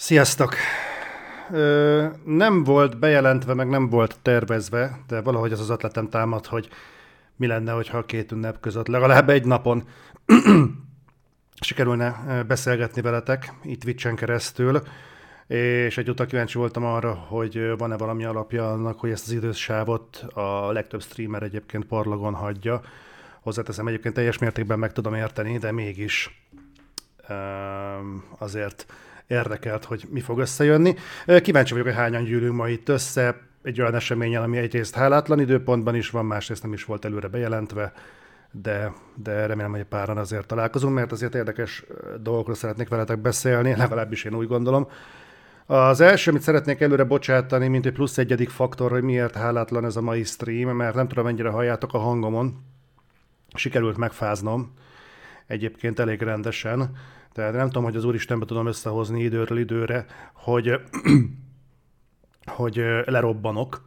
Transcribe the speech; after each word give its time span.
Sziasztok! 0.00 0.54
Ö, 1.50 2.06
nem 2.24 2.64
volt 2.64 2.98
bejelentve, 2.98 3.54
meg 3.54 3.68
nem 3.68 3.88
volt 3.88 4.18
tervezve, 4.22 4.98
de 5.06 5.20
valahogy 5.20 5.52
az 5.52 5.60
az 5.60 5.70
ötletem 5.70 6.08
támad, 6.08 6.46
hogy 6.46 6.68
mi 7.36 7.46
lenne, 7.46 7.72
hogyha 7.72 7.98
a 7.98 8.04
két 8.04 8.32
ünnep 8.32 8.60
között 8.60 8.86
legalább 8.86 9.28
egy 9.28 9.44
napon 9.44 9.88
sikerülne 11.60 12.44
beszélgetni 12.46 13.00
veletek, 13.00 13.52
itt 13.62 13.80
Twitch-en 13.80 14.16
keresztül, 14.16 14.82
és 15.46 15.98
egyúttal 15.98 16.26
kíváncsi 16.26 16.58
voltam 16.58 16.84
arra, 16.84 17.14
hogy 17.14 17.76
van-e 17.78 17.96
valami 17.96 18.24
alapja 18.24 18.72
annak, 18.72 19.00
hogy 19.00 19.10
ezt 19.10 19.26
az 19.26 19.32
idősávot 19.32 20.16
a 20.34 20.72
legtöbb 20.72 21.02
streamer 21.02 21.42
egyébként 21.42 21.84
parlagon 21.84 22.34
hagyja. 22.34 22.80
Hozzáteszem, 23.40 23.86
egyébként 23.86 24.14
teljes 24.14 24.38
mértékben 24.38 24.78
meg 24.78 24.92
tudom 24.92 25.14
érteni, 25.14 25.58
de 25.58 25.72
mégis 25.72 26.42
azért 28.38 28.86
érdekelt, 29.28 29.84
hogy 29.84 30.06
mi 30.10 30.20
fog 30.20 30.38
összejönni. 30.38 30.94
Kíváncsi 31.42 31.72
vagyok, 31.72 31.86
hogy 31.86 31.96
hányan 31.96 32.24
gyűlünk 32.24 32.54
ma 32.56 32.68
itt 32.68 32.88
össze 32.88 33.40
egy 33.62 33.80
olyan 33.80 33.94
eseményen, 33.94 34.42
ami 34.42 34.56
egyrészt 34.56 34.94
hálátlan 34.94 35.40
időpontban 35.40 35.94
is 35.94 36.10
van, 36.10 36.26
másrészt 36.26 36.62
nem 36.62 36.72
is 36.72 36.84
volt 36.84 37.04
előre 37.04 37.28
bejelentve, 37.28 37.92
de, 38.50 38.92
de 39.14 39.46
remélem, 39.46 39.70
hogy 39.70 39.84
páran 39.84 40.18
azért 40.18 40.46
találkozunk, 40.46 40.94
mert 40.94 41.12
azért 41.12 41.34
érdekes 41.34 41.84
dolgokról 42.20 42.54
szeretnék 42.54 42.88
veletek 42.88 43.18
beszélni, 43.18 43.76
legalábbis 43.76 44.24
én 44.24 44.34
úgy 44.34 44.46
gondolom. 44.46 44.88
Az 45.66 46.00
első, 46.00 46.30
amit 46.30 46.42
szeretnék 46.42 46.80
előre 46.80 47.04
bocsátani, 47.04 47.68
mint 47.68 47.86
egy 47.86 47.92
plusz 47.92 48.18
egyedik 48.18 48.48
faktor, 48.50 48.90
hogy 48.90 49.02
miért 49.02 49.36
hálátlan 49.36 49.84
ez 49.84 49.96
a 49.96 50.00
mai 50.00 50.24
stream, 50.24 50.76
mert 50.76 50.94
nem 50.94 51.08
tudom, 51.08 51.24
mennyire 51.24 51.48
halljátok 51.48 51.94
a 51.94 51.98
hangomon. 51.98 52.64
Sikerült 53.54 53.96
megfáznom, 53.96 54.72
egyébként 55.46 55.98
elég 55.98 56.22
rendesen. 56.22 56.96
Tehát 57.38 57.52
nem 57.52 57.66
tudom, 57.66 57.84
hogy 57.84 57.96
az 57.96 58.04
Úristenbe 58.04 58.44
tudom 58.44 58.66
összehozni 58.66 59.22
időről 59.22 59.58
időre, 59.58 60.06
hogy, 60.34 60.80
hogy 62.56 62.84
lerobbanok, 63.04 63.82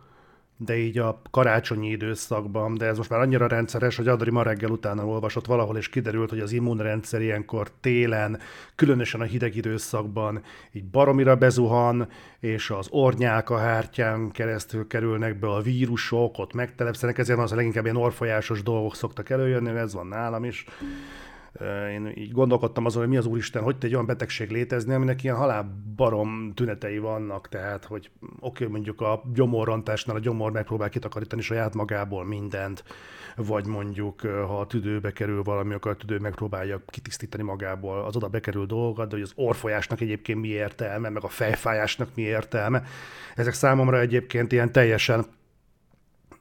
de 0.58 0.78
így 0.78 0.98
a 0.98 1.22
karácsonyi 1.32 1.90
időszakban, 1.90 2.74
de 2.74 2.86
ez 2.86 2.98
most 2.98 3.10
már 3.10 3.20
annyira 3.20 3.48
rendszeres, 3.48 3.96
hogy 3.96 4.08
Adri 4.08 4.32
ma 4.32 4.44
reggel 4.44 4.70
utána 4.70 5.06
olvasott 5.06 5.46
valahol, 5.46 5.78
és 5.78 5.90
kiderült, 5.90 6.30
hogy 6.30 6.40
az 6.40 6.52
immunrendszer 6.52 7.22
ilyenkor 7.22 7.72
télen, 7.82 8.40
különösen 8.76 9.22
a 9.22 9.24
hideg 9.24 9.56
időszakban 9.56 10.42
így 10.72 10.86
baromira 10.86 11.36
bezuhan, 11.36 12.08
és 12.40 12.70
az 12.70 12.88
ornyák 12.90 13.50
a 13.50 13.58
hártyán 13.58 14.32
keresztül 14.32 14.88
kerülnek 14.88 15.40
be 15.40 15.48
a 15.48 15.62
vírusok, 15.62 16.38
ott 16.38 16.54
megtelepszenek, 16.54 17.18
ezért 17.18 17.40
az 17.40 17.52
a 17.52 17.56
leginkább 17.56 17.84
ilyen 17.84 17.96
orfolyásos 17.96 18.64
dolgok 18.64 18.96
szoktak 18.96 19.30
előjönni, 19.30 19.70
ez 19.70 19.94
van 19.94 20.08
nálam 20.08 20.44
is. 20.44 20.66
Én 21.92 22.12
így 22.16 22.32
gondolkodtam 22.32 22.86
azon, 22.86 23.02
hogy 23.02 23.12
mi 23.12 23.18
az 23.18 23.26
Úristen, 23.26 23.64
hogy 23.64 23.76
egy 23.80 23.94
olyan 23.94 24.06
betegség 24.06 24.50
létezni, 24.50 24.94
aminek 24.94 25.24
ilyen 25.24 25.36
halálbarom 25.36 26.52
tünetei 26.56 26.98
vannak, 26.98 27.50
tehát, 27.50 27.86
hogy 27.86 28.10
oké, 28.22 28.64
okay, 28.64 28.68
mondjuk 28.68 29.02
a 29.02 29.24
gyomorrontásnál 29.34 30.16
a 30.16 30.20
gyomor 30.20 30.52
megpróbál 30.52 30.90
kitakarítani 30.90 31.42
saját 31.42 31.74
magából 31.74 32.26
mindent, 32.26 32.84
vagy 33.36 33.66
mondjuk, 33.66 34.22
ha 34.22 34.60
a 34.60 34.68
tüdőbe 34.68 35.12
kerül 35.12 35.44
valami, 35.44 35.74
akkor 35.74 35.92
a 35.92 35.96
tüdő 35.96 36.20
megpróbálja 36.20 36.82
kitisztítani 36.88 37.44
magából 37.44 38.04
az 38.04 38.16
oda 38.16 38.28
bekerül 38.28 38.66
dolgokat, 38.66 39.08
de 39.08 39.16
hogy 39.16 39.24
az 39.24 39.34
orfolyásnak 39.36 40.02
egyébként 40.02 40.42
mi 40.42 40.48
értelme, 40.48 41.10
meg 41.10 41.24
a 41.24 41.28
fejfájásnak 41.28 42.10
mi 42.16 42.22
értelme. 42.22 42.84
Ezek 43.36 43.54
számomra 43.54 44.00
egyébként 44.00 44.52
ilyen 44.52 44.72
teljesen 44.72 45.26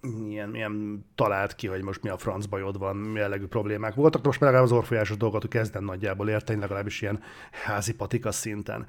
ilyen, 0.02 0.54
ilyen 0.54 1.04
talált 1.14 1.54
ki, 1.54 1.66
hogy 1.66 1.82
most 1.82 2.02
mi 2.02 2.08
a 2.08 2.18
franc 2.18 2.46
bajod 2.46 2.78
van, 2.78 3.12
jellegű 3.14 3.46
problémák 3.46 3.94
voltak, 3.94 4.20
de 4.20 4.26
most 4.26 4.40
már 4.40 4.50
legalább 4.50 4.70
az 4.72 4.78
orfolyásos 4.78 5.16
dolgot 5.16 5.48
kezdem 5.48 5.84
nagyjából 5.84 6.28
érteni, 6.28 6.60
legalábbis 6.60 7.02
ilyen 7.02 7.22
házi 7.64 7.94
patika 7.94 8.32
szinten. 8.32 8.86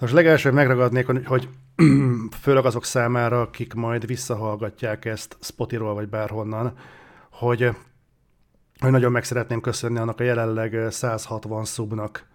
Most 0.00 0.12
legelsőbb 0.12 0.52
megragadnék, 0.52 1.06
hogy 1.26 1.48
főleg 2.42 2.64
azok 2.64 2.84
számára, 2.84 3.40
akik 3.40 3.74
majd 3.74 4.06
visszahallgatják 4.06 5.04
ezt 5.04 5.36
Spotiról 5.40 5.94
vagy 5.94 6.08
bárhonnan, 6.08 6.78
hogy, 7.30 7.70
hogy 8.78 8.90
nagyon 8.90 9.12
meg 9.12 9.24
szeretném 9.24 9.60
köszönni 9.60 9.98
annak 9.98 10.20
a 10.20 10.24
jelenleg 10.24 10.90
160 10.90 11.64
szubnak, 11.64 12.26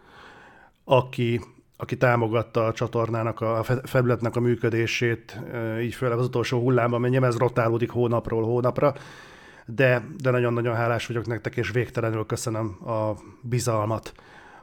aki 0.83 1.41
aki 1.81 1.97
támogatta 1.97 2.65
a 2.65 2.73
csatornának, 2.73 3.41
a 3.41 3.63
felületnek 3.83 4.35
a 4.35 4.39
működését, 4.39 5.39
így 5.81 5.93
főleg 5.93 6.17
az 6.17 6.25
utolsó 6.25 6.59
hullámban, 6.59 7.01
mert 7.01 7.23
ez 7.23 7.37
rotálódik 7.37 7.89
hónapról 7.89 8.43
hónapra, 8.43 8.93
de, 9.65 10.05
de 10.17 10.31
nagyon-nagyon 10.31 10.75
hálás 10.75 11.07
vagyok 11.07 11.27
nektek, 11.27 11.57
és 11.57 11.71
végtelenül 11.71 12.25
köszönöm 12.25 12.87
a 12.87 13.11
bizalmat, 13.41 14.13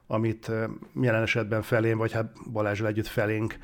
amit 0.07 0.51
jelen 1.01 1.23
esetben 1.23 1.63
felém, 1.63 1.99
vagy 1.99 2.13
hát 2.13 2.33
Balázsra 2.53 2.87
együtt 2.87 3.07
felénk 3.07 3.57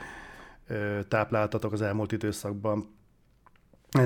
tápláltatok 1.09 1.73
az 1.73 1.83
elmúlt 1.83 2.13
időszakban. 2.13 2.93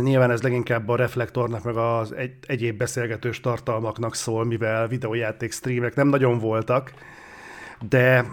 Nyilván 0.00 0.30
ez 0.30 0.42
leginkább 0.42 0.88
a 0.88 0.96
reflektornak, 0.96 1.64
meg 1.64 1.76
az 1.76 2.12
egy, 2.12 2.34
egyéb 2.46 2.78
beszélgetős 2.78 3.40
tartalmaknak 3.40 4.14
szól, 4.14 4.44
mivel 4.44 4.88
videójáték 4.88 5.52
streamek 5.52 5.94
nem 5.94 6.08
nagyon 6.08 6.38
voltak, 6.38 6.92
de 7.88 8.26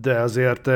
de 0.00 0.20
azért 0.20 0.66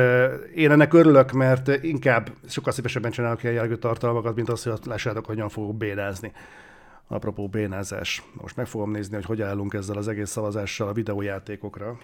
én 0.54 0.70
ennek 0.70 0.92
örülök, 0.92 1.32
mert 1.32 1.68
inkább 1.84 2.30
sokkal 2.48 2.72
szívesebben 2.72 3.10
csinálok 3.10 3.42
ilyen 3.42 3.54
jellegű 3.54 3.74
tartalmakat, 3.74 4.34
mint 4.34 4.48
az, 4.48 4.62
hogy 4.62 4.78
lássátok, 4.84 5.26
hogyan 5.26 5.48
fogok 5.48 5.76
bénázni. 5.76 6.32
Apropó 7.08 7.48
bénázás. 7.48 8.22
Most 8.32 8.56
meg 8.56 8.66
fogom 8.66 8.90
nézni, 8.90 9.14
hogy 9.14 9.24
hogy 9.24 9.42
állunk 9.42 9.74
ezzel 9.74 9.96
az 9.96 10.08
egész 10.08 10.30
szavazással 10.30 10.88
a 10.88 10.92
videójátékokra. 10.92 11.98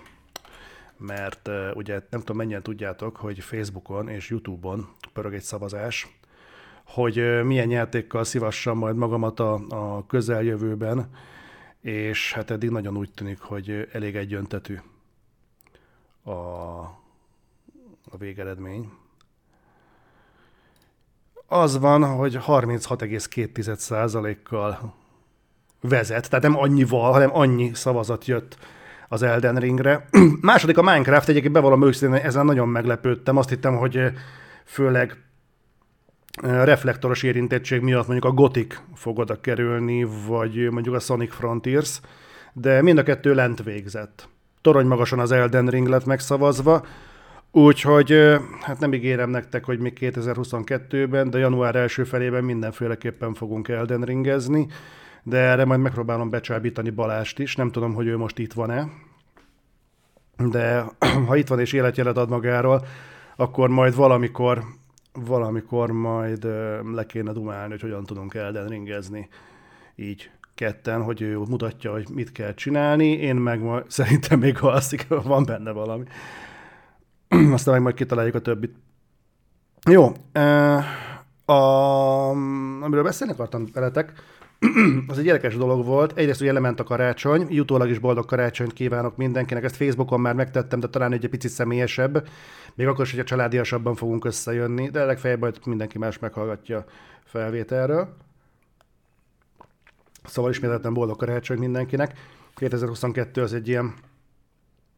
Mert 0.97 1.49
uh, 1.49 1.55
ugye 1.75 2.01
nem 2.11 2.21
tudom 2.21 2.37
mennyien 2.37 2.63
tudjátok, 2.63 3.17
hogy 3.17 3.39
Facebookon 3.39 4.09
és 4.09 4.31
Youtube-on 4.31 4.89
pörög 5.13 5.35
egy 5.35 5.43
szavazás, 5.43 6.21
hogy 6.85 7.45
milyen 7.45 7.71
játékkal 7.71 8.25
szívassam 8.25 8.79
majd 8.79 8.97
magamat 8.97 9.41
a, 9.41 9.61
a 9.69 10.07
közeljövőben, 10.07 11.11
és 11.81 12.33
hát 12.33 12.51
eddig 12.51 12.71
nagyon 12.71 12.97
úgy 12.97 13.11
tűnik, 13.11 13.41
hogy 13.41 13.89
elég 13.93 14.17
egyöntetű 14.17 14.79
a, 16.25 16.31
a 18.11 18.17
végeredmény. 18.19 18.91
Az 21.47 21.79
van, 21.79 22.05
hogy 22.05 22.39
36,2%-kal 22.47 24.95
vezet, 25.81 26.29
tehát 26.29 26.45
nem 26.45 26.59
annyival, 26.59 27.13
hanem 27.13 27.37
annyi 27.37 27.71
szavazat 27.75 28.25
jött 28.25 28.59
az 29.09 29.23
Elden 29.23 29.57
Ringre. 29.57 30.09
Második 30.41 30.79
a 30.79 30.83
Minecraft, 30.83 31.29
egyébként 31.29 31.53
bevallom 31.53 31.85
őszintén, 31.85 32.21
ezen 32.21 32.45
nagyon 32.45 32.69
meglepődtem. 32.69 33.37
Azt 33.37 33.49
hittem, 33.49 33.77
hogy 33.77 34.13
főleg 34.65 35.25
reflektoros 36.43 37.23
érintettség 37.23 37.81
miatt 37.81 38.07
mondjuk 38.07 38.33
a 38.33 38.35
Gothic 38.35 38.81
fog 38.95 39.19
oda 39.19 39.41
kerülni, 39.41 40.07
vagy 40.27 40.71
mondjuk 40.71 40.95
a 40.95 40.99
Sonic 40.99 41.35
Frontiers, 41.35 42.01
de 42.53 42.83
mind 42.83 42.99
a 42.99 43.03
kettő 43.03 43.35
lent 43.35 43.63
végzett 43.63 44.29
torony 44.61 44.87
magasan 44.87 45.19
az 45.19 45.33
Elden 45.33 45.67
Ring 45.67 45.89
lett 45.89 46.05
megszavazva, 46.05 46.85
úgyhogy 47.53 48.39
hát 48.61 48.79
nem 48.79 48.93
ígérem 48.93 49.31
nektek, 49.31 49.65
hogy 49.65 49.79
még 49.79 49.99
2022-ben, 50.01 51.31
de 51.31 51.39
január 51.39 51.77
első 51.77 52.05
felében 52.05 52.45
mindenféleképpen 52.45 53.35
fogunk 53.35 53.69
Elden 53.69 54.03
Ringezni, 54.03 54.67
de 55.23 55.37
erre 55.37 55.65
majd 55.65 55.81
megpróbálom 55.81 56.31
becsábítani 56.31 56.91
Balást 56.91 57.39
is, 57.39 57.57
nem 57.57 57.71
tudom, 57.71 57.95
hogy 57.95 58.07
ő 58.07 58.17
most 58.17 58.39
itt 58.39 58.53
van-e, 58.53 58.89
de 60.37 60.85
ha 61.27 61.37
itt 61.37 61.49
van 61.49 61.61
és 61.61 61.73
életjelet 61.73 62.17
ad 62.17 62.29
magáról, 62.29 62.87
akkor 63.37 63.69
majd 63.69 63.95
valamikor, 63.95 64.65
valamikor 65.13 65.91
majd 65.91 66.45
le 66.95 67.07
kéne 67.07 67.33
dumálni, 67.33 67.71
hogy 67.71 67.81
hogyan 67.81 68.05
tudunk 68.05 68.35
Elden 68.35 68.69
Ringezni. 68.69 69.29
Így 69.95 70.31
ketten, 70.61 71.03
hogy 71.03 71.21
ő 71.21 71.37
mutatja, 71.37 71.93
hogy 71.93 72.09
mit 72.15 72.33
kell 72.33 72.55
csinálni, 72.55 73.07
én 73.07 73.37
meg 73.37 73.61
ma, 73.61 73.83
szerintem 73.89 74.39
még 74.39 74.57
alszik, 74.61 75.07
van 75.09 75.45
benne 75.45 75.71
valami. 75.71 76.05
Aztán 77.57 77.75
meg 77.75 77.83
majd 77.83 77.95
kitaláljuk 77.95 78.35
a 78.35 78.41
többit. 78.41 78.75
Jó, 79.91 80.13
a, 81.45 81.61
amiről 82.81 83.03
beszélni 83.03 83.33
akartam 83.33 83.67
veletek, 83.73 84.13
az 85.09 85.19
egy 85.19 85.25
érdekes 85.25 85.57
dolog 85.57 85.85
volt. 85.85 86.19
Egyrészt 86.19 86.41
ugye 86.41 86.53
lement 86.53 86.81
a 86.81 86.85
karácsony, 86.85 87.47
jutólag 87.49 87.89
is 87.91 87.99
boldog 87.99 88.25
karácsonyt 88.25 88.73
kívánok 88.73 89.17
mindenkinek. 89.17 89.65
Ezt 89.65 89.77
Facebookon 89.77 90.21
már 90.21 90.35
megtettem, 90.35 90.81
de 90.81 90.89
talán 90.89 91.13
egy 91.13 91.29
picit 91.29 91.51
személyesebb. 91.51 92.29
Még 92.75 92.87
akkor 92.87 93.05
is, 93.05 93.11
hogy 93.11 93.21
a 93.21 93.25
családiasabban 93.25 93.95
fogunk 93.95 94.25
összejönni, 94.25 94.91
de 94.91 95.05
legfeljebb 95.05 95.41
majd 95.41 95.59
mindenki 95.65 95.99
más 95.99 96.19
meghallgatja 96.19 96.85
felvételről. 97.25 98.17
Szóval 100.25 100.51
ismételten 100.51 100.95
boldog 100.95 101.17
karácsony 101.17 101.59
mindenkinek. 101.59 102.19
2022 102.55 103.43
az 103.43 103.53
egy 103.53 103.69
ilyen, 103.69 103.95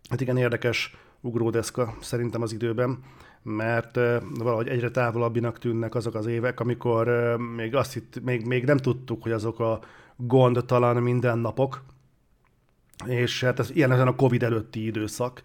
hát 0.09 0.21
igen 0.21 0.37
érdekes 0.37 0.97
ugródeszka 1.21 1.95
szerintem 2.01 2.43
az 2.43 2.53
időben, 2.53 2.99
mert 3.43 3.99
valahogy 4.39 4.69
egyre 4.69 4.91
távolabbinak 4.91 5.59
tűnnek 5.59 5.95
azok 5.95 6.15
az 6.15 6.27
évek, 6.27 6.61
amikor 6.61 7.37
még 7.57 7.75
azt 7.75 7.93
hitt, 7.93 8.21
még, 8.25 8.47
még 8.47 8.65
nem 8.65 8.77
tudtuk, 8.77 9.23
hogy 9.23 9.33
azok 9.33 9.61
a 9.61 9.81
gondtalan 10.17 11.03
mindennapok, 11.03 11.83
és 13.07 13.45
hát 13.45 13.59
ez 13.59 13.71
ilyen 13.71 13.93
ezen 13.93 14.07
a 14.07 14.15
Covid 14.15 14.43
előtti 14.43 14.87
időszak, 14.87 15.43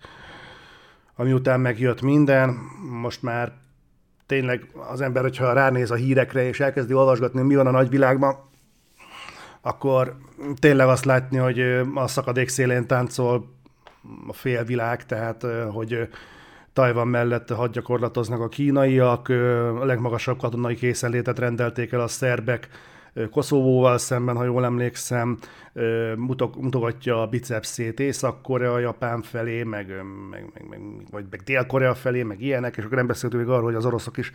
ami 1.15 1.33
után 1.33 1.59
megjött 1.59 2.01
minden, 2.01 2.50
most 3.01 3.23
már 3.23 3.53
tényleg 4.25 4.69
az 4.91 5.01
ember, 5.01 5.21
hogyha 5.21 5.53
ránéz 5.53 5.91
a 5.91 5.95
hírekre, 5.95 6.47
és 6.47 6.59
elkezdi 6.59 6.94
olvasgatni, 6.94 7.41
mi 7.41 7.56
van 7.56 7.68
a 7.68 7.71
nagyvilágban, 7.71 8.46
akkor 9.67 10.17
tényleg 10.59 10.87
azt 10.87 11.05
látni, 11.05 11.37
hogy 11.37 11.59
a 11.95 12.07
szakadék 12.07 12.47
szélén 12.47 12.87
táncol 12.87 13.55
a 14.27 14.33
félvilág, 14.33 15.05
tehát 15.05 15.45
hogy 15.71 16.09
Tajvan 16.73 17.07
mellett 17.07 17.49
hadgyakorlatoznak 17.49 18.41
a 18.41 18.47
kínaiak, 18.47 19.29
a 19.79 19.85
legmagasabb 19.85 20.37
katonai 20.37 20.75
készenlétet 20.75 21.39
rendelték 21.39 21.91
el 21.91 21.99
a 21.99 22.07
szerbek, 22.07 22.67
Koszovóval 23.31 23.97
szemben, 23.97 24.35
ha 24.35 24.43
jól 24.43 24.65
emlékszem, 24.65 25.37
mutogatja 26.57 27.21
a 27.21 27.27
bicepszét 27.27 27.99
Észak-Korea, 27.99 28.79
Japán 28.79 29.21
felé, 29.21 29.63
meg, 29.63 29.87
meg, 30.29 30.49
meg, 30.53 30.67
meg 30.69 30.81
vagy 31.11 31.25
meg 31.29 31.41
Dél-Korea 31.41 31.95
felé, 31.95 32.23
meg 32.23 32.41
ilyenek, 32.41 32.77
és 32.77 32.83
akkor 32.83 32.97
nem 32.97 33.07
beszéltünk 33.07 33.43
még 33.43 33.51
arról, 33.51 33.65
hogy 33.65 33.75
az 33.75 33.85
oroszok 33.85 34.17
is 34.17 34.31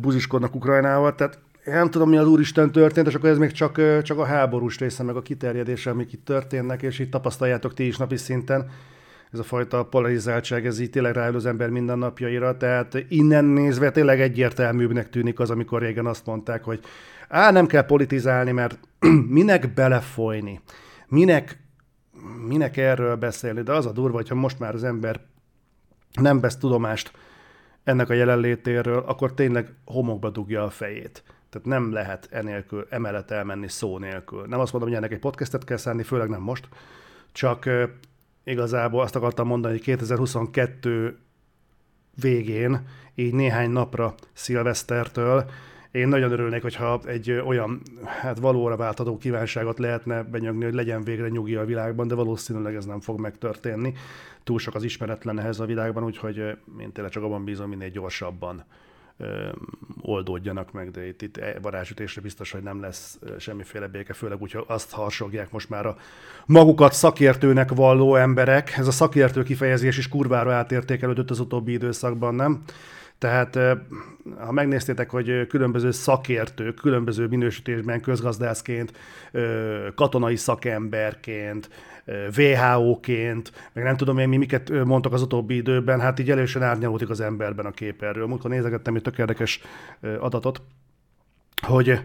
buziskodnak 0.00 0.54
Ukrajnával, 0.54 1.14
tehát 1.14 1.38
én 1.66 1.74
nem 1.74 1.90
tudom, 1.90 2.08
mi 2.08 2.16
az 2.16 2.26
Úristen 2.26 2.72
történt, 2.72 3.06
és 3.06 3.14
akkor 3.14 3.28
ez 3.28 3.38
még 3.38 3.52
csak, 3.52 4.02
csak 4.02 4.18
a 4.18 4.24
háborús 4.24 4.78
része, 4.78 5.02
meg 5.02 5.16
a 5.16 5.22
kiterjedése, 5.22 5.90
amik 5.90 6.12
itt 6.12 6.24
történnek, 6.24 6.82
és 6.82 6.98
itt 6.98 7.10
tapasztaljátok 7.10 7.74
ti 7.74 7.86
is 7.86 7.96
napi 7.96 8.16
szinten, 8.16 8.70
ez 9.32 9.38
a 9.38 9.42
fajta 9.42 9.84
polarizáltság, 9.84 10.66
ez 10.66 10.80
így 10.80 10.90
tényleg 10.90 11.14
rájön 11.14 11.34
az 11.34 11.46
ember 11.46 11.68
mindennapjaira, 11.68 12.56
tehát 12.56 13.04
innen 13.08 13.44
nézve 13.44 13.90
tényleg 13.90 14.20
egyértelműbbnek 14.20 15.10
tűnik 15.10 15.40
az, 15.40 15.50
amikor 15.50 15.80
régen 15.80 16.06
azt 16.06 16.26
mondták, 16.26 16.64
hogy 16.64 16.80
á, 17.28 17.50
nem 17.50 17.66
kell 17.66 17.84
politizálni, 17.84 18.52
mert 18.52 18.78
minek 19.28 19.74
belefolyni, 19.74 20.60
minek, 21.08 21.58
minek 22.46 22.76
erről 22.76 23.16
beszélni, 23.16 23.62
de 23.62 23.72
az 23.72 23.86
a 23.86 23.92
durva, 23.92 24.16
hogyha 24.16 24.34
most 24.34 24.58
már 24.58 24.74
az 24.74 24.84
ember 24.84 25.20
nem 26.20 26.40
vesz 26.40 26.56
tudomást 26.56 27.12
ennek 27.84 28.10
a 28.10 28.14
jelenlétéről, 28.14 28.98
akkor 29.06 29.34
tényleg 29.34 29.74
homokba 29.84 30.30
dugja 30.30 30.64
a 30.64 30.70
fejét. 30.70 31.22
Tehát 31.54 31.68
nem 31.80 31.92
lehet 31.92 32.28
enélkül, 32.30 32.86
emellett 32.90 33.30
elmenni 33.30 33.68
szó 33.68 33.98
nélkül. 33.98 34.46
Nem 34.46 34.60
azt 34.60 34.72
mondom, 34.72 34.90
hogy 34.90 34.98
ennek 34.98 35.12
egy 35.12 35.18
podcastet 35.18 35.64
kell 35.64 35.76
szállni, 35.76 36.02
főleg 36.02 36.28
nem 36.28 36.40
most, 36.40 36.68
csak 37.32 37.68
igazából 38.44 39.00
azt 39.00 39.16
akartam 39.16 39.46
mondani, 39.46 39.74
hogy 39.74 39.82
2022 39.82 41.18
végén, 42.20 42.86
így 43.14 43.34
néhány 43.34 43.70
napra 43.70 44.14
szilvesztertől, 44.32 45.44
én 45.90 46.08
nagyon 46.08 46.32
örülnék, 46.32 46.62
hogyha 46.62 47.00
egy 47.06 47.30
olyan 47.30 47.82
hát 48.04 48.38
valóra 48.38 48.76
váltató 48.76 49.16
kívánságot 49.16 49.78
lehetne 49.78 50.22
benyögni, 50.22 50.64
hogy 50.64 50.74
legyen 50.74 51.04
végre 51.04 51.28
nyugi 51.28 51.54
a 51.54 51.64
világban, 51.64 52.08
de 52.08 52.14
valószínűleg 52.14 52.74
ez 52.74 52.84
nem 52.84 53.00
fog 53.00 53.20
megtörténni. 53.20 53.94
Túl 54.44 54.58
sok 54.58 54.74
az 54.74 54.82
ismeretlen 54.82 55.38
ehhez 55.38 55.60
a 55.60 55.64
világban, 55.64 56.04
úgyhogy 56.04 56.36
én 56.80 56.92
tényleg 56.92 57.12
csak 57.12 57.22
abban 57.22 57.44
bízom, 57.44 57.68
minél 57.68 57.90
gyorsabban 57.90 58.64
oldódjanak 60.00 60.72
meg, 60.72 60.90
de 60.90 61.06
itt, 61.06 61.22
itt 61.22 61.40
varázsütésre 61.62 62.20
biztos, 62.20 62.50
hogy 62.50 62.62
nem 62.62 62.80
lesz 62.80 63.18
semmiféle 63.38 63.86
béke, 63.86 64.12
főleg 64.12 64.40
úgy, 64.40 64.52
hogy 64.52 64.64
azt 64.66 64.90
harsogják 64.90 65.50
most 65.50 65.68
már 65.68 65.86
a 65.86 65.96
magukat 66.46 66.92
szakértőnek 66.92 67.70
valló 67.70 68.14
emberek. 68.14 68.76
Ez 68.76 68.86
a 68.86 68.90
szakértő 68.90 69.42
kifejezés 69.42 69.98
is 69.98 70.08
kurvára 70.08 70.54
átértékelődött 70.54 71.30
az 71.30 71.40
utóbbi 71.40 71.72
időszakban, 71.72 72.34
nem? 72.34 72.62
Tehát 73.18 73.58
ha 74.38 74.52
megnéztétek, 74.52 75.10
hogy 75.10 75.46
különböző 75.46 75.90
szakértők, 75.90 76.74
különböző 76.74 77.26
minősítésben 77.26 78.00
közgazdászként, 78.00 78.92
katonai 79.94 80.36
szakemberként, 80.36 81.68
WHO-ként, 82.36 83.52
meg 83.72 83.84
nem 83.84 83.96
tudom 83.96 84.18
én 84.18 84.28
mi, 84.28 84.36
miket 84.36 84.84
mondtak 84.84 85.12
az 85.12 85.22
utóbbi 85.22 85.56
időben, 85.56 86.00
hát 86.00 86.18
így 86.18 86.30
elősen 86.30 86.62
árnyalódik 86.62 87.10
az 87.10 87.20
emberben 87.20 87.66
a 87.66 87.70
kép 87.70 88.02
erről. 88.02 88.26
Múltkor 88.26 88.50
nézegettem 88.50 88.94
egy 88.94 89.02
tök 89.02 89.18
érdekes 89.18 89.60
adatot, 90.18 90.62
hogy 91.66 92.00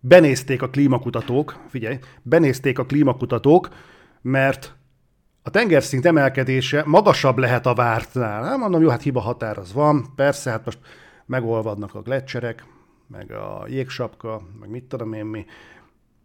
benézték 0.00 0.62
a 0.62 0.68
klímakutatók, 0.68 1.56
figyelj, 1.68 1.98
benézték 2.22 2.78
a 2.78 2.86
klímakutatók, 2.86 3.68
mert 4.22 4.76
a 5.42 5.50
tengerszint 5.50 6.06
emelkedése 6.06 6.82
magasabb 6.86 7.38
lehet 7.38 7.66
a 7.66 7.74
vártnál. 7.74 8.42
Nem 8.42 8.58
mondom, 8.58 8.82
jó, 8.82 8.88
hát 8.88 9.02
hiba 9.02 9.20
határ 9.20 9.58
az 9.58 9.72
van, 9.72 10.06
persze, 10.16 10.50
hát 10.50 10.64
most 10.64 10.78
megolvadnak 11.26 11.94
a 11.94 12.02
gletszerek, 12.02 12.64
meg 13.06 13.32
a 13.32 13.64
jégsapka, 13.68 14.40
meg 14.60 14.68
mit 14.68 14.84
tudom 14.84 15.12
én 15.12 15.24
mi. 15.24 15.44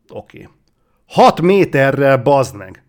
Oké. 0.09 0.37
Okay. 0.37 0.49
6 1.13 1.41
méterrel 1.41 2.17
bazd 2.17 2.55
meg. 2.55 2.83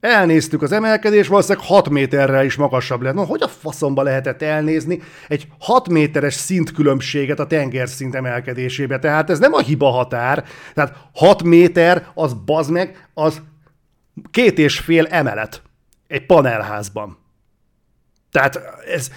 Elnéztük 0.00 0.62
az 0.62 0.72
emelkedés, 0.72 1.28
valószínűleg 1.28 1.66
6 1.66 1.88
méterrel 1.88 2.44
is 2.44 2.56
magasabb 2.56 3.00
lehet. 3.00 3.16
No, 3.16 3.24
hogy 3.24 3.42
a 3.42 3.48
faszomba 3.48 4.02
lehetett 4.02 4.42
elnézni 4.42 5.00
egy 5.28 5.48
6 5.58 5.88
méteres 5.88 6.34
szintkülönbséget 6.34 7.38
a 7.38 7.46
tengerszint 7.46 8.14
emelkedésébe? 8.14 8.98
Tehát 8.98 9.30
ez 9.30 9.38
nem 9.38 9.52
a 9.52 9.60
hiba 9.60 9.90
határ. 9.90 10.44
Tehát 10.74 10.96
6 11.14 11.42
méter, 11.42 12.06
az 12.14 12.34
bazd 12.34 12.70
meg, 12.70 13.08
az 13.14 13.42
két 14.30 14.58
és 14.58 14.78
fél 14.78 15.06
emelet 15.06 15.62
egy 16.06 16.26
panelházban. 16.26 17.18
Tehát 18.30 18.60
ez, 18.94 19.10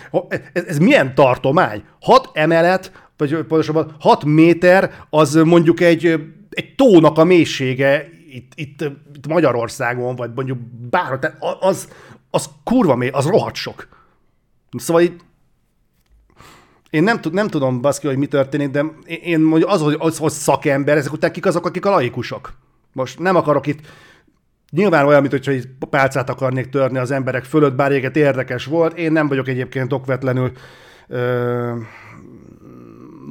ez, 0.53 0.63
ez 0.67 0.77
milyen 0.77 1.15
tartomány? 1.15 1.83
6 2.01 2.29
emelet, 2.33 2.91
vagy 3.17 3.35
pontosabban 3.35 3.95
6 3.99 4.25
méter, 4.25 4.91
az 5.09 5.33
mondjuk 5.33 5.79
egy, 5.79 6.19
egy 6.59 6.75
tónak 6.75 7.17
a 7.17 7.23
mélysége 7.23 8.09
itt, 8.29 8.51
itt, 8.55 8.81
itt 9.13 9.27
Magyarországon, 9.27 10.15
vagy 10.15 10.31
mondjuk 10.35 10.57
bárhol, 10.89 11.19
tehát 11.19 11.37
az, 11.59 11.89
az 12.29 12.49
kurva 12.63 12.95
mély, 12.95 13.09
az 13.09 13.25
rohadt 13.25 13.55
sok. 13.55 13.87
Szóval 14.71 15.01
itt 15.01 15.19
én 16.89 17.03
nem, 17.03 17.19
nem 17.31 17.47
tudom, 17.47 17.81
baszki, 17.81 18.07
hogy 18.07 18.17
mi 18.17 18.25
történik, 18.25 18.69
de 18.69 18.85
én, 19.05 19.39
mondjuk 19.39 19.69
az, 19.69 19.81
hogy, 19.81 19.95
az, 19.99 20.17
hogy 20.17 20.31
szakember, 20.31 20.97
ezek 20.97 21.11
után 21.11 21.31
kik 21.31 21.45
azok, 21.45 21.65
akik 21.65 21.85
a 21.85 21.89
laikusok. 21.89 22.53
Most 22.93 23.19
nem 23.19 23.35
akarok 23.35 23.67
itt 23.67 23.79
Nyilván 24.71 25.05
olyan, 25.05 25.19
mint 25.19 25.33
hogyha 25.33 25.51
egy 25.51 25.67
pálcát 25.89 26.29
akarnék 26.29 26.69
törni 26.69 26.97
az 26.97 27.11
emberek 27.11 27.43
fölött, 27.43 27.75
bár 27.75 27.91
éget 27.91 28.15
érdekes 28.15 28.65
volt. 28.65 28.97
Én 28.97 29.11
nem 29.11 29.27
vagyok 29.27 29.47
egyébként 29.47 29.93
okvetlenül 29.93 30.51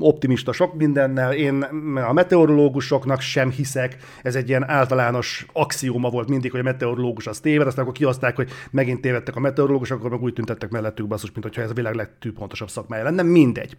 optimista 0.00 0.52
sok 0.52 0.74
mindennel. 0.74 1.32
Én 1.32 1.62
a 2.08 2.12
meteorológusoknak 2.12 3.20
sem 3.20 3.50
hiszek. 3.50 3.96
Ez 4.22 4.34
egy 4.34 4.48
ilyen 4.48 4.68
általános 4.68 5.46
axióma 5.52 6.10
volt 6.10 6.28
mindig, 6.28 6.50
hogy 6.50 6.60
a 6.60 6.62
meteorológus 6.62 7.26
az 7.26 7.40
téved, 7.40 7.66
aztán 7.66 7.82
akkor 7.84 7.96
kihozták, 7.96 8.36
hogy 8.36 8.50
megint 8.70 9.00
tévedtek 9.00 9.36
a 9.36 9.40
meteorológusok, 9.40 9.98
akkor 9.98 10.10
meg 10.10 10.22
úgy 10.22 10.32
tüntettek 10.32 10.70
mellettük 10.70 11.06
basszus, 11.06 11.32
mint 11.32 11.44
hogyha 11.44 11.62
ez 11.62 11.70
a 11.70 11.74
világ 11.74 11.94
legtűpontosabb 11.94 12.70
szakmája 12.70 13.04
lenne. 13.04 13.22
Mindegy. 13.22 13.76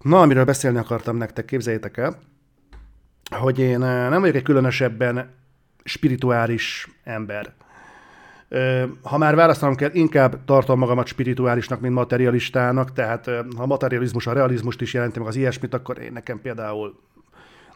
Na, 0.00 0.20
amiről 0.20 0.44
beszélni 0.44 0.78
akartam 0.78 1.16
nektek, 1.16 1.44
képzeljétek 1.44 1.96
el, 1.96 2.18
hogy 3.30 3.58
én 3.58 3.78
nem 3.78 4.20
vagyok 4.20 4.34
egy 4.34 4.42
különösebben 4.42 5.30
spirituális 5.84 6.88
ember. 7.04 7.52
Ha 9.02 9.18
már 9.18 9.34
választanom 9.34 9.74
kell, 9.74 9.90
inkább 9.92 10.44
tartom 10.44 10.78
magamat 10.78 11.06
spirituálisnak, 11.06 11.80
mint 11.80 11.94
materialistának, 11.94 12.92
tehát 12.92 13.26
ha 13.56 13.62
a 13.62 13.66
materializmus 13.66 14.26
a 14.26 14.32
realizmust 14.32 14.80
is 14.80 14.94
jelenti 14.94 15.18
meg 15.18 15.28
az 15.28 15.36
ilyesmit, 15.36 15.74
akkor 15.74 15.98
én 15.98 16.12
nekem 16.12 16.40
például 16.40 16.94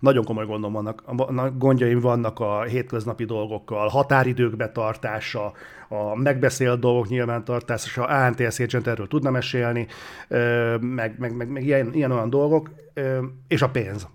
nagyon 0.01 0.25
komoly 0.25 0.47
gondom 0.47 0.73
vannak, 0.73 1.03
gondjaim 1.59 2.01
vannak 2.01 2.41
a 2.41 2.63
hétköznapi 2.63 3.25
dolgokkal, 3.25 3.89
határidők 3.89 4.57
betartása, 4.57 5.53
a 5.89 6.17
megbeszélt 6.17 6.81
dolgok 6.81 7.09
nyilvántartása, 7.09 8.05
ANTS 8.05 8.61
agent 8.61 8.87
erről 8.87 9.09
tudna 9.09 9.31
mesélni, 9.31 9.87
meg, 10.81 11.15
meg, 11.19 11.37
meg, 11.37 11.49
meg 11.49 11.65
ilyen, 11.65 11.95
ilyen 11.95 12.13
olyan 12.13 12.31
dolgok, 12.31 12.71
és 13.49 13.63
a 13.63 13.69
pénz. 13.69 14.09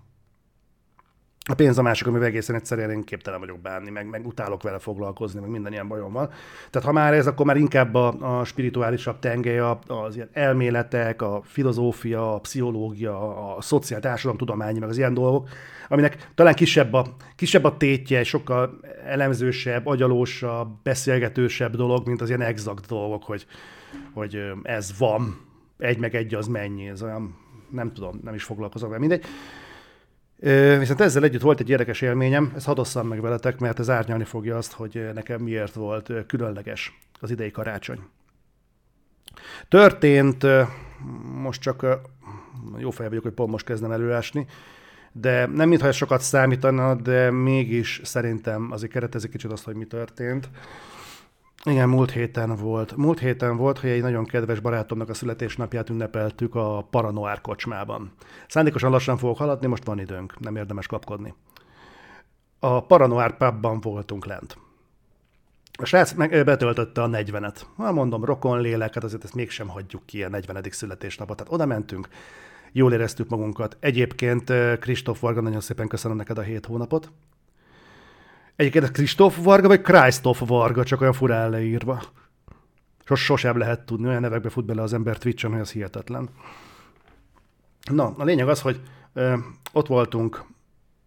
A 1.50 1.54
pénz 1.54 1.78
a 1.78 1.82
másik, 1.82 2.06
amivel 2.06 2.26
egészen 2.26 2.56
egyszerűen 2.56 2.90
én 2.90 3.02
képtelen 3.02 3.40
vagyok 3.40 3.60
bánni, 3.60 3.90
meg, 3.90 4.08
meg 4.08 4.26
utálok 4.26 4.62
vele 4.62 4.78
foglalkozni, 4.78 5.40
meg 5.40 5.50
minden 5.50 5.72
ilyen 5.72 5.88
bajom 5.88 6.12
van. 6.12 6.30
Tehát 6.70 6.86
ha 6.86 6.92
már 6.92 7.14
ez, 7.14 7.26
akkor 7.26 7.46
már 7.46 7.56
inkább 7.56 7.94
a, 7.94 8.38
a 8.38 8.44
spirituálisabb 8.44 9.18
tengely, 9.18 9.58
az 9.86 10.14
ilyen 10.14 10.28
elméletek, 10.32 11.22
a 11.22 11.40
filozófia, 11.44 12.34
a 12.34 12.38
pszichológia, 12.38 13.54
a 13.56 13.60
szociál 13.60 14.00
társadalomtudományi, 14.00 14.78
meg 14.78 14.88
az 14.88 14.96
ilyen 14.96 15.14
dolgok, 15.14 15.48
aminek 15.88 16.30
talán 16.34 16.54
kisebb 16.54 16.92
a, 16.92 17.06
kisebb 17.36 17.64
a 17.64 17.76
tétje, 17.76 18.24
sokkal 18.24 18.80
elemzősebb, 19.06 19.86
agyalósabb, 19.86 20.68
beszélgetősebb 20.82 21.76
dolog, 21.76 22.06
mint 22.06 22.20
az 22.20 22.28
ilyen 22.28 22.42
exakt 22.42 22.86
dolgok, 22.86 23.24
hogy, 23.24 23.46
hogy 24.12 24.52
ez 24.62 24.98
van, 24.98 25.40
egy 25.78 25.98
meg 25.98 26.14
egy 26.14 26.34
az 26.34 26.46
mennyi, 26.46 26.88
ez 26.88 27.02
olyan, 27.02 27.36
nem 27.70 27.92
tudom, 27.92 28.20
nem 28.22 28.34
is 28.34 28.42
foglalkozom 28.42 28.88
vele, 28.88 29.00
mindegy. 29.00 29.24
Viszont 30.78 31.00
ezzel 31.00 31.24
együtt 31.24 31.40
volt 31.40 31.60
egy 31.60 31.70
érdekes 31.70 32.00
élményem, 32.00 32.52
ezt 32.56 32.66
hadd 32.66 33.06
meg 33.06 33.20
veletek, 33.20 33.58
mert 33.58 33.78
ez 33.78 33.90
árnyalni 33.90 34.24
fogja 34.24 34.56
azt, 34.56 34.72
hogy 34.72 35.10
nekem 35.14 35.40
miért 35.40 35.74
volt 35.74 36.12
különleges 36.26 37.00
az 37.20 37.30
idei 37.30 37.50
karácsony. 37.50 38.00
Történt, 39.68 40.46
most 41.34 41.60
csak 41.60 41.86
jó 42.76 42.90
fej 42.90 43.08
vagyok, 43.08 43.22
hogy 43.22 43.32
pont 43.32 43.50
most 43.50 43.64
kezdem 43.64 43.90
előásni, 43.90 44.46
de 45.12 45.46
nem 45.46 45.68
mintha 45.68 45.88
ez 45.88 45.96
sokat 45.96 46.20
számítana, 46.20 46.94
de 46.94 47.30
mégis 47.30 48.00
szerintem 48.04 48.68
azért 48.70 48.92
keretezik 48.92 49.30
kicsit 49.30 49.52
azt, 49.52 49.64
hogy 49.64 49.74
mi 49.74 49.84
történt. 49.84 50.48
Igen, 51.66 51.88
múlt 51.88 52.10
héten 52.10 52.56
volt. 52.56 52.96
Múlt 52.96 53.18
héten 53.18 53.56
volt, 53.56 53.78
hogy 53.78 53.90
egy 53.90 54.02
nagyon 54.02 54.24
kedves 54.24 54.60
barátomnak 54.60 55.08
a 55.08 55.14
születésnapját 55.14 55.90
ünnepeltük 55.90 56.54
a 56.54 56.86
Paranoár 56.90 57.40
kocsmában. 57.40 58.12
Szándékosan 58.48 58.90
lassan 58.90 59.16
fogok 59.16 59.38
haladni, 59.38 59.66
most 59.66 59.84
van 59.84 59.98
időnk, 59.98 60.40
nem 60.40 60.56
érdemes 60.56 60.86
kapkodni. 60.86 61.34
A 62.58 62.86
Paranoár 62.86 63.36
pubban 63.36 63.80
voltunk 63.80 64.26
lent. 64.26 64.58
A 65.78 65.84
srác 65.84 66.12
meg 66.12 66.44
betöltötte 66.44 67.02
a 67.02 67.08
40-et. 67.08 67.60
Ha 67.76 67.92
mondom, 67.92 68.24
rokon 68.24 68.60
lélek, 68.60 68.94
hát 68.94 69.04
azért 69.04 69.24
ezt 69.24 69.34
mégsem 69.34 69.68
hagyjuk 69.68 70.06
ki 70.06 70.24
a 70.24 70.28
40. 70.28 70.62
születésnapot. 70.70 71.36
Tehát 71.36 71.52
oda 71.52 71.66
mentünk, 71.66 72.08
jól 72.72 72.92
éreztük 72.92 73.28
magunkat. 73.28 73.76
Egyébként 73.80 74.52
Kristóf 74.80 75.20
Varga, 75.20 75.40
nagyon 75.40 75.60
szépen 75.60 75.88
köszönöm 75.88 76.16
neked 76.16 76.38
a 76.38 76.42
hét 76.42 76.66
hónapot. 76.66 77.12
Egyébként 78.56 78.90
Kristóf 78.90 79.42
Varga, 79.42 79.68
vagy 79.68 79.80
Krisztof 79.80 80.42
Varga, 80.46 80.84
csak 80.84 81.00
olyan 81.00 81.12
furán 81.12 81.50
leírva. 81.50 82.02
Sos, 83.04 83.24
sosem 83.24 83.58
lehet 83.58 83.86
tudni, 83.86 84.06
olyan 84.06 84.20
nevekbe 84.20 84.48
fut 84.48 84.64
bele 84.64 84.82
az 84.82 84.92
ember 84.92 85.18
Twitch-en, 85.18 85.50
hogy 85.50 85.60
az 85.60 85.70
hihetetlen. 85.70 86.28
Na, 87.90 88.14
a 88.16 88.24
lényeg 88.24 88.48
az, 88.48 88.60
hogy 88.60 88.80
ö, 89.12 89.36
ott 89.72 89.86
voltunk 89.86 90.44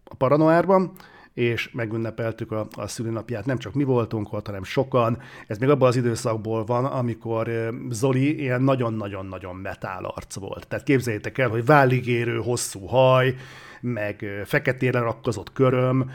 a 0.03 0.15
Paranoárban, 0.15 0.91
és 1.37 1.69
megünnepeltük 1.73 2.51
a, 2.51 2.67
a 2.75 2.87
szülinapját. 2.87 3.45
Nem 3.45 3.57
csak 3.57 3.73
mi 3.73 3.83
voltunk 3.83 4.33
ott, 4.33 4.45
hanem 4.45 4.63
sokan. 4.63 5.17
Ez 5.47 5.57
még 5.57 5.69
abban 5.69 5.87
az 5.87 5.95
időszakból 5.95 6.65
van, 6.65 6.85
amikor 6.85 7.49
Zoli 7.89 8.41
ilyen 8.41 8.61
nagyon-nagyon-nagyon 8.61 9.55
metál 9.55 10.05
arc 10.05 10.35
volt. 10.35 10.67
Tehát 10.67 10.85
képzeljétek 10.85 11.37
el, 11.37 11.49
hogy 11.49 11.65
válligérő, 11.65 12.37
hosszú 12.37 12.85
haj, 12.85 13.35
meg 13.81 14.25
feketére 14.45 14.99
rakkozott 14.99 15.53
köröm, 15.53 16.11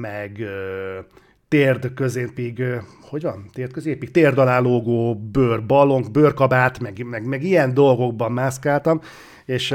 meg 0.00 0.42
térd 1.48 1.94
középig, 1.94 2.62
hogy 3.00 3.22
van? 3.22 3.50
Térd 3.52 3.72
középig, 3.72 4.10
térd 4.10 4.38
alá 4.38 4.58
lógó 4.58 5.14
bőr, 5.14 5.66
ballonk, 5.66 6.10
bőrkabát, 6.10 6.78
meg, 6.78 7.04
meg, 7.04 7.26
meg 7.26 7.42
ilyen 7.42 7.74
dolgokban 7.74 8.32
mászkáltam, 8.32 9.00
és 9.44 9.74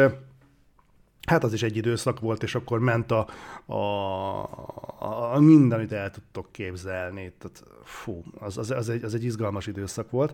hát 1.31 1.43
az 1.43 1.53
is 1.53 1.63
egy 1.63 1.77
időszak 1.77 2.19
volt, 2.19 2.43
és 2.43 2.55
akkor 2.55 2.79
ment 2.79 3.11
a, 3.11 3.27
a, 3.65 3.75
a, 5.33 5.39
minden, 5.39 5.77
amit 5.77 5.91
el 5.91 6.09
tudtok 6.09 6.47
képzelni. 6.51 7.33
Tehát, 7.39 7.63
fú, 7.83 8.23
az, 8.39 8.57
az, 8.57 8.71
az, 8.71 8.89
egy, 8.89 9.03
az 9.03 9.13
egy 9.13 9.23
izgalmas 9.23 9.67
időszak 9.67 10.11
volt. 10.11 10.33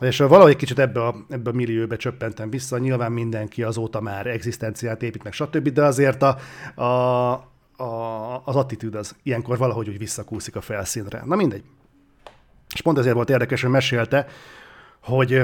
És 0.00 0.18
valahogy 0.18 0.56
kicsit 0.56 0.78
ebbe 0.78 1.06
a, 1.06 1.14
ebbe 1.28 1.50
a 1.50 1.52
millióbe 1.52 1.96
csöppentem 1.96 2.50
vissza, 2.50 2.78
nyilván 2.78 3.12
mindenki 3.12 3.62
azóta 3.62 4.00
már 4.00 4.26
egzisztenciát 4.26 5.02
épít, 5.02 5.22
meg 5.22 5.32
stb., 5.32 5.68
de 5.68 5.84
azért 5.84 6.22
a, 6.22 6.38
a, 6.74 7.32
a, 7.76 8.42
az 8.44 8.56
attitűd 8.56 8.94
az 8.94 9.16
ilyenkor 9.22 9.58
valahogy 9.58 9.88
úgy 9.88 9.98
visszakúszik 9.98 10.56
a 10.56 10.60
felszínre. 10.60 11.22
Na 11.24 11.36
mindegy. 11.36 11.62
És 12.74 12.80
pont 12.80 12.98
ezért 12.98 13.14
volt 13.14 13.30
érdekes, 13.30 13.62
hogy 13.62 13.70
mesélte, 13.70 14.26
hogy 15.02 15.42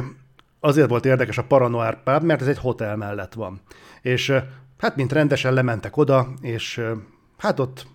azért 0.61 0.89
volt 0.89 1.05
érdekes 1.05 1.39
a 1.39 1.45
Paranoir 1.45 2.03
Pub, 2.03 2.23
mert 2.23 2.41
ez 2.41 2.47
egy 2.47 2.59
hotel 2.59 2.97
mellett 2.97 3.33
van. 3.33 3.61
És 4.03 4.35
hát 4.79 4.97
mint 4.97 5.13
rendesen 5.13 5.53
lementek 5.53 5.97
oda, 5.97 6.29
és 6.41 6.81
hát 7.39 7.61
ott 7.61 7.87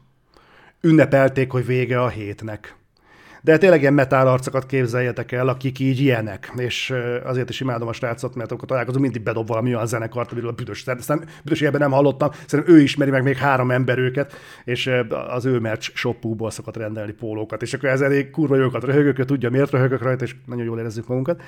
ünnepelték, 0.82 1.52
hogy 1.52 1.66
vége 1.66 2.02
a 2.02 2.10
hétnek. 2.10 2.78
De 3.42 3.58
tényleg 3.58 3.82
ilyen 3.82 3.94
metál 3.94 4.28
arcokat 4.28 4.66
képzeljetek 4.66 5.32
el, 5.32 5.48
akik 5.48 5.80
így 5.80 6.00
ilyenek, 6.00 6.52
és 6.56 6.94
azért 7.24 7.50
is 7.50 7.60
imádom 7.60 7.88
a 7.88 7.94
srácot, 7.94 8.36
mert 8.36 8.52
akkor 8.52 8.68
találkozom, 8.68 9.02
mindig 9.02 9.22
bedob 9.22 9.48
valami 9.48 9.74
olyan 9.74 9.88
zenekart, 9.88 10.32
amiről 10.32 10.50
a 10.50 10.54
büdös, 10.54 10.88
aztán 10.88 11.24
büdös 11.44 11.60
ilyenben 11.60 11.82
nem 11.82 11.92
hallottam, 11.92 12.32
szerintem 12.46 12.76
ő 12.76 12.82
ismeri 12.82 13.12
meg 13.12 13.24
még 13.24 13.38
három 13.38 13.72
ember 13.72 13.98
őket, 13.98 14.34
és 14.64 14.92
az 15.28 15.46
ő 15.46 15.60
merch 15.60 15.96
shopúból 15.96 16.52
szokott 16.52 16.78
rendelni 16.78 17.12
pólókat, 17.12 17.62
és 17.62 17.74
akkor 17.74 17.90
ez 17.90 18.02
elég 18.02 18.30
kurva 18.30 18.56
jókat 18.56 18.84
röhögök, 18.84 19.20
ő 19.20 19.26
tudja 19.26 19.50
miért 19.50 19.72
röhögök 19.72 20.02
rajta, 20.02 20.24
és 20.24 20.36
nagyon 20.46 20.66
jól 20.66 20.80
érezzük 20.80 21.08
magunkat. 21.08 21.42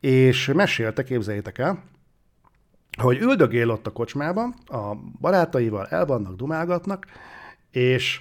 És 0.00 0.50
mesélte, 0.54 1.04
képzeljétek 1.04 1.58
el, 1.58 1.82
hogy 2.96 3.18
üldögél 3.18 3.70
ott 3.70 3.86
a 3.86 3.92
kocsmában, 3.92 4.54
a 4.66 4.94
barátaival 5.20 5.86
elvannak, 5.86 6.36
dumálgatnak, 6.36 7.06
és 7.70 8.20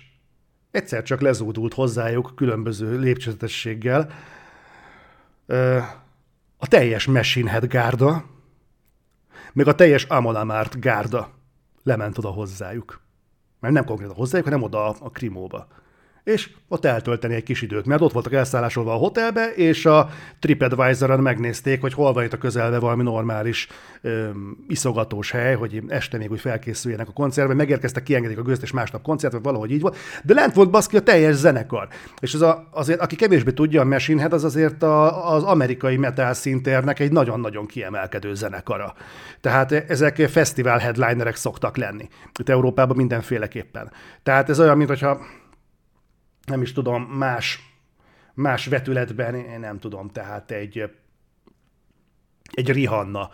egyszer 0.72 1.04
csak 1.04 1.22
lezúdult 1.22 1.74
hozzájuk 1.74 2.32
különböző 2.36 3.00
lépcsőzetességgel 3.00 4.10
a 6.58 6.68
teljes 6.68 7.10
Head 7.46 7.66
gárda, 7.66 8.26
meg 9.54 9.68
a 9.68 9.76
teljes 9.76 10.04
Amonamárt 10.04 10.80
gárda 10.80 11.30
lement 11.84 12.18
oda 12.18 12.30
hozzájuk. 12.30 13.02
Mert 13.60 13.74
nem 13.74 13.86
konkrétan 13.86 14.16
hozzájuk, 14.16 14.48
hanem 14.48 14.64
oda 14.64 14.90
a 14.90 15.10
Krimóba 15.10 15.68
és 16.24 16.50
ott 16.68 16.86
eltölteni 16.86 17.36
egy 17.36 17.44
kis 17.44 17.62
időt, 17.62 17.86
mert 17.86 18.02
ott 18.02 18.12
voltak 18.12 18.34
elszállásolva 18.34 18.94
a 18.94 18.98
hotelbe, 18.98 19.54
és 19.56 19.86
a 19.86 20.10
TripAdvisor-on 20.40 21.20
megnézték, 21.20 21.82
hogy 21.82 21.94
hol 21.94 22.14
van 22.14 22.24
itt 22.24 22.34
a 22.34 22.38
közelbe 22.38 22.80
valami 22.80 23.04
normális 23.04 23.68
öm, 24.02 24.66
iszogatós 24.68 25.32
hely, 25.32 25.56
hogy 25.56 25.82
este 25.88 26.18
még 26.18 26.32
úgy 26.32 26.40
felkészüljenek 26.40 27.08
a 27.08 27.12
koncertbe, 27.12 27.54
megérkeztek, 27.54 28.04
kiengedik 28.04 28.38
a 28.38 28.42
gőzt, 28.42 28.62
és 28.62 28.72
másnap 28.72 29.02
koncert, 29.02 29.34
vagy 29.34 29.44
valahogy 29.44 29.72
így 29.72 29.82
volt, 29.82 29.98
de 30.24 30.34
lent 30.34 30.54
volt 30.54 30.70
baszki 30.70 30.98
a 30.98 31.02
teljes 31.02 31.36
zenekar. 31.36 31.88
És 32.20 32.34
az 32.34 32.42
a, 32.42 32.68
azért, 32.72 33.00
aki 33.00 33.16
kevésbé 33.16 33.52
tudja, 33.52 33.82
a 33.82 33.86
Machine 33.86 34.20
Head 34.20 34.34
az 34.34 34.44
azért 34.44 34.84
a, 34.84 35.34
az 35.34 35.44
amerikai 35.44 35.98
metal 35.98 36.34
szinternek 36.34 37.00
egy 37.00 37.12
nagyon-nagyon 37.12 37.66
kiemelkedő 37.66 38.34
zenekara. 38.34 38.94
Tehát 39.42 39.72
ezek 39.72 40.16
fesztivál 40.16 40.78
headlinerek 40.78 41.36
szoktak 41.36 41.78
lenni. 41.78 42.08
Itt 42.40 42.50
Európában 42.50 42.96
mindenféleképpen. 42.96 43.92
Tehát 44.24 44.50
ez 44.50 44.60
olyan, 44.60 44.78
mintha 44.78 45.20
nem 46.46 46.62
is 46.62 46.72
tudom, 46.72 47.04
más, 47.04 47.60
más 48.34 48.66
vetületben, 48.66 49.36
én 49.36 49.60
nem 49.60 49.80
tudom, 49.80 50.10
tehát 50.10 50.52
egy, 50.52 50.92
egy 52.54 52.72
Rihanna 52.72 53.30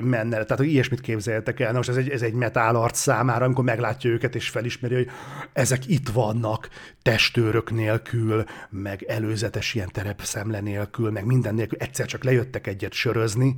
menne. 0.00 0.30
Tehát, 0.30 0.56
hogy 0.56 0.70
ilyesmit 0.70 1.00
képzeljetek 1.00 1.60
el. 1.60 1.70
Na 1.70 1.76
most 1.76 1.88
ez 1.88 1.96
egy, 1.96 2.08
ez 2.08 2.22
egy 2.22 2.32
metál 2.32 2.76
arc 2.76 2.98
számára, 2.98 3.44
amikor 3.44 3.64
meglátja 3.64 4.10
őket 4.10 4.34
és 4.34 4.48
felismeri, 4.48 4.94
hogy 4.94 5.10
ezek 5.52 5.88
itt 5.88 6.08
vannak, 6.08 6.68
testőrök 7.02 7.70
nélkül, 7.70 8.44
meg 8.70 9.02
előzetes 9.02 9.74
ilyen 9.74 9.88
terepszemle 9.92 10.60
nélkül, 10.60 11.10
meg 11.10 11.24
minden 11.24 11.54
nélkül, 11.54 11.78
egyszer 11.78 12.06
csak 12.06 12.24
lejöttek 12.24 12.66
egyet 12.66 12.92
sörözni, 12.92 13.56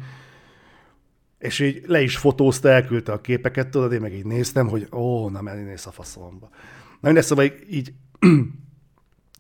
és 1.39 1.59
így 1.59 1.83
le 1.87 2.01
is 2.01 2.17
fotózta, 2.17 2.69
elküldte 2.69 3.13
a 3.13 3.21
képeket, 3.21 3.69
tudod, 3.69 3.93
én 3.93 4.01
meg 4.01 4.15
így 4.15 4.27
néztem, 4.27 4.69
hogy 4.69 4.89
ó, 4.93 5.29
na, 5.29 5.43
mennész 5.43 5.87
a 5.87 5.91
faszomba. 5.91 6.49
Na 7.01 7.09
mindegy, 7.09 7.25
szóval 7.25 7.45
így 7.71 7.93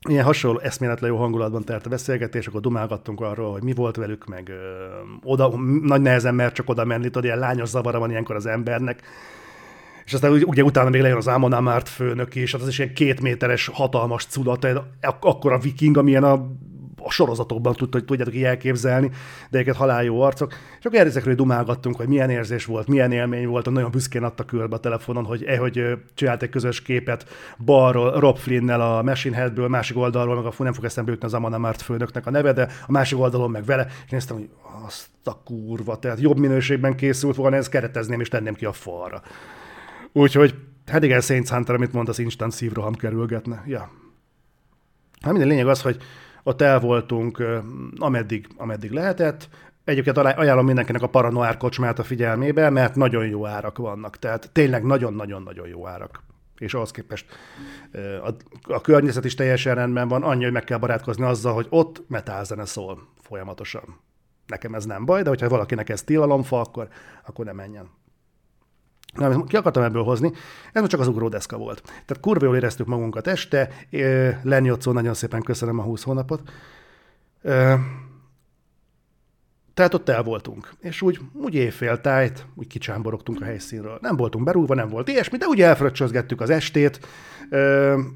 ilyen 0.08 0.24
hasonló 0.24 0.58
eszméletlen 0.58 1.10
jó 1.10 1.16
hangulatban 1.16 1.64
telt 1.64 1.86
a 1.86 1.88
beszélgetés, 1.88 2.46
akkor 2.46 2.60
dumálgattunk 2.60 3.20
arról, 3.20 3.52
hogy 3.52 3.62
mi 3.62 3.72
volt 3.72 3.96
velük, 3.96 4.26
meg 4.26 4.48
ö, 4.48 4.54
oda, 5.22 5.52
nagy 5.82 6.00
nehezen 6.00 6.34
mert 6.34 6.54
csak 6.54 6.68
oda 6.68 6.84
menni, 6.84 7.04
tudod, 7.04 7.24
ilyen 7.24 7.38
lányos 7.38 7.68
zavara 7.68 7.98
van 7.98 8.10
ilyenkor 8.10 8.36
az 8.36 8.46
embernek. 8.46 9.02
És 10.04 10.12
aztán 10.12 10.32
ugye 10.32 10.62
utána 10.62 10.88
még 10.88 11.00
lejön 11.00 11.16
az 11.16 11.28
Ámonamárt 11.28 11.88
főnök 11.88 12.34
is, 12.34 12.52
hát 12.52 12.60
az 12.60 12.68
is 12.68 12.78
ilyen 12.78 12.94
két 12.94 13.20
méteres 13.20 13.66
hatalmas 13.66 14.24
cudat, 14.24 14.66
akkor 15.20 15.52
a 15.52 15.58
viking, 15.58 15.96
amilyen 15.96 16.24
a 16.24 16.50
a 17.02 17.10
sorozatokban 17.10 17.74
tud, 17.74 18.04
tudjátok 18.04 18.34
így 18.34 18.42
elképzelni, 18.42 19.08
de 19.08 19.14
egyébként 19.50 19.76
halál 19.76 20.04
jó 20.04 20.20
arcok. 20.20 20.52
És 20.78 20.84
akkor 20.84 20.98
ezekről 20.98 21.34
dumálgattunk, 21.34 21.96
hogy 21.96 22.08
milyen 22.08 22.30
érzés 22.30 22.64
volt, 22.64 22.86
milyen 22.86 23.12
élmény 23.12 23.46
volt, 23.46 23.70
nagyon 23.70 23.90
büszkén 23.90 24.22
adta 24.22 24.44
körbe 24.44 24.76
a 24.76 24.80
telefonon, 24.80 25.24
hogy 25.24 25.44
eh, 25.44 25.58
hogy 25.58 25.82
csinált 26.14 26.42
egy 26.42 26.48
közös 26.48 26.82
képet 26.82 27.26
balról 27.64 28.20
Rob 28.20 28.36
Flynn-nel 28.36 28.80
a 28.80 29.02
Machine 29.02 29.36
Headből, 29.36 29.68
másik 29.68 29.96
oldalról, 29.96 30.34
meg 30.34 30.44
a 30.44 30.50
fú, 30.50 30.64
nem 30.64 30.72
fog 30.72 30.84
eszembe 30.84 31.10
jutni 31.10 31.26
az 31.26 31.34
Amanda 31.34 31.58
Mart 31.58 31.82
főnöknek 31.82 32.26
a 32.26 32.30
neve, 32.30 32.52
de 32.52 32.68
a 32.86 32.92
másik 32.92 33.18
oldalon 33.18 33.50
meg 33.50 33.64
vele, 33.64 33.86
és 34.04 34.10
néztem, 34.10 34.36
hogy 34.36 34.48
azt 34.86 35.08
a 35.24 35.42
kurva, 35.42 35.98
tehát 35.98 36.20
jobb 36.20 36.38
minőségben 36.38 36.96
készült 36.96 37.36
volna, 37.36 37.56
ezt 37.56 37.70
keretezném 37.70 38.20
és 38.20 38.28
tenném 38.28 38.54
ki 38.54 38.64
a 38.64 38.72
falra. 38.72 39.22
Úgyhogy, 40.12 40.54
hát 40.86 41.04
igen, 41.04 41.20
Saints 41.20 41.48
Hunter, 41.48 41.74
amit 41.74 41.92
mond, 41.92 42.08
az 42.08 42.18
instant 42.18 42.52
szívroham 42.52 42.94
kerülgetne. 42.94 43.62
Ja. 43.66 43.90
Hát 45.20 45.32
minden 45.32 45.48
lényeg 45.48 45.68
az, 45.68 45.82
hogy 45.82 45.96
ott 46.42 46.60
el 46.60 46.80
voltunk, 46.80 47.42
ameddig, 47.96 48.46
ameddig 48.56 48.90
lehetett. 48.90 49.48
Egyébként 49.84 50.18
ajánlom 50.18 50.66
mindenkinek 50.66 51.02
a 51.02 51.08
Paranoár 51.08 51.56
kocsmát 51.56 51.98
a 51.98 52.02
figyelmébe, 52.02 52.70
mert 52.70 52.94
nagyon 52.94 53.26
jó 53.26 53.46
árak 53.46 53.78
vannak. 53.78 54.18
Tehát 54.18 54.50
tényleg 54.52 54.84
nagyon-nagyon-nagyon 54.84 55.68
jó 55.68 55.86
árak. 55.86 56.22
És 56.58 56.74
ahhoz 56.74 56.90
képest 56.90 57.26
a, 58.24 58.30
a 58.72 58.80
környezet 58.80 59.24
is 59.24 59.34
teljesen 59.34 59.74
rendben 59.74 60.08
van, 60.08 60.22
annyi, 60.22 60.42
hogy 60.42 60.52
meg 60.52 60.64
kell 60.64 60.78
barátkozni 60.78 61.24
azzal, 61.24 61.54
hogy 61.54 61.66
ott 61.70 62.02
metálzene 62.08 62.64
szól 62.64 63.08
folyamatosan. 63.22 64.00
Nekem 64.46 64.74
ez 64.74 64.84
nem 64.84 65.04
baj, 65.04 65.22
de 65.22 65.28
hogyha 65.28 65.48
valakinek 65.48 65.88
ez 65.88 66.02
tilalomfa, 66.02 66.60
akkor, 66.60 66.88
akkor 67.26 67.44
nem 67.44 67.56
menjen. 67.56 67.90
Na, 69.14 69.44
ki 69.44 69.56
akartam 69.56 69.82
ebből 69.82 70.02
hozni, 70.02 70.32
ez 70.72 70.86
csak 70.86 71.00
az 71.00 71.08
ugródeszka 71.08 71.56
volt. 71.56 71.82
Tehát 71.82 72.20
kurva 72.20 72.44
jól 72.44 72.56
éreztük 72.56 72.86
magunkat 72.86 73.26
este, 73.26 73.70
Lenny 74.42 74.70
Otszó, 74.70 74.92
nagyon 74.92 75.14
szépen 75.14 75.42
köszönöm 75.42 75.78
a 75.78 75.82
20 75.82 76.02
hónapot. 76.02 76.42
tehát 79.74 79.94
ott 79.94 80.08
el 80.08 80.22
voltunk. 80.22 80.72
És 80.80 81.02
úgy, 81.02 81.20
úgy 81.32 81.54
éjfél 81.54 82.00
tájt, 82.00 82.46
úgy 82.54 82.66
kicsámborogtunk 82.66 83.40
a 83.40 83.44
helyszínről. 83.44 83.98
Nem 84.00 84.16
voltunk 84.16 84.44
berúgva, 84.44 84.74
nem 84.74 84.88
volt 84.88 85.08
ilyesmi, 85.08 85.38
de 85.38 85.46
úgy 85.46 85.60
elfröccsözgettük 85.60 86.40
az 86.40 86.50
estét. 86.50 87.00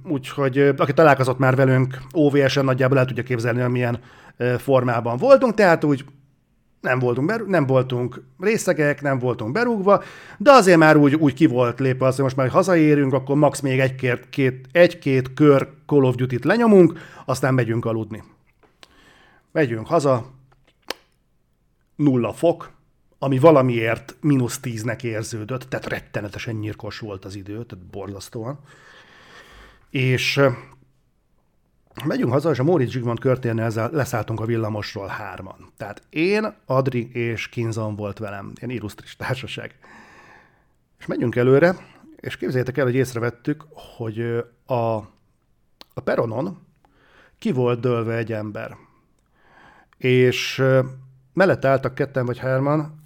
Úgyhogy 0.04 0.58
aki 0.58 0.92
találkozott 0.92 1.38
már 1.38 1.56
velünk 1.56 1.98
OVS-en, 2.12 2.64
nagyjából 2.64 2.98
el 2.98 3.04
tudja 3.04 3.22
képzelni, 3.22 3.60
hogy 3.60 3.70
milyen 3.70 4.00
formában 4.58 5.16
voltunk, 5.16 5.54
tehát 5.54 5.84
úgy 5.84 6.04
nem 6.84 6.98
voltunk, 6.98 7.26
berú- 7.26 7.48
nem 7.48 7.66
voltunk 7.66 8.22
részegek, 8.38 9.02
nem 9.02 9.18
voltunk 9.18 9.52
berúgva, 9.52 10.02
de 10.38 10.52
azért 10.52 10.78
már 10.78 10.96
úgy, 10.96 11.14
úgy 11.14 11.34
ki 11.34 11.46
volt 11.46 11.80
lépve 11.80 12.06
az, 12.06 12.14
hogy 12.14 12.24
most 12.24 12.36
már 12.36 12.48
hazaérünk, 12.48 13.12
akkor 13.12 13.36
max 13.36 13.60
még 13.60 13.80
egy-két, 13.80 14.28
két, 14.30 14.66
egy-két 14.72 15.34
kör 15.34 15.68
Call 15.86 16.04
of 16.04 16.14
Duty-t 16.14 16.44
lenyomunk, 16.44 16.98
aztán 17.24 17.54
megyünk 17.54 17.84
aludni. 17.84 18.22
Megyünk 19.52 19.86
haza, 19.86 20.30
nulla 21.96 22.32
fok, 22.32 22.70
ami 23.18 23.38
valamiért 23.38 24.16
mínusz 24.20 24.58
tíznek 24.58 25.02
érződött, 25.02 25.62
tehát 25.62 25.86
rettenetesen 25.86 26.54
nyírkos 26.54 26.98
volt 26.98 27.24
az 27.24 27.34
idő, 27.34 27.64
tehát 27.64 27.84
borzasztóan. 27.90 28.58
És 29.90 30.40
megyünk 32.04 32.32
haza, 32.32 32.50
és 32.50 32.58
a 32.58 32.62
Móricz 32.62 32.90
Zsigmond 32.90 33.18
körténél 33.18 33.90
leszálltunk 33.92 34.40
a 34.40 34.44
villamosról 34.44 35.06
hárman. 35.06 35.72
Tehát 35.76 36.02
én, 36.10 36.54
Adri 36.66 37.10
és 37.12 37.48
Kinzon 37.48 37.96
volt 37.96 38.18
velem, 38.18 38.52
ilyen 38.54 38.76
illusztris 38.76 39.16
társaság. 39.16 39.78
És 40.98 41.06
megyünk 41.06 41.36
előre, 41.36 41.76
és 42.16 42.36
képzeljétek 42.36 42.78
el, 42.78 42.84
hogy 42.84 42.94
észrevettük, 42.94 43.64
hogy 43.96 44.44
a, 44.66 44.96
a 45.94 46.00
peronon 46.04 46.58
ki 47.38 47.52
volt 47.52 47.80
dőlve 47.80 48.16
egy 48.16 48.32
ember. 48.32 48.76
És 49.96 50.62
mellett 51.32 51.64
álltak 51.64 51.94
ketten 51.94 52.26
vagy 52.26 52.38
hárman, 52.38 53.02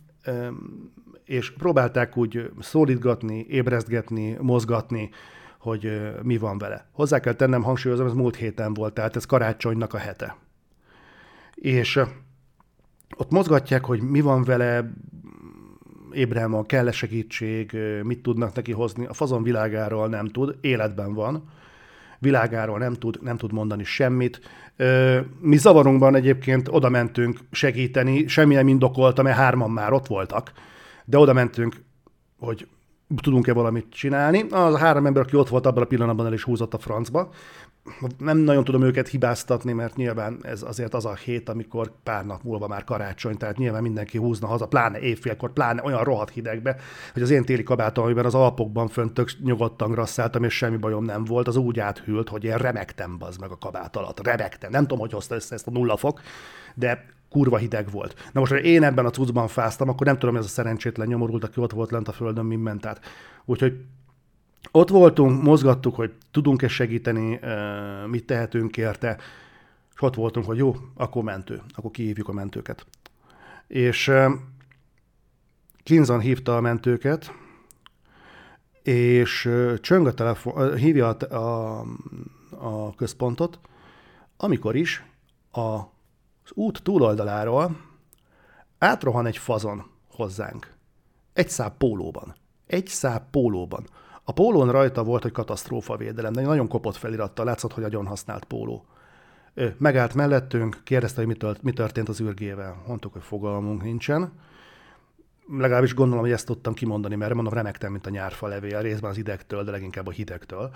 és 1.25 1.51
próbálták 1.51 2.17
úgy 2.17 2.51
szólítgatni, 2.61 3.47
ébresztgetni, 3.49 4.37
mozgatni, 4.41 5.11
hogy 5.59 6.13
mi 6.23 6.39
van 6.39 6.59
vele. 6.59 6.87
Hozzá 6.93 7.21
kell 7.21 7.33
tennem, 7.33 7.63
hangsúlyozom, 7.63 8.07
ez 8.07 8.13
múlt 8.13 8.37
héten 8.37 8.75
volt, 8.75 8.95
tehát 8.95 9.17
ez 9.17 9.25
karácsonynak 9.25 9.95
a 9.95 9.99
hete. 9.99 10.37
És 11.55 12.01
ott 13.17 13.31
mozgatják, 13.31 13.85
hogy 13.85 14.01
mi 14.01 14.21
van 14.21 14.45
vele, 14.45 14.93
Ébrámon 16.13 16.67
kell-e 16.67 16.93
segítség, 16.93 17.77
mit 18.03 18.23
tudnak 18.23 18.55
neki 18.55 18.73
hozni. 18.73 19.07
A 19.07 19.13
fazon 19.13 19.43
világáról 19.43 20.09
nem 20.09 20.27
tud, 20.27 20.57
életben 20.61 21.15
van. 21.15 21.51
Világáról 22.19 22.79
nem 22.79 22.95
tud, 22.95 23.19
nem 23.23 23.37
tud 23.37 23.53
mondani 23.53 23.85
semmit. 23.85 24.41
Mi 25.41 25.57
zavarunkban 25.57 26.15
egyébként 26.15 26.69
oda 26.71 26.89
mentünk 26.89 27.39
segíteni, 27.51 28.27
semmilyen 28.27 28.69
indokolta, 28.69 29.23
mert 29.23 29.37
hárman 29.37 29.71
már 29.71 29.93
ott 29.93 30.07
voltak, 30.07 30.53
de 31.05 31.19
oda 31.19 31.33
mentünk, 31.33 31.77
hogy 32.39 32.69
tudunk-e 33.17 33.53
valamit 33.53 33.87
csinálni. 33.91 34.47
Az 34.51 34.75
a 34.75 34.79
három 34.79 35.07
ember, 35.07 35.23
aki 35.23 35.37
ott 35.37 35.49
volt 35.49 35.67
abban 35.67 35.83
a 35.83 35.87
pillanatban, 35.87 36.27
el 36.27 36.33
is 36.33 36.43
húzott 36.43 36.75
a 36.75 36.79
francba. 36.79 37.29
Nem 38.19 38.39
nagyon 38.39 38.65
tudom 38.65 38.83
őket 38.83 39.09
hibáztatni, 39.09 39.73
mert 39.73 39.97
nyilván 39.97 40.39
ez 40.43 40.63
azért 40.63 40.95
az 40.95 41.05
a 41.05 41.15
hét, 41.15 41.49
amikor 41.49 41.93
pár 42.03 42.27
nap 42.27 42.43
múlva 42.43 42.69
már 42.69 42.85
karácsony, 42.85 43.37
tehát 43.37 43.57
nyilván 43.57 43.83
mindenki 43.83 44.19
húzna 44.19 44.47
haza, 44.47 44.67
pláne 44.67 44.99
évfélkor, 44.99 45.53
pláne 45.53 45.83
olyan 45.85 46.05
rohadt 46.05 46.31
hidegbe, 46.31 46.77
hogy 47.13 47.23
az 47.23 47.31
én 47.31 47.45
téli 47.45 47.63
kabátom, 47.63 48.05
amiben 48.05 48.25
az 48.25 48.35
Alpokban 48.35 48.89
fönt 48.89 49.15
tök 49.15 49.31
nyugodtan 49.45 49.91
grasszáltam, 49.91 50.45
és 50.45 50.57
semmi 50.57 50.77
bajom 50.77 51.05
nem 51.05 51.25
volt, 51.25 51.49
az 51.49 51.57
úgy 51.57 51.79
áthűlt, 51.79 52.29
hogy 52.29 52.45
én 52.45 52.57
remektem 52.57 53.19
bazd 53.19 53.41
meg 53.41 53.51
a 53.51 53.59
kabát 53.59 53.97
alatt. 53.97 54.27
Remektem. 54.27 54.71
Nem 54.71 54.83
tudom, 54.83 54.99
hogy 54.99 55.13
hozta 55.13 55.35
össze 55.35 55.55
ezt 55.55 55.67
a 55.67 55.71
nulla 55.71 55.97
fok, 55.97 56.21
de 56.75 57.07
kurva 57.31 57.57
hideg 57.57 57.91
volt. 57.91 58.15
Na 58.33 58.41
most, 58.41 58.53
ha 58.53 58.59
én 58.59 58.83
ebben 58.83 59.07
a 59.07 59.11
cuccban 59.11 59.49
fáztam, 59.49 59.89
akkor 59.89 60.07
nem 60.07 60.19
tudom, 60.19 60.35
hogy 60.35 60.45
ez 60.45 60.51
a 60.51 60.53
szerencsétlen 60.53 61.07
nyomorult, 61.07 61.45
aki 61.45 61.61
ott 61.61 61.73
volt 61.73 61.91
lent 61.91 62.09
a 62.09 62.13
földön, 62.13 62.45
mi 62.45 62.57
ment 62.57 62.87
át. 62.87 63.01
Úgyhogy 63.45 63.85
ott 64.71 64.89
voltunk, 64.89 65.43
mozgattuk, 65.43 65.95
hogy 65.95 66.13
tudunk-e 66.31 66.69
segíteni, 66.69 67.41
mit 68.07 68.27
tehetünk 68.27 68.77
érte, 68.77 69.17
és 69.95 70.03
ott 70.03 70.15
voltunk, 70.15 70.47
hogy 70.47 70.57
jó, 70.57 70.77
akkor 70.95 71.23
mentő, 71.23 71.63
akkor 71.75 71.91
kihívjuk 71.91 72.29
a 72.29 72.33
mentőket. 72.33 72.87
És 73.67 74.13
Kinzan 75.83 76.21
hívta 76.21 76.57
a 76.57 76.61
mentőket, 76.61 77.33
és 78.83 79.51
csöng 79.81 80.07
a 80.07 80.15
telefon, 80.15 80.77
hívja 80.77 81.09
a, 81.09 81.35
a, 81.35 81.81
a 82.51 82.95
központot, 82.95 83.59
amikor 84.37 84.77
is 84.77 85.05
a 85.53 85.81
az 86.49 86.57
út 86.57 86.83
túloldaláról 86.83 87.81
átrohan 88.79 89.27
egy 89.27 89.37
fazon 89.37 89.91
hozzánk. 90.11 90.75
Egy 91.33 91.49
száp 91.49 91.77
pólóban. 91.77 92.35
Egy 92.67 92.87
száp 92.87 93.31
pólóban. 93.31 93.87
A 94.25 94.33
pólón 94.33 94.71
rajta 94.71 95.05
volt, 95.05 95.23
hogy 95.23 95.33
katasztrófa 95.33 95.97
védelem, 95.97 96.33
de 96.33 96.41
nagyon 96.41 96.69
kopott 96.69 96.97
felirattal, 96.97 97.45
látszott, 97.45 97.73
hogy 97.73 97.85
agyon 97.85 98.07
használt 98.07 98.45
póló. 98.45 98.85
Ő 99.55 99.77
megállt 99.79 100.15
mellettünk, 100.15 100.81
kérdezte, 100.85 101.25
hogy 101.25 101.37
mi 101.63 101.73
történt 101.73 102.09
az 102.09 102.21
űrgével. 102.21 102.83
Mondtuk, 102.87 103.13
hogy 103.13 103.23
fogalmunk 103.23 103.83
nincsen. 103.83 104.33
Legalábbis 105.49 105.95
gondolom, 105.95 106.23
hogy 106.23 106.33
ezt 106.33 106.47
tudtam 106.47 106.75
kimondani, 106.75 107.15
mert 107.15 107.35
mondom, 107.35 107.53
remektem, 107.53 107.93
mint 107.93 108.07
a 108.07 108.11
nyárfa 108.11 108.47
levél, 108.47 108.81
részben 108.81 109.11
az 109.11 109.19
idegtől, 109.19 109.65
de 109.65 109.71
leginkább 109.71 110.07
a 110.07 110.11
hidegtől. 110.11 110.71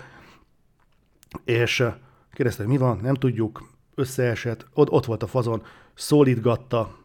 És 1.45 1.85
kérdezte, 2.31 2.63
hogy 2.63 2.71
mi 2.71 2.77
van, 2.77 2.97
nem 2.97 3.15
tudjuk, 3.15 3.72
összeesett, 3.95 4.67
ott, 4.73 4.89
ott 4.89 5.05
volt 5.05 5.23
a 5.23 5.27
fazon, 5.27 5.63
szólítgatta 5.93 6.97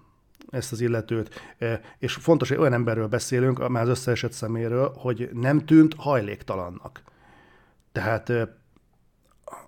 ezt 0.50 0.72
az 0.72 0.80
illetőt, 0.80 1.54
e, 1.58 1.80
és 1.98 2.14
fontos, 2.14 2.48
hogy 2.48 2.58
olyan 2.58 2.72
emberről 2.72 3.06
beszélünk, 3.06 3.68
már 3.68 3.82
az 3.82 3.88
összeesett 3.88 4.32
szeméről, 4.32 4.92
hogy 4.96 5.30
nem 5.32 5.64
tűnt 5.64 5.94
hajléktalannak. 5.96 7.02
Tehát 7.92 8.30
e, 8.30 8.56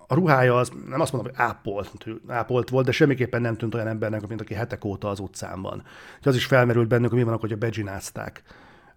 a 0.06 0.14
ruhája 0.14 0.56
az, 0.56 0.72
nem 0.88 1.00
azt 1.00 1.12
mondom, 1.12 1.32
hogy 1.32 1.42
ápolt, 1.46 2.06
ápolt 2.26 2.68
volt, 2.68 2.86
de 2.86 2.92
semmiképpen 2.92 3.40
nem 3.40 3.56
tűnt 3.56 3.74
olyan 3.74 3.88
embernek, 3.88 4.26
mint 4.26 4.40
aki 4.40 4.54
hetek 4.54 4.84
óta 4.84 5.08
az 5.08 5.18
utcán 5.18 5.62
van. 5.62 5.82
És 6.20 6.26
az 6.26 6.34
is 6.34 6.46
felmerült 6.46 6.88
bennük, 6.88 7.08
hogy 7.08 7.18
mi 7.18 7.24
van, 7.24 7.38
hogy 7.38 7.58
begyinázták, 7.58 8.42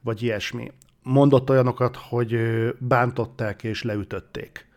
vagy 0.01 0.23
ilyesmi. 0.23 0.71
Mondott 1.01 1.49
olyanokat, 1.49 1.95
hogy 1.95 2.37
bántották 2.79 3.63
és 3.63 3.83
leütötték 3.83 4.71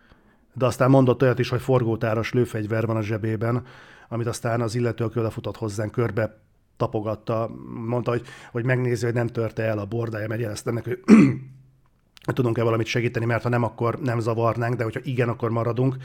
de 0.57 0.67
aztán 0.67 0.91
mondott 0.91 1.23
olyat 1.23 1.39
is, 1.39 1.49
hogy 1.49 1.61
forgótáras 1.61 2.33
lőfegyver 2.33 2.87
van 2.87 2.97
a 2.97 3.03
zsebében, 3.03 3.63
amit 4.09 4.27
aztán 4.27 4.61
az 4.61 4.75
illető, 4.75 5.05
aki 5.05 5.19
odafutott 5.19 5.57
hozzánk, 5.57 5.93
körbe 5.93 6.39
tapogatta, 6.77 7.51
mondta, 7.87 8.11
hogy, 8.11 8.23
hogy 8.51 8.65
megnézi, 8.65 9.05
hogy 9.05 9.15
nem 9.15 9.27
törte 9.27 9.63
el 9.63 9.79
a 9.79 9.85
bordája, 9.85 10.29
mert 10.29 10.41
jelezte 10.41 10.71
neki, 10.71 10.89
hogy 10.89 11.03
tudunk-e 12.35 12.63
valamit 12.63 12.87
segíteni, 12.87 13.25
mert 13.25 13.43
ha 13.43 13.49
nem, 13.49 13.63
akkor 13.63 14.01
nem 14.01 14.19
zavarnánk, 14.19 14.75
de 14.75 14.83
hogyha 14.83 15.01
igen, 15.03 15.29
akkor 15.29 15.51
maradunk. 15.51 15.97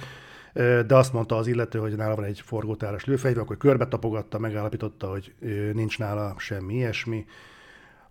De 0.53 0.95
azt 0.95 1.13
mondta 1.13 1.35
az 1.35 1.47
illető, 1.47 1.79
hogy 1.79 1.95
nála 1.95 2.15
van 2.15 2.25
egy 2.25 2.41
forgótáras 2.45 3.05
lőfegyver, 3.05 3.41
akkor 3.41 3.57
körbe 3.57 3.87
tapogatta, 3.87 4.39
megállapította, 4.39 5.07
hogy 5.09 5.33
nincs 5.73 5.99
nála 5.99 6.35
semmi 6.37 6.73
ilyesmi, 6.73 7.25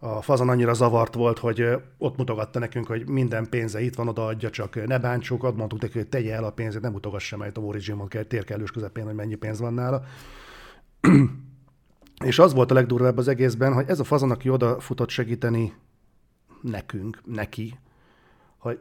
a 0.02 0.22
fazon 0.22 0.48
annyira 0.48 0.72
zavart 0.72 1.14
volt, 1.14 1.38
hogy 1.38 1.68
ott 1.98 2.16
mutogatta 2.16 2.58
nekünk, 2.58 2.86
hogy 2.86 3.08
minden 3.08 3.48
pénze 3.48 3.80
itt 3.80 3.94
van, 3.94 4.08
odaadja, 4.08 4.50
csak 4.50 4.86
ne 4.86 4.98
bántsuk, 4.98 5.44
ad 5.44 5.56
mondtuk 5.56 5.80
neki, 5.80 5.98
hogy 5.98 6.08
tegye 6.08 6.34
el 6.34 6.44
a 6.44 6.50
pénzét, 6.50 6.80
nem 6.80 6.92
mutogassa 6.92 7.36
majd 7.36 7.56
a 7.56 7.60
Origin 7.60 8.08
kell 8.08 8.22
térkelős 8.22 8.70
közepén, 8.70 9.04
hogy 9.04 9.14
mennyi 9.14 9.34
pénz 9.34 9.60
van 9.60 9.74
nála. 9.74 10.02
És 12.24 12.38
az 12.38 12.54
volt 12.54 12.70
a 12.70 12.74
legdurvább 12.74 13.18
az 13.18 13.28
egészben, 13.28 13.72
hogy 13.72 13.88
ez 13.88 14.00
a 14.00 14.04
fazon, 14.04 14.30
aki 14.30 14.50
odafutott 14.50 15.08
segíteni 15.08 15.72
nekünk, 16.62 17.20
neki, 17.24 17.78
hogy 18.58 18.78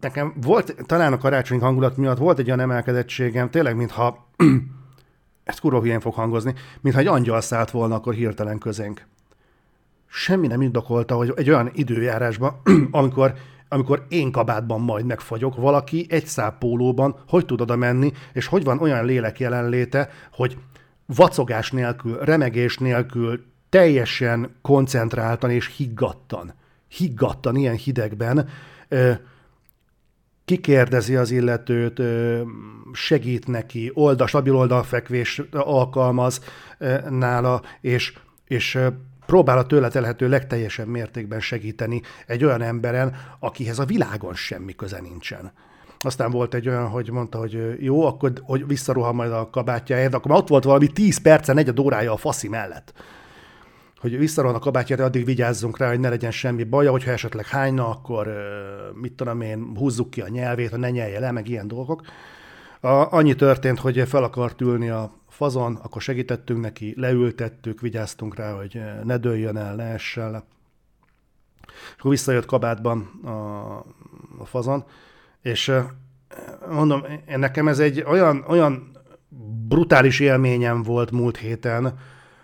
nekem 0.00 0.34
volt, 0.40 0.74
talán 0.86 1.12
a 1.12 1.18
karácsonyi 1.18 1.60
hangulat 1.60 1.96
miatt 1.96 2.18
volt 2.18 2.38
egy 2.38 2.46
olyan 2.46 2.60
emelkedettségem, 2.60 3.50
tényleg, 3.50 3.76
mintha, 3.76 4.28
ez 5.44 5.58
kurva 5.58 5.80
hülyén 5.80 6.00
fog 6.00 6.14
hangozni, 6.14 6.54
mintha 6.80 7.00
egy 7.00 7.06
angyal 7.06 7.40
szállt 7.40 7.70
volna 7.70 7.94
akkor 7.94 8.14
hirtelen 8.14 8.58
közénk 8.58 9.06
semmi 10.12 10.46
nem 10.46 10.62
indokolta, 10.62 11.14
hogy 11.14 11.32
egy 11.36 11.50
olyan 11.50 11.70
időjárásban, 11.74 12.60
amikor, 12.90 13.34
amikor 13.68 14.06
én 14.08 14.30
kabátban 14.30 14.80
majd 14.80 15.04
megfagyok, 15.04 15.56
valaki 15.56 16.06
egy 16.08 16.26
száp 16.26 16.58
pólóban 16.58 17.16
hogy 17.28 17.46
tud 17.46 17.60
oda 17.60 17.76
menni, 17.76 18.12
és 18.32 18.46
hogy 18.46 18.64
van 18.64 18.78
olyan 18.80 19.04
lélek 19.04 19.40
jelenléte, 19.40 20.08
hogy 20.32 20.58
vacogás 21.06 21.70
nélkül, 21.70 22.18
remegés 22.18 22.78
nélkül, 22.78 23.44
teljesen 23.68 24.56
koncentráltan 24.62 25.50
és 25.50 25.76
higgadtan, 25.76 26.54
higgadtan, 26.88 27.56
ilyen 27.56 27.76
hidegben, 27.76 28.48
kikérdezi 30.44 31.16
az 31.16 31.30
illetőt, 31.30 32.02
segít 32.92 33.46
neki, 33.46 33.90
oldal, 33.94 34.26
stabil 34.26 34.56
oldalfekvés 34.56 35.42
alkalmaz 35.50 36.40
nála, 37.08 37.62
és, 37.80 38.18
és 38.44 38.78
próbál 39.26 39.58
a 39.58 39.66
tőle 39.66 39.88
telhető 39.88 40.28
legteljesebb 40.28 40.86
mértékben 40.86 41.40
segíteni 41.40 42.00
egy 42.26 42.44
olyan 42.44 42.62
emberen, 42.62 43.16
akihez 43.38 43.78
a 43.78 43.84
világon 43.84 44.34
semmi 44.34 44.74
köze 44.74 45.00
nincsen. 45.00 45.52
Aztán 46.04 46.30
volt 46.30 46.54
egy 46.54 46.68
olyan, 46.68 46.88
hogy 46.88 47.10
mondta, 47.10 47.38
hogy 47.38 47.76
jó, 47.78 48.06
akkor 48.06 48.32
hogy 48.42 48.66
visszaruha 48.66 49.12
majd 49.12 49.32
a 49.32 49.50
kabátjáért, 49.50 50.14
akkor 50.14 50.30
már 50.30 50.40
ott 50.40 50.48
volt 50.48 50.64
valami 50.64 50.86
10 50.86 51.20
perce, 51.20 51.52
negyed 51.52 51.78
órája 51.78 52.12
a 52.12 52.16
faszi 52.16 52.48
mellett. 52.48 52.92
hogy 54.00 54.18
visszaron 54.18 54.54
a 54.54 54.58
kabátjára, 54.58 55.04
addig 55.04 55.24
vigyázzunk 55.24 55.78
rá, 55.78 55.88
hogy 55.88 56.00
ne 56.00 56.08
legyen 56.08 56.30
semmi 56.30 56.64
baja, 56.64 56.90
hogyha 56.90 57.10
esetleg 57.10 57.46
hányna, 57.46 57.88
akkor 57.88 58.28
mit 58.94 59.12
tudom 59.12 59.40
én, 59.40 59.72
húzzuk 59.76 60.10
ki 60.10 60.20
a 60.20 60.28
nyelvét, 60.28 60.70
hogy 60.70 60.78
ne 60.78 60.90
nyelje 60.90 61.20
le, 61.20 61.30
meg 61.30 61.48
ilyen 61.48 61.68
dolgok. 61.68 62.02
A, 62.80 63.12
annyi 63.12 63.34
történt, 63.34 63.78
hogy 63.78 64.08
fel 64.08 64.22
akart 64.22 64.60
ülni 64.60 64.88
a 64.88 65.21
fazon, 65.42 65.74
akkor 65.82 66.02
segítettünk 66.02 66.60
neki, 66.60 66.94
leültettük, 66.96 67.80
vigyáztunk 67.80 68.36
rá, 68.36 68.52
hogy 68.52 68.80
ne 69.04 69.16
dőljön 69.16 69.56
el, 69.56 69.74
ne 69.74 69.84
essen 69.84 70.44
akkor 71.98 72.10
visszajött 72.10 72.44
kabátban 72.44 73.20
a, 73.24 73.30
a 74.38 74.44
fazon, 74.44 74.84
és 75.40 75.72
mondom, 76.70 77.02
nekem 77.26 77.68
ez 77.68 77.78
egy 77.78 78.04
olyan, 78.06 78.44
olyan 78.48 78.90
brutális 79.68 80.20
élményem 80.20 80.82
volt 80.82 81.10
múlt 81.10 81.36
héten, 81.36 81.98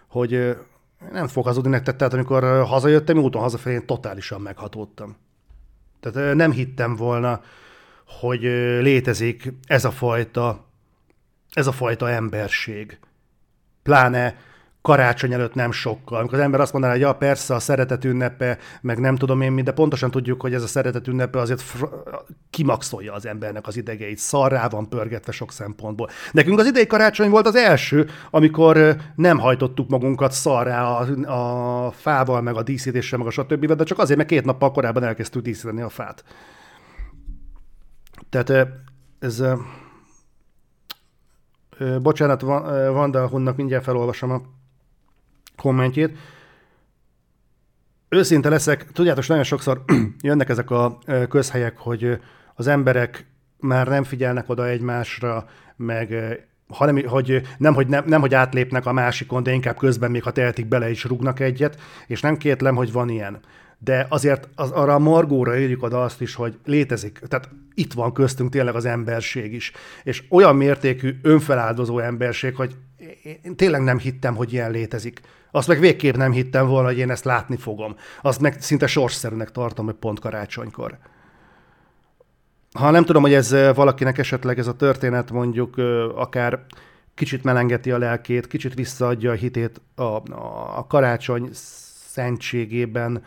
hogy 0.09 0.57
nem 1.13 1.27
fog 1.27 1.45
hazudni 1.45 1.71
nektek, 1.71 1.97
tehát 1.97 2.13
amikor 2.15 2.65
hazajöttem, 2.67 3.19
úton 3.19 3.43
hazafelé 3.43 3.75
én 3.75 3.87
totálisan 3.87 4.41
meghatódtam. 4.41 5.17
Tehát 6.01 6.35
nem 6.35 6.51
hittem 6.51 6.97
volna, 6.97 7.41
hogy 8.21 8.43
létezik 8.83 9.53
ez 9.67 9.85
a 9.85 9.91
fajta, 9.91 10.68
ez 11.53 11.67
a 11.67 11.73
fajta 11.73 12.11
emberség. 12.11 12.99
Pláne 13.83 14.37
karácsony 14.83 15.33
előtt 15.33 15.55
nem 15.55 15.73
sokkal. 15.73 16.19
Amikor 16.19 16.39
az 16.39 16.45
ember 16.45 16.61
azt 16.61 16.73
mondaná, 16.73 16.93
hogy 16.93 17.03
ja, 17.03 17.13
persze 17.13 17.55
a 17.55 17.59
szeretet 17.59 18.05
ünnepe, 18.05 18.59
meg 18.81 18.99
nem 18.99 19.17
tudom 19.17 19.41
én 19.41 19.53
mi, 19.53 19.63
de 19.63 19.73
pontosan 19.73 20.11
tudjuk, 20.11 20.41
hogy 20.41 20.55
ez 20.55 20.63
a 20.63 20.67
szeretet 20.67 21.09
ünnepe 21.09 21.39
azért 21.39 21.61
fr- 21.61 21.91
kimaxolja 22.51 23.13
az 23.13 23.27
embernek 23.27 23.67
az 23.67 23.77
idegeit. 23.77 24.19
Szarrá 24.19 24.69
van 24.69 24.89
pörgetve 24.89 25.33
sok 25.33 25.53
szempontból. 25.53 26.09
Nekünk 26.33 26.59
az 26.59 26.67
idei 26.67 26.87
karácsony 26.87 27.31
volt 27.31 27.47
az 27.47 27.55
első, 27.55 28.09
amikor 28.31 28.97
nem 29.15 29.39
hajtottuk 29.39 29.89
magunkat 29.89 30.33
szarrá 30.33 30.85
a, 30.85 31.87
a 31.87 31.91
fával, 31.91 32.41
meg 32.41 32.57
a 32.57 32.63
díszítéssel, 32.63 33.19
meg 33.19 33.27
a 33.27 33.31
stb. 33.31 33.67
De 33.67 33.85
csak 33.85 33.99
azért, 33.99 34.17
mert 34.17 34.31
két 34.31 34.45
nappal 34.45 34.73
korábban 34.73 35.05
elkezdtük 35.05 35.43
díszíteni 35.43 35.81
a 35.81 35.89
fát. 35.89 36.25
Tehát 38.31 38.69
ez... 39.19 39.43
Bocsánat, 42.03 42.41
Vanda 42.41 43.29
Hunnak 43.29 43.57
mindjárt 43.57 43.85
felolvasom 43.85 44.31
a 44.31 44.43
kommentjét. 45.57 46.19
Őszinte 48.09 48.49
leszek, 48.49 48.93
tudjátok, 48.93 49.27
nagyon 49.27 49.45
sokszor 49.45 49.85
jönnek 50.23 50.49
ezek 50.49 50.71
a 50.71 50.99
közhelyek, 51.29 51.79
hogy 51.79 52.21
az 52.55 52.67
emberek 52.67 53.27
már 53.59 53.89
nem 53.89 54.05
figyelnek 54.05 54.49
oda 54.49 54.69
egymásra, 54.69 55.47
meg 55.77 56.39
hanem, 56.69 57.07
hogy 57.07 57.43
nem, 57.59 57.75
hogy 57.75 57.87
nem, 57.87 58.05
nem, 58.07 58.21
hogy 58.21 58.35
átlépnek 58.35 58.87
a 58.87 58.93
másikon, 58.93 59.43
de 59.43 59.53
inkább 59.53 59.77
közben 59.77 60.11
még, 60.11 60.23
ha 60.23 60.31
tehetik 60.31 60.67
bele 60.67 60.91
is 60.91 61.05
rúgnak 61.05 61.41
egyet, 61.41 61.81
és 62.07 62.21
nem 62.21 62.37
kétlem, 62.37 62.75
hogy 62.75 62.93
van 62.93 63.09
ilyen. 63.09 63.41
De 63.79 64.07
azért 64.09 64.49
az, 64.55 64.71
arra 64.71 64.95
a 64.95 64.99
margóra 64.99 65.59
írjuk 65.59 65.83
oda 65.83 66.03
azt 66.03 66.21
is, 66.21 66.35
hogy 66.35 66.59
létezik. 66.65 67.19
Tehát 67.19 67.51
itt 67.75 67.93
van 67.93 68.13
köztünk 68.13 68.51
tényleg 68.51 68.75
az 68.75 68.85
emberség 68.85 69.53
is. 69.53 69.73
És 70.03 70.25
olyan 70.31 70.57
mértékű 70.57 71.19
önfeláldozó 71.23 71.99
emberség, 71.99 72.57
hogy 72.57 72.77
én 73.43 73.57
tényleg 73.57 73.83
nem 73.83 73.99
hittem, 73.99 74.35
hogy 74.35 74.53
ilyen 74.53 74.71
létezik. 74.71 75.21
Azt 75.51 75.69
meg 75.69 75.81
végképp 75.81 76.17
nem 76.17 76.33
hittem 76.33 76.67
volna, 76.67 76.89
hogy 76.89 76.99
én 76.99 77.11
ezt 77.11 77.25
látni 77.25 77.57
fogom. 77.57 77.97
Azt 78.23 78.41
meg 78.41 78.61
szinte 78.61 78.87
sorsszerűnek 78.87 79.51
tartom, 79.51 79.85
hogy 79.85 79.95
pont 79.95 80.21
karácsonykor. 80.21 80.99
Ha 82.73 82.91
nem 82.91 83.05
tudom, 83.05 83.23
hogy 83.23 83.35
ez 83.35 83.51
valakinek 83.75 84.19
esetleg 84.19 84.59
ez 84.59 84.67
a 84.67 84.77
történet 84.77 85.31
mondjuk 85.31 85.77
akár 86.15 86.65
kicsit 87.15 87.45
melengeti 87.45 87.91
a 87.91 87.99
lelkét, 87.99 88.47
kicsit 88.47 88.75
visszaadja 88.75 89.31
a 89.31 89.35
hitét 89.35 89.81
a, 89.95 90.03
a, 90.03 90.77
a 90.77 90.87
karácsony 90.87 91.49
szentségében, 92.13 93.23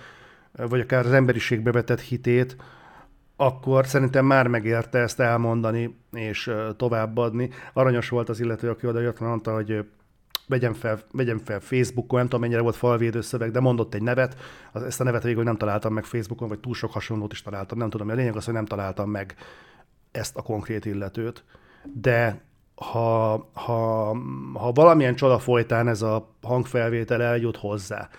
vagy 0.56 0.80
akár 0.80 1.06
az 1.06 1.12
emberiségbe 1.12 1.72
vetett 1.72 2.02
hitét, 2.02 2.56
akkor 3.36 3.88
szerintem 3.88 4.26
már 4.26 4.48
megérte 4.48 5.00
ezt 5.00 5.20
elmondani 5.20 5.98
és 6.12 6.52
továbbadni. 6.78 7.50
Aranyos 7.74 8.10
volt 8.10 8.30
az 8.30 8.40
illető, 8.40 8.70
aki 8.70 8.88
oda 8.88 9.00
jött, 9.00 9.20
mondta, 9.20 9.54
hogy 9.54 9.86
vegyem 10.48 10.74
fel, 10.74 11.00
vegyem 11.12 11.38
fel 11.38 11.60
Facebookon, 11.60 12.20
nem 12.20 12.28
tudom 12.28 12.42
mennyire 12.42 12.62
volt 12.62 12.76
falvédő 12.76 13.22
szöveg, 13.22 13.52
de 13.52 13.60
mondott 13.60 13.94
egy 13.94 14.02
nevet, 14.02 14.36
ezt 14.74 15.02
a 15.02 15.04
nevet 15.04 15.24
végül 15.24 15.44
nem 15.44 15.58
találtam 15.58 15.94
meg 15.94 16.04
Facebookon, 16.04 16.48
vagy 16.48 16.60
túl 16.60 16.74
sok 16.74 16.92
hasonlót 16.92 17.32
is 17.32 17.42
találtam, 17.42 17.78
nem 17.78 17.90
tudom, 17.90 18.10
a 18.10 18.14
lényeg 18.14 18.36
az, 18.36 18.46
hogy 18.46 18.54
nem 18.54 18.66
találtam 18.66 19.10
meg 19.10 19.36
ezt 20.12 20.38
a 20.38 20.42
konkrét 20.42 20.86
illetőt. 20.86 21.44
De 21.94 22.42
ha, 22.76 23.50
ha, 23.54 24.16
ha 24.54 24.72
valamilyen 24.72 25.16
csoda 25.16 25.40
folytán 25.40 25.88
ez 25.88 26.02
a 26.02 26.36
hangfelvétel 26.42 27.22
eljut 27.22 27.58
hozzá, 27.58 28.10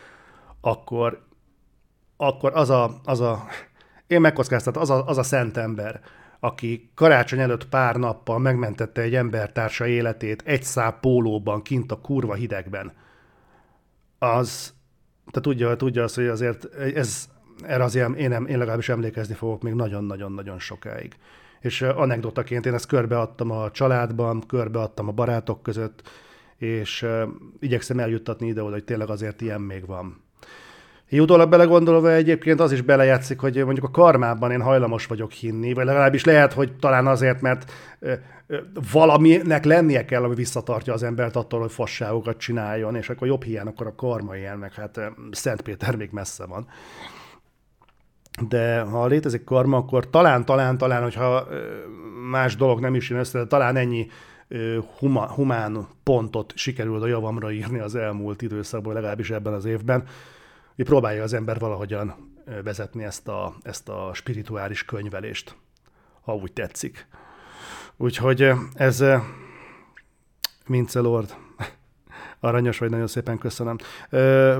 akkor, 0.61 1.23
akkor 2.27 2.53
az 2.55 2.71
a, 2.71 3.01
az 3.05 3.21
a 3.21 3.45
én 4.07 4.21
megkockáztatom, 4.21 4.83
az 4.83 4.91
a, 4.91 5.07
az 5.07 5.19
a 5.19 5.23
szent 5.23 5.57
ember, 5.57 6.01
aki 6.41 6.91
karácsony 6.95 7.41
előtt 7.41 7.69
pár 7.69 7.97
nappal 7.97 8.39
megmentette 8.39 9.01
egy 9.01 9.15
embertársa 9.15 9.87
életét 9.87 10.43
egy 10.45 10.63
száp 10.63 11.01
pólóban, 11.01 11.63
kint 11.63 11.93
a 11.93 12.01
kurva 12.01 12.35
hidegben, 12.35 12.93
az, 14.19 14.75
te 15.31 15.41
tudja, 15.41 15.77
tudja 15.77 16.03
azt, 16.03 16.15
hogy 16.15 16.27
azért 16.27 16.75
ez, 16.75 17.29
erre 17.63 17.85
azért 17.85 18.17
én, 18.17 18.29
nem, 18.29 18.47
én 18.47 18.59
legalábbis 18.59 18.89
emlékezni 18.89 19.35
fogok 19.35 19.63
még 19.63 19.75
nagyon-nagyon-nagyon 19.75 20.59
sokáig. 20.59 21.17
És 21.61 21.83
anekdotaként 21.83 22.67
én 22.67 22.75
ezt 22.75 22.87
körbeadtam 22.87 23.51
a 23.51 23.71
családban, 23.71 24.47
körbeadtam 24.47 25.09
a 25.09 25.13
barátok 25.13 25.63
között, 25.63 26.11
és 26.57 27.07
igyekszem 27.61 27.99
eljuttatni 27.99 28.47
ide, 28.47 28.61
hogy 28.61 28.85
tényleg 28.85 29.11
azért 29.11 29.41
ilyen 29.41 29.61
még 29.61 29.87
van. 29.87 30.23
Utólag 31.21 31.49
belegondolva 31.49 32.13
egyébként 32.13 32.61
az 32.61 32.73
is 32.73 32.81
belejátszik, 32.81 33.41
hogy 33.41 33.65
mondjuk 33.65 33.87
a 33.87 33.91
karmában 33.91 34.51
én 34.51 34.63
hajlamos 34.63 35.07
vagyok 35.07 35.33
hinni, 35.33 35.73
vagy 35.73 35.85
legalábbis 35.85 36.25
lehet, 36.25 36.53
hogy 36.53 36.73
talán 36.73 37.07
azért, 37.07 37.41
mert 37.41 37.73
valaminek 38.93 39.65
lennie 39.65 40.05
kell, 40.05 40.23
ami 40.23 40.35
visszatartja 40.35 40.93
az 40.93 41.03
embert 41.03 41.37
attól, 41.37 41.61
hogy 41.61 41.73
fasságokat 41.73 42.37
csináljon, 42.37 42.97
és 42.97 43.09
akkor 43.09 43.27
jobb 43.27 43.43
hiány, 43.45 43.67
akkor 43.67 43.87
a 43.87 43.95
karma 43.95 44.37
ilyen, 44.37 44.59
meg 44.59 44.73
hát 44.73 45.01
Szent 45.31 45.61
Péter 45.61 45.97
még 45.97 46.09
messze 46.13 46.47
van. 46.47 46.67
De 48.49 48.81
ha 48.81 49.07
létezik 49.07 49.45
karma, 49.45 49.77
akkor 49.77 50.11
talán, 50.11 50.45
talán, 50.45 50.79
talán, 50.79 51.03
hogyha 51.03 51.47
más 52.31 52.57
dolog 52.57 52.81
nem 52.81 52.95
is 52.95 53.11
jön 53.11 53.19
össze, 53.19 53.39
de 53.39 53.47
talán 53.47 53.77
ennyi 53.77 54.07
huma, 54.99 55.27
humán 55.27 55.87
pontot 56.03 56.53
sikerült 56.57 57.03
a 57.03 57.07
javamra 57.07 57.51
írni 57.51 57.79
az 57.79 57.95
elmúlt 57.95 58.43
időszakban, 58.43 58.95
legalábbis 58.95 59.31
ebben 59.31 59.53
az 59.53 59.65
évben, 59.65 60.05
hogy 60.83 60.91
próbálja 60.91 61.23
az 61.23 61.33
ember 61.33 61.59
valahogyan 61.59 62.15
vezetni 62.65 63.05
ezt 63.05 63.29
a, 63.29 63.55
ezt 63.63 63.89
a 63.89 64.11
spirituális 64.15 64.85
könyvelést, 64.85 65.57
ha 66.23 66.35
úgy 66.35 66.53
tetszik. 66.53 67.07
Úgyhogy 67.97 68.53
ez 68.75 69.05
Mince 70.67 71.01
Lord, 71.01 71.35
aranyos 72.41 72.79
vagy, 72.79 72.91
nagyon 72.91 73.07
szépen 73.07 73.39
köszönöm. 73.39 73.77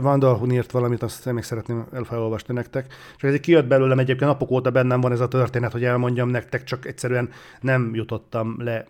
Vandalhun 0.01 0.51
írt 0.51 0.71
valamit, 0.71 1.03
azt 1.03 1.33
még 1.33 1.43
szeretném 1.43 1.87
elfelolvasni 1.93 2.55
nektek. 2.55 2.95
És 3.17 3.23
ez 3.23 3.41
kijött 3.41 3.67
belőlem 3.67 3.99
egyébként 3.99 4.31
napok 4.31 4.51
óta 4.51 4.71
bennem 4.71 5.01
van 5.01 5.13
ez 5.13 5.21
a 5.21 5.29
történet, 5.29 5.73
hogy 5.73 5.85
elmondjam 5.85 6.29
nektek, 6.29 6.65
csak 6.65 6.87
egyszerűen 6.87 7.31
nem 7.61 7.95
jutottam 7.95 8.55
le 8.59 8.87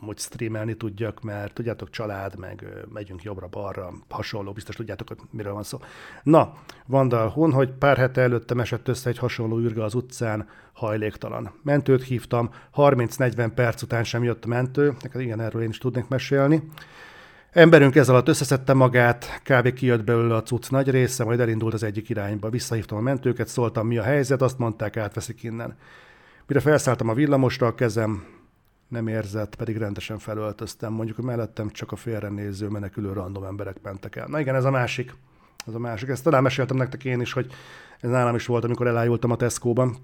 hogy 0.00 0.18
streamelni 0.18 0.74
tudjak, 0.74 1.22
mert 1.22 1.54
tudjátok, 1.54 1.90
család, 1.90 2.38
meg 2.38 2.66
megyünk 2.92 3.22
jobbra-balra, 3.22 3.92
hasonló, 4.08 4.52
biztos 4.52 4.76
tudjátok, 4.76 5.08
hogy 5.08 5.18
miről 5.30 5.52
van 5.52 5.62
szó. 5.62 5.78
Na, 6.22 6.52
Vandal 6.86 7.28
Hun, 7.28 7.52
hogy 7.52 7.70
pár 7.70 7.96
hete 7.96 8.20
előttem 8.20 8.60
esett 8.60 8.88
össze 8.88 9.08
egy 9.08 9.18
hasonló 9.18 9.58
űrge 9.58 9.84
az 9.84 9.94
utcán, 9.94 10.48
hajléktalan. 10.72 11.52
Mentőt 11.62 12.02
hívtam, 12.02 12.50
30-40 12.74 13.50
perc 13.54 13.82
után 13.82 14.04
sem 14.04 14.24
jött 14.24 14.44
a 14.44 14.48
mentő, 14.48 14.94
neked 15.02 15.20
igen, 15.20 15.40
erről 15.40 15.62
én 15.62 15.68
is 15.68 15.78
tudnék 15.78 16.08
mesélni. 16.08 16.62
Emberünk 17.50 17.96
ez 17.96 18.08
alatt 18.08 18.28
összeszedte 18.28 18.72
magát, 18.72 19.40
kb. 19.44 19.72
kijött 19.72 20.04
belőle 20.04 20.34
a 20.34 20.42
cucc 20.42 20.70
nagy 20.70 20.90
része, 20.90 21.24
majd 21.24 21.40
elindult 21.40 21.74
az 21.74 21.82
egyik 21.82 22.08
irányba. 22.08 22.50
Visszahívtam 22.50 22.98
a 22.98 23.00
mentőket, 23.00 23.48
szóltam, 23.48 23.86
mi 23.86 23.98
a 23.98 24.02
helyzet, 24.02 24.42
azt 24.42 24.58
mondták, 24.58 24.96
átveszik 24.96 25.42
innen. 25.42 25.76
Mire 26.46 26.60
felszálltam 26.60 27.08
a 27.08 27.14
villamosra, 27.14 27.66
a 27.66 27.74
kezem 27.74 28.39
nem 28.90 29.06
érzett, 29.06 29.54
pedig 29.54 29.76
rendesen 29.76 30.18
felöltöztem. 30.18 30.92
Mondjuk, 30.92 31.16
mellettem 31.16 31.70
csak 31.70 31.92
a 31.92 31.96
félrenéző, 31.96 32.68
menekülő 32.68 33.12
random 33.12 33.44
emberek 33.44 33.82
mentek 33.82 34.16
el. 34.16 34.26
Na 34.26 34.40
igen, 34.40 34.54
ez 34.54 34.64
a 34.64 34.70
másik. 34.70 35.14
Ez 35.66 35.74
a 35.74 35.78
másik. 35.78 36.08
Ezt 36.08 36.24
talán 36.24 36.42
meséltem 36.42 36.76
nektek 36.76 37.04
én 37.04 37.20
is, 37.20 37.32
hogy 37.32 37.52
ez 38.00 38.10
nálam 38.10 38.34
is 38.34 38.46
volt, 38.46 38.64
amikor 38.64 38.86
elájultam 38.86 39.30
a 39.30 39.36
Tesco-ban, 39.36 39.96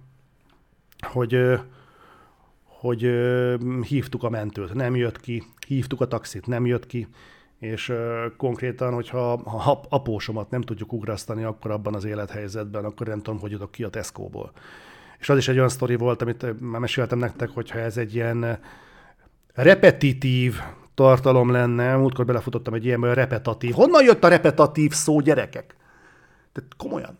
hogy, 1.01 1.61
hogy 2.65 3.11
hívtuk 3.89 4.23
a 4.23 4.29
mentőt, 4.29 4.75
nem 4.75 4.97
jött 4.97 5.21
ki, 5.21 5.43
hívtuk 5.67 6.01
a 6.01 6.07
taxit, 6.07 6.47
nem 6.47 6.67
jött 6.67 6.87
ki, 6.87 7.09
és 7.59 7.93
konkrétan, 8.37 8.95
hogyha 8.95 9.51
ha 9.51 9.81
apósomat 9.89 10.51
nem 10.51 10.61
tudjuk 10.61 10.93
ugrasztani 10.93 11.43
akkor 11.43 11.71
abban 11.71 11.95
az 11.95 12.05
élethelyzetben, 12.05 12.85
akkor 12.85 13.07
nem 13.07 13.23
tudom, 13.23 13.41
hogy 13.41 13.51
jutok 13.51 13.71
ki 13.71 13.85
a 13.85 13.89
Tesco-ból. 13.89 14.53
És 15.19 15.29
az 15.29 15.39
is 15.39 15.49
egy 15.49 15.57
olyan 15.57 15.69
sztori 15.69 15.97
volt, 15.97 16.23
amit 16.23 16.61
már 16.61 16.81
meséltem 16.81 17.19
nektek, 17.19 17.49
hogyha 17.49 17.79
ez 17.79 17.97
egy 17.97 18.15
ilyen 18.15 18.59
repetitív, 19.55 20.61
tartalom 20.97 21.51
lenne. 21.51 21.97
Múltkor 21.97 22.25
belefutottam 22.25 22.75
egy 22.75 22.85
ilyen 22.85 23.15
repetatív. 23.15 23.75
Honnan 23.75 24.05
jött 24.05 24.25
a 24.25 24.29
repetatív 24.29 24.93
szó, 24.93 25.21
gyerekek? 25.21 25.77
Tehát 26.53 26.77
komolyan. 26.77 27.19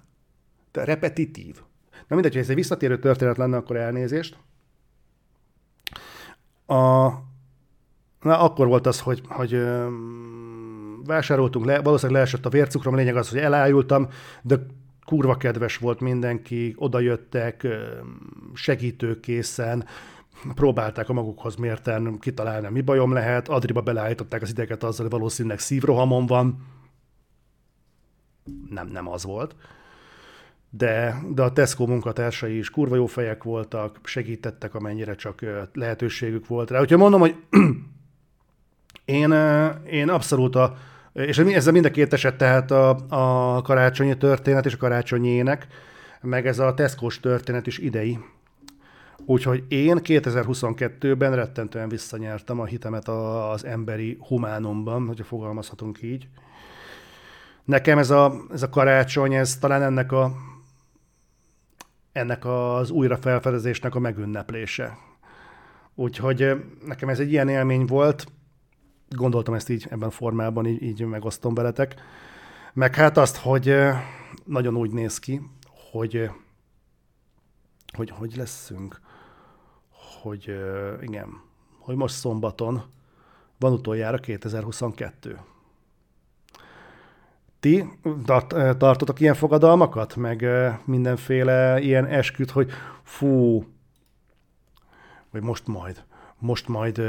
De 0.73 0.85
repetitív. 0.85 1.61
Na 2.09 2.15
mindegy, 2.15 2.33
hogy 2.33 2.43
ez 2.43 2.49
egy 2.49 2.55
visszatérő 2.55 2.99
történet 2.99 3.37
lenne, 3.37 3.57
akkor 3.57 3.77
elnézést. 3.77 4.37
A, 6.67 7.09
na, 8.21 8.39
akkor 8.39 8.67
volt 8.67 8.87
az, 8.87 9.01
hogy, 9.01 9.23
hogy 9.29 9.55
öm, 9.55 11.03
vásároltunk 11.05 11.65
le, 11.65 11.81
valószínűleg 11.81 12.21
leesett 12.21 12.47
a 12.47 12.51
vércukrom, 12.51 12.95
a 12.95 12.97
lényeg 12.97 13.17
az, 13.17 13.29
hogy 13.29 13.39
elájultam, 13.39 14.09
de 14.43 14.67
kurva 15.07 15.37
kedves 15.37 15.77
volt 15.77 16.01
mindenki, 16.01 16.75
odajöttek 16.77 17.67
segítőkészen, 18.55 19.85
próbálták 20.55 21.09
a 21.09 21.13
magukhoz 21.13 21.57
mérten 21.57 22.19
kitalálni, 22.19 22.69
mi 22.71 22.81
bajom 22.81 23.13
lehet, 23.13 23.49
Adriba 23.49 23.81
beleállították 23.81 24.43
az 24.43 24.51
ideket 24.51 24.83
azzal, 24.83 25.07
hogy 25.07 25.19
valószínűleg 25.19 25.59
szívrohamon 25.59 26.27
van. 26.27 26.67
Nem, 28.71 28.89
nem 28.89 29.09
az 29.09 29.25
volt. 29.25 29.57
De, 30.71 31.23
de 31.35 31.43
a 31.43 31.53
Tesco 31.53 31.87
munkatársai 31.87 32.57
is 32.59 32.71
kurva 32.71 32.97
jó 32.97 33.07
fejek 33.07 33.43
voltak, 33.43 33.99
segítettek, 34.05 34.75
amennyire 34.75 35.15
csak 35.15 35.45
lehetőségük 35.73 36.47
volt 36.47 36.71
rá. 36.71 36.81
Úgyhogy 36.81 36.99
mondom, 36.99 37.21
hogy 37.21 37.37
én, 39.05 39.33
én 39.91 40.09
abszolút 40.09 40.57
a, 40.57 40.77
és 41.17 41.39
ez 41.39 41.67
a 41.67 41.73
mind 41.73 41.85
a 41.85 41.91
két 41.91 42.13
eset, 42.13 42.37
tehát 42.37 42.71
a, 42.71 42.97
a 43.09 43.63
karácsonyi 43.63 44.17
történet 44.17 44.67
és 44.67 44.75
a 44.75 44.77
karácsonyi 44.77 45.29
ének, 45.29 45.67
meg 46.21 46.47
ez 46.47 46.59
a 46.59 46.75
Tesco-s 46.75 47.21
történet 47.21 47.67
is 47.67 47.79
idei. 47.79 48.19
Úgyhogy 49.25 49.65
én 49.69 49.99
2022-ben 50.03 51.35
rettentően 51.35 51.89
visszanyertem 51.89 52.61
a 52.61 52.65
hitemet 52.65 53.09
az 53.09 53.65
emberi 53.65 54.19
humánumban, 54.21 55.07
hogyha 55.07 55.25
fogalmazhatunk 55.25 56.03
így. 56.03 56.29
Nekem 57.65 57.99
ez 57.99 58.11
a, 58.11 58.35
ez 58.53 58.63
a 58.63 58.69
karácsony, 58.69 59.35
ez 59.35 59.59
talán 59.59 59.83
ennek 59.83 60.13
a 60.13 60.33
ennek 62.13 62.45
az 62.45 62.91
újrafelfedezésnek 62.91 63.95
a 63.95 63.99
megünneplése. 63.99 64.99
Úgyhogy 65.95 66.65
nekem 66.87 67.09
ez 67.09 67.19
egy 67.19 67.31
ilyen 67.31 67.49
élmény 67.49 67.85
volt, 67.85 68.27
gondoltam 69.09 69.55
ezt 69.55 69.69
így 69.69 69.87
ebben 69.91 70.11
formában, 70.11 70.67
így, 70.67 70.83
így 70.83 71.05
megosztom 71.05 71.55
veletek. 71.55 71.95
Meg 72.73 72.95
hát 72.95 73.17
azt, 73.17 73.37
hogy 73.37 73.77
nagyon 74.45 74.77
úgy 74.77 74.91
néz 74.91 75.19
ki, 75.19 75.41
hogy 75.91 76.31
hogy, 77.97 78.11
hogy 78.11 78.37
leszünk, 78.37 79.01
hogy 80.23 80.59
igen, 81.01 81.41
hogy 81.79 81.97
most 81.97 82.15
szombaton 82.15 82.83
van 83.59 83.73
utoljára 83.73 84.19
2022. 84.19 85.39
Ti 87.61 87.85
tartotok 88.79 89.21
ilyen 89.21 89.35
fogadalmakat, 89.35 90.17
meg 90.17 90.47
mindenféle 90.85 91.81
ilyen 91.81 92.07
esküt, 92.07 92.51
hogy 92.51 92.71
fú, 93.03 93.65
vagy 95.31 95.43
most 95.43 95.67
majd, 95.67 96.05
most 96.39 96.69
majd 96.69 97.03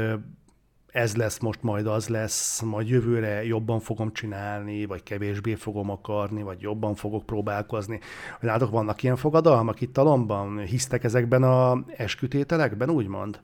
ez 0.98 1.16
lesz, 1.16 1.38
most 1.38 1.62
majd 1.62 1.86
az 1.86 2.08
lesz, 2.08 2.60
majd 2.60 2.88
jövőre 2.88 3.44
jobban 3.44 3.80
fogom 3.80 4.12
csinálni, 4.12 4.86
vagy 4.86 5.02
kevésbé 5.02 5.54
fogom 5.54 5.90
akarni, 5.90 6.42
vagy 6.42 6.60
jobban 6.60 6.94
fogok 6.94 7.26
próbálkozni. 7.26 8.00
Látok, 8.40 8.70
vannak 8.70 9.02
ilyen 9.02 9.16
fogadalmak 9.16 9.80
itt 9.80 9.92
talomban? 9.92 10.58
Hisztek 10.58 11.04
ezekben 11.04 11.42
a 11.42 11.84
eskütételekben, 11.96 12.90
úgymond? 12.90 13.40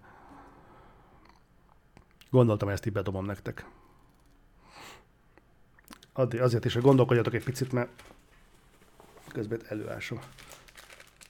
Gondoltam, 2.31 2.69
ezt 2.69 2.87
így 2.87 2.93
bedobom 2.93 3.25
nektek. 3.25 3.67
Addig, 6.13 6.41
azért 6.41 6.65
is, 6.65 6.75
hogy 6.75 6.83
gondolkodjatok 6.83 7.35
egy 7.35 7.45
picit, 7.45 7.73
mert 7.73 7.91
közben 9.29 9.61
előásom. 9.69 10.19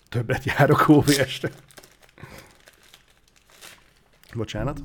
Többet 0.09 0.45
járok 0.45 0.89
OVS-re. 0.89 1.51
Bocsánat. 4.35 4.81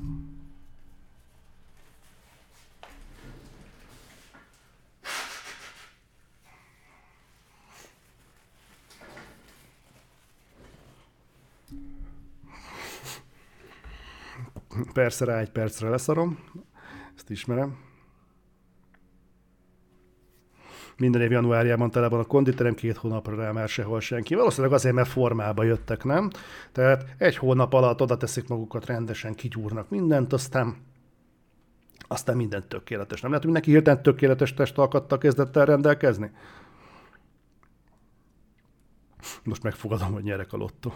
Persze 14.92 15.24
rá 15.24 15.38
egy 15.38 15.50
percre 15.50 15.88
leszarom, 15.88 16.38
ezt 17.16 17.30
ismerem. 17.30 17.88
minden 21.00 21.20
év 21.20 21.30
januárjában 21.30 21.90
tele 21.90 22.08
van 22.08 22.20
a 22.20 22.24
konditerem, 22.24 22.74
két 22.74 22.96
hónapra 22.96 23.36
rá 23.36 23.50
már 23.50 23.68
sehol 23.68 24.00
senki. 24.00 24.34
Valószínűleg 24.34 24.72
azért, 24.72 24.94
mert 24.94 25.08
formába 25.08 25.62
jöttek, 25.62 26.04
nem? 26.04 26.30
Tehát 26.72 27.04
egy 27.18 27.36
hónap 27.36 27.72
alatt 27.72 28.00
oda 28.00 28.16
teszik 28.16 28.48
magukat 28.48 28.86
rendesen, 28.86 29.34
kigyúrnak 29.34 29.90
mindent, 29.90 30.32
aztán 30.32 30.76
aztán 32.08 32.36
minden 32.36 32.68
tökéletes. 32.68 33.20
Nem 33.20 33.30
lehet, 33.30 33.44
hogy 33.44 33.54
neki 33.54 33.70
hirtelen 33.70 34.02
tökéletes 34.02 34.54
testalkattal 34.54 35.18
kezdett 35.18 35.56
el 35.56 35.64
rendelkezni? 35.64 36.30
Most 39.44 39.62
megfogadom, 39.62 40.12
hogy 40.12 40.22
nyerek 40.22 40.52
a 40.52 40.56
lottó. 40.56 40.94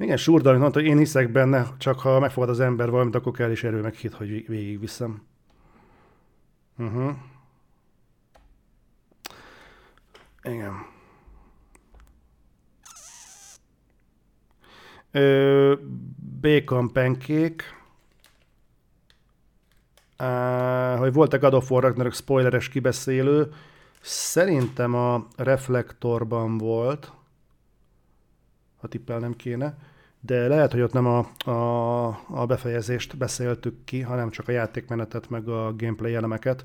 Igen, 0.00 0.16
Súrdal 0.16 0.58
mondta, 0.58 0.78
hogy 0.78 0.88
én 0.88 0.98
hiszek 0.98 1.32
benne, 1.32 1.66
csak 1.78 2.00
ha 2.00 2.18
megfogad 2.18 2.48
az 2.48 2.60
ember 2.60 2.90
valamit, 2.90 3.14
akkor 3.14 3.32
kell 3.32 3.50
is 3.50 3.64
erő 3.64 3.80
meg 3.80 3.94
hit, 3.94 4.14
hogy 4.14 4.28
végigviszem. 4.46 5.22
Uh-huh. 6.78 7.16
Igen. 10.42 10.86
Ö, 15.10 15.74
bacon 16.40 16.92
pancake. 16.92 17.64
Uh, 20.18 20.98
hogy 20.98 21.12
volt 21.12 21.32
a 21.32 21.38
God 21.38 21.54
of 21.54 21.70
War 21.70 21.82
Ragnarok 21.82 22.14
spoileres 22.14 22.68
kibeszélő, 22.68 23.52
szerintem 24.00 24.94
a 24.94 25.26
reflektorban 25.36 26.58
volt, 26.58 27.12
ha 28.80 28.88
tippelnem 28.88 29.36
kéne 29.36 29.89
de 30.20 30.48
lehet, 30.48 30.72
hogy 30.72 30.80
ott 30.80 30.92
nem 30.92 31.06
a, 31.06 31.50
a, 31.50 32.06
a 32.28 32.46
befejezést 32.46 33.16
beszéltük 33.16 33.84
ki, 33.84 34.00
hanem 34.00 34.30
csak 34.30 34.48
a 34.48 34.52
játékmenetet, 34.52 35.30
meg 35.30 35.48
a 35.48 35.74
gameplay 35.76 36.14
elemeket. 36.14 36.64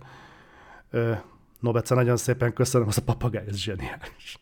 Nobece, 1.59 1.95
nagyon 1.95 2.17
szépen 2.17 2.53
köszönöm, 2.53 2.87
az 2.87 2.97
a 2.97 3.01
papagáj, 3.05 3.43
ez 3.47 3.55
zseniális. 3.55 4.39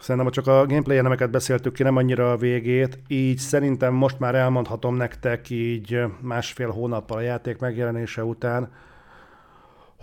Szerintem, 0.00 0.30
csak 0.30 0.46
a 0.46 0.66
gameplay 0.66 0.96
elemeket 0.96 1.30
beszéltük 1.30 1.72
ki, 1.72 1.82
nem 1.82 1.96
annyira 1.96 2.32
a 2.32 2.36
végét, 2.36 2.98
így 3.08 3.38
szerintem 3.38 3.94
most 3.94 4.18
már 4.18 4.34
elmondhatom 4.34 4.94
nektek 4.94 5.50
így 5.50 6.02
másfél 6.20 6.70
hónappal 6.70 7.16
a 7.16 7.20
játék 7.20 7.58
megjelenése 7.58 8.24
után, 8.24 8.72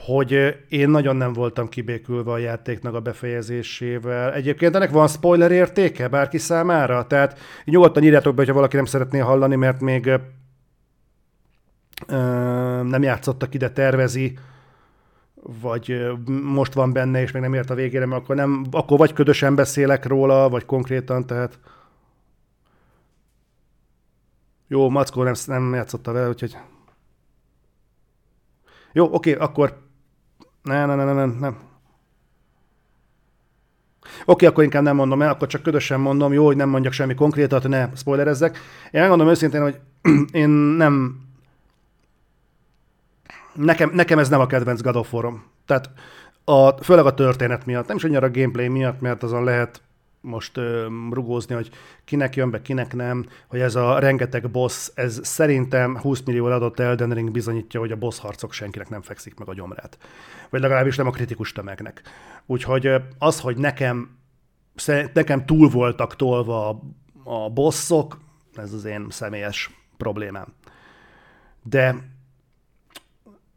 hogy 0.06 0.58
én 0.70 0.90
nagyon 0.90 1.16
nem 1.16 1.34
voltam 1.34 1.70
kibékülve 1.70 2.32
a 2.32 2.38
játéknak 2.38 2.94
a 2.94 3.00
befejezésével. 3.00 4.34
Egyébként 4.34 4.76
ennek 4.76 4.90
van 4.90 5.08
spoiler 5.08 5.52
értéke 5.52 6.08
bárki 6.08 6.38
számára? 6.38 7.08
Tehát 7.08 7.40
nyugodtan 7.66 8.04
írjátok 8.04 8.34
be, 8.34 8.40
hogyha 8.40 8.56
valaki 8.56 8.76
nem 8.76 8.86
szeretné 8.86 9.20
hallani, 9.20 9.56
mert 9.56 9.82
még 9.82 10.06
ö, 12.08 12.18
nem 12.84 13.02
játszottak 13.02 13.54
ide, 13.54 13.72
tervezi, 13.72 14.38
vagy 15.62 16.12
most 16.44 16.74
van 16.74 16.94
benne, 16.94 17.22
és 17.22 17.32
még 17.32 17.42
nem 17.42 17.54
ért 17.54 17.70
a 17.70 17.76
végére, 17.76 18.06
mert 18.06 18.22
akkor, 18.22 18.36
nem, 18.36 18.66
akkor 18.72 18.98
vagy 18.98 19.14
ködösen 19.14 19.56
beszélek 19.56 20.06
róla, 20.06 20.50
vagy 20.50 20.66
konkrétan, 20.66 21.26
tehát 21.26 21.60
jó, 24.68 24.90
Mackó 24.90 25.24
nem, 25.24 25.34
nem 25.46 25.74
játszotta 25.74 26.12
vele, 26.12 26.28
úgyhogy 26.28 26.58
jó, 28.94 29.14
oké, 29.14 29.34
akkor 29.34 29.90
ne, 30.64 30.86
ne, 30.86 30.96
ne, 30.96 31.04
ne, 31.04 31.14
ne, 31.14 31.26
nem. 31.26 31.58
Oké, 34.26 34.46
akkor 34.46 34.64
inkább 34.64 34.84
nem 34.84 34.96
mondom 34.96 35.22
el, 35.22 35.30
akkor 35.30 35.48
csak 35.48 35.62
ködösen 35.62 36.00
mondom, 36.00 36.34
jó, 36.34 36.46
hogy 36.46 36.56
nem 36.56 36.70
mondjak 36.70 36.94
semmi 36.94 37.14
konkrétat, 37.14 37.68
ne 37.68 37.90
spoilerezzek. 37.96 38.58
Én 38.92 39.02
megmondom 39.02 39.28
őszintén, 39.28 39.62
hogy 39.62 39.80
én 40.32 40.50
nem... 40.50 41.20
Nekem, 43.54 43.92
nekem 43.94 44.20
ez 44.20 44.30
nem 44.30 44.40
a 44.40 44.48
kedvenc 44.48 44.82
God 44.82 44.96
of 44.96 45.14
War-om. 45.14 45.44
Tehát 45.66 45.90
a, 46.44 46.70
főleg 46.84 47.06
a 47.06 47.14
történet 47.14 47.66
miatt, 47.66 47.88
nem 47.88 47.96
is 47.96 48.04
annyira 48.04 48.26
a 48.26 48.32
gameplay 48.32 48.68
miatt, 48.68 49.02
mert 49.02 49.24
azon 49.24 49.44
lehet 49.44 49.82
most 50.22 50.58
rugózni, 51.12 51.56
hogy 51.56 51.70
kinek 52.04 52.36
jön 52.36 52.50
be, 52.50 52.62
kinek 52.62 52.94
nem, 52.94 53.26
hogy 53.48 53.60
ez 53.60 53.76
a 53.76 54.00
rengeteg 54.00 54.52
boss, 54.52 54.92
ez 54.94 55.20
szerintem 55.24 55.98
20 55.98 56.22
millió 56.22 56.46
adott 56.46 56.80
Elden 56.80 57.10
Ring 57.10 57.32
bizonyítja, 57.32 57.80
hogy 57.80 57.92
a 57.92 57.96
boss 57.96 58.20
harcok 58.20 58.54
senkinek 58.54 58.90
nem 58.90 59.02
fekszik 59.02 59.38
meg 59.38 59.48
a 59.50 59.54
gyomrát. 59.54 59.98
Vagy 60.50 60.62
legalábbis 60.62 60.96
nem 60.96 61.08
a 61.08 61.12
kritikus 61.12 61.52
tömegnek. 61.52 62.02
Úgyhogy 62.46 62.92
az, 63.18 63.40
hogy 63.40 63.58
nekem, 63.58 64.18
nekem 65.14 65.46
túl 65.46 65.70
voltak 65.70 66.16
tolva 66.16 66.70
a, 66.70 66.82
a 67.24 67.50
bosszok, 67.50 68.20
ez 68.56 68.74
az 68.74 68.86
én 68.86 69.08
személyes 69.10 69.70
problémám. 69.98 70.54
De, 71.64 71.96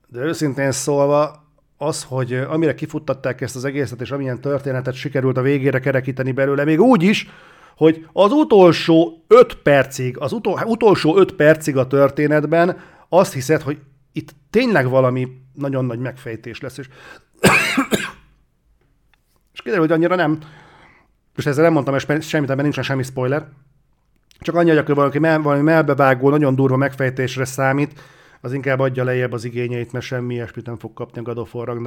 de 0.06 0.20
őszintén 0.20 0.72
szólva, 0.72 1.43
az, 1.76 2.04
hogy 2.08 2.34
amire 2.34 2.74
kifuttatták 2.74 3.40
ezt 3.40 3.56
az 3.56 3.64
egészet, 3.64 4.00
és 4.00 4.10
amilyen 4.10 4.40
történetet 4.40 4.94
sikerült 4.94 5.36
a 5.36 5.42
végére 5.42 5.80
kerekíteni 5.80 6.32
belőle, 6.32 6.64
még 6.64 6.80
úgy 6.80 7.02
is, 7.02 7.28
hogy 7.76 8.06
az 8.12 8.32
utolsó 8.32 9.24
öt 9.28 9.54
percig, 9.54 10.18
az 10.18 10.32
utol, 10.32 10.60
utolsó 10.64 11.16
öt 11.16 11.32
percig 11.32 11.76
a 11.76 11.86
történetben 11.86 12.80
azt 13.08 13.32
hiszed, 13.32 13.62
hogy 13.62 13.78
itt 14.12 14.34
tényleg 14.50 14.88
valami 14.88 15.28
nagyon 15.54 15.84
nagy 15.84 15.98
megfejtés 15.98 16.60
lesz, 16.60 16.78
és, 16.78 16.88
és 19.52 19.60
kiderül, 19.62 19.84
hogy 19.84 19.92
annyira 19.92 20.14
nem. 20.14 20.38
És 21.36 21.46
ezzel 21.46 21.64
nem 21.64 21.72
mondtam 21.72 22.20
semmit, 22.20 22.48
mert 22.48 22.62
nincsen 22.62 22.84
semmi 22.84 23.02
spoiler. 23.02 23.46
Csak 24.38 24.54
annyi, 24.54 24.70
hogy 24.70 24.94
valaki 24.94 25.18
valami 25.18 25.62
melbevágó, 25.62 26.30
nagyon 26.30 26.54
durva 26.54 26.76
megfejtésre 26.76 27.44
számít, 27.44 28.00
az 28.44 28.52
inkább 28.52 28.78
adja 28.78 29.04
lejjebb 29.04 29.32
az 29.32 29.44
igényeit, 29.44 29.92
mert 29.92 30.04
semmi 30.04 30.34
ilyesmit 30.34 30.66
nem 30.66 30.78
fog 30.78 30.92
kapni 30.92 31.20
a 31.20 31.22
God 31.22 31.38
of 31.38 31.54
War 31.54 31.80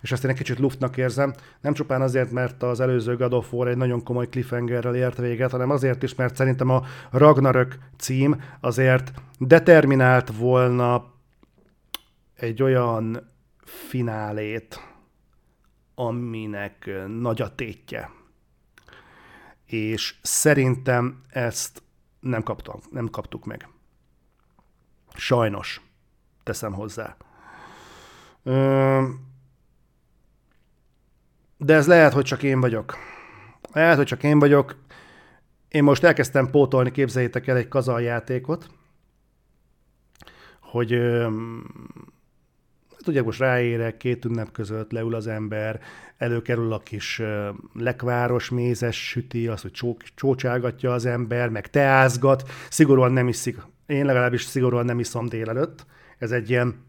és 0.00 0.12
ezt 0.12 0.24
én 0.24 0.30
egy 0.30 0.36
kicsit 0.36 0.58
luftnak 0.58 0.96
érzem. 0.96 1.34
Nem 1.60 1.72
csupán 1.72 2.02
azért, 2.02 2.30
mert 2.30 2.62
az 2.62 2.80
előző 2.80 3.16
God 3.16 3.32
of 3.32 3.52
War 3.52 3.68
egy 3.68 3.76
nagyon 3.76 4.02
komoly 4.02 4.28
cliffhangerrel 4.28 4.94
ért 4.94 5.16
véget, 5.16 5.50
hanem 5.50 5.70
azért 5.70 6.02
is, 6.02 6.14
mert 6.14 6.36
szerintem 6.36 6.70
a 6.70 6.82
Ragnarök 7.10 7.78
cím 7.96 8.42
azért 8.60 9.12
determinált 9.38 10.36
volna 10.36 11.14
egy 12.34 12.62
olyan 12.62 13.30
finálét, 13.64 14.80
aminek 15.94 16.90
nagy 17.20 17.42
a 17.42 17.54
tétje. 17.54 18.10
És 19.64 20.14
szerintem 20.22 21.22
ezt 21.28 21.82
nem, 22.20 22.42
kaptam, 22.42 22.80
nem 22.90 23.08
kaptuk 23.08 23.44
meg. 23.44 23.68
Sajnos, 25.18 25.80
teszem 26.42 26.72
hozzá. 26.72 27.16
De 31.56 31.74
ez 31.74 31.86
lehet, 31.86 32.12
hogy 32.12 32.24
csak 32.24 32.42
én 32.42 32.60
vagyok. 32.60 32.96
Lehet, 33.72 33.96
hogy 33.96 34.06
csak 34.06 34.22
én 34.22 34.38
vagyok. 34.38 34.76
Én 35.68 35.82
most 35.82 36.04
elkezdtem 36.04 36.50
pótolni, 36.50 36.90
képzeljétek 36.90 37.46
el 37.46 37.56
egy 37.56 37.68
kazaljátékot, 37.68 38.70
hogy 40.60 41.00
tudják, 42.96 43.24
most 43.24 43.38
ráérek, 43.38 43.96
két 43.96 44.24
ünnep 44.24 44.52
között 44.52 44.92
leül 44.92 45.14
az 45.14 45.26
ember, 45.26 45.80
előkerül 46.16 46.72
a 46.72 46.78
kis 46.78 47.22
lekváros 47.74 48.48
mézes 48.48 49.08
süti, 49.08 49.48
az, 49.48 49.62
hogy 49.62 49.72
csó, 49.72 49.96
csócságatja 50.14 50.92
az 50.92 51.06
ember, 51.06 51.48
meg 51.48 51.70
teázgat, 51.70 52.50
szigorúan 52.70 53.12
nem 53.12 53.28
iszik 53.28 53.58
én 53.88 54.04
legalábbis 54.04 54.42
szigorúan 54.42 54.84
nem 54.84 54.98
iszom 54.98 55.28
délelőtt. 55.28 55.86
Ez 56.18 56.30
egy 56.30 56.50
ilyen 56.50 56.86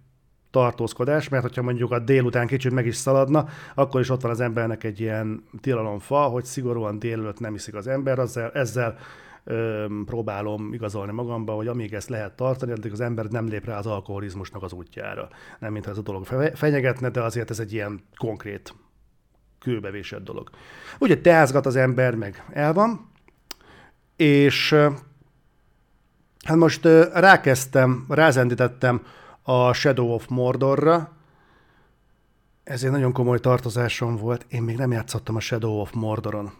tartózkodás, 0.51 1.29
mert 1.29 1.43
hogyha 1.43 1.62
mondjuk 1.62 1.91
a 1.91 1.99
délután 1.99 2.47
kicsit 2.47 2.71
meg 2.71 2.85
is 2.85 2.95
szaladna, 2.95 3.47
akkor 3.75 4.01
is 4.01 4.09
ott 4.09 4.21
van 4.21 4.31
az 4.31 4.39
embernek 4.39 4.83
egy 4.83 4.99
ilyen 4.99 5.43
tilalomfa, 5.62 6.19
hogy 6.19 6.45
szigorúan 6.45 6.99
délelőtt 6.99 7.39
nem 7.39 7.55
iszik 7.55 7.75
az 7.75 7.88
ember, 7.88 8.19
ezzel, 8.19 8.51
ezzel 8.51 8.97
ö, 9.43 9.85
próbálom 10.05 10.73
igazolni 10.73 11.12
magamba, 11.12 11.53
hogy 11.53 11.67
amíg 11.67 11.93
ezt 11.93 12.09
lehet 12.09 12.35
tartani, 12.35 12.71
addig 12.71 12.91
az 12.91 12.99
ember 12.99 13.25
nem 13.25 13.47
lép 13.47 13.65
rá 13.65 13.77
az 13.77 13.85
alkoholizmusnak 13.85 14.63
az 14.63 14.73
útjára. 14.73 15.27
Nem 15.59 15.71
mintha 15.71 15.91
ez 15.91 15.97
a 15.97 16.01
dolog 16.01 16.25
fenyegetne, 16.53 17.09
de 17.09 17.21
azért 17.21 17.49
ez 17.49 17.59
egy 17.59 17.73
ilyen 17.73 18.03
konkrét 18.17 18.73
kőbevésett 19.59 20.23
dolog. 20.23 20.49
Ugye 20.99 21.21
teázgat 21.21 21.65
az 21.65 21.75
ember, 21.75 22.15
meg 22.15 22.45
el 22.51 22.73
van, 22.73 23.12
és 24.15 24.75
Hát 26.45 26.58
most 26.58 26.86
rákezdtem, 27.13 28.06
rázendítettem 28.10 29.06
a 29.43 29.73
Shadow 29.73 30.13
of 30.13 30.28
Mordorra, 30.28 31.17
ez 32.69 32.84
egy 32.84 32.91
nagyon 32.91 33.13
komoly 33.13 33.39
tartozásom 33.39 34.15
volt. 34.15 34.45
Én 34.49 34.62
még 34.62 34.78
nem 34.78 34.91
játszottam 34.91 35.36
a 35.36 35.39
Shadow 35.39 35.80
of 35.80 35.91
Mordoron. 35.91 36.52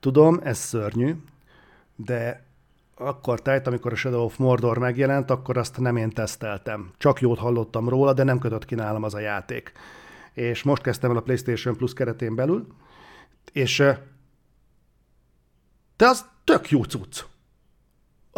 Tudom, 0.00 0.40
ez 0.42 0.58
szörnyű, 0.58 1.14
de 1.96 2.46
akkor 2.94 3.42
tájt, 3.42 3.66
amikor 3.66 3.92
a 3.92 3.96
Shadow 3.96 4.24
of 4.24 4.36
Mordor 4.36 4.78
megjelent, 4.78 5.30
akkor 5.30 5.56
azt 5.56 5.78
nem 5.78 5.96
én 5.96 6.10
teszteltem. 6.10 6.90
Csak 6.96 7.20
jót 7.20 7.38
hallottam 7.38 7.88
róla, 7.88 8.12
de 8.12 8.22
nem 8.22 8.38
kötött 8.38 8.64
ki 8.64 8.74
nálam 8.74 9.02
az 9.02 9.14
a 9.14 9.18
játék. 9.18 9.72
És 10.32 10.62
most 10.62 10.82
kezdtem 10.82 11.10
el 11.10 11.16
a 11.16 11.20
PlayStation 11.20 11.76
Plus 11.76 11.92
keretén 11.92 12.34
belül, 12.34 12.66
és 13.52 13.76
te 15.96 16.08
az 16.08 16.24
tök 16.44 16.70
jó 16.70 16.82
cucc 16.82 17.24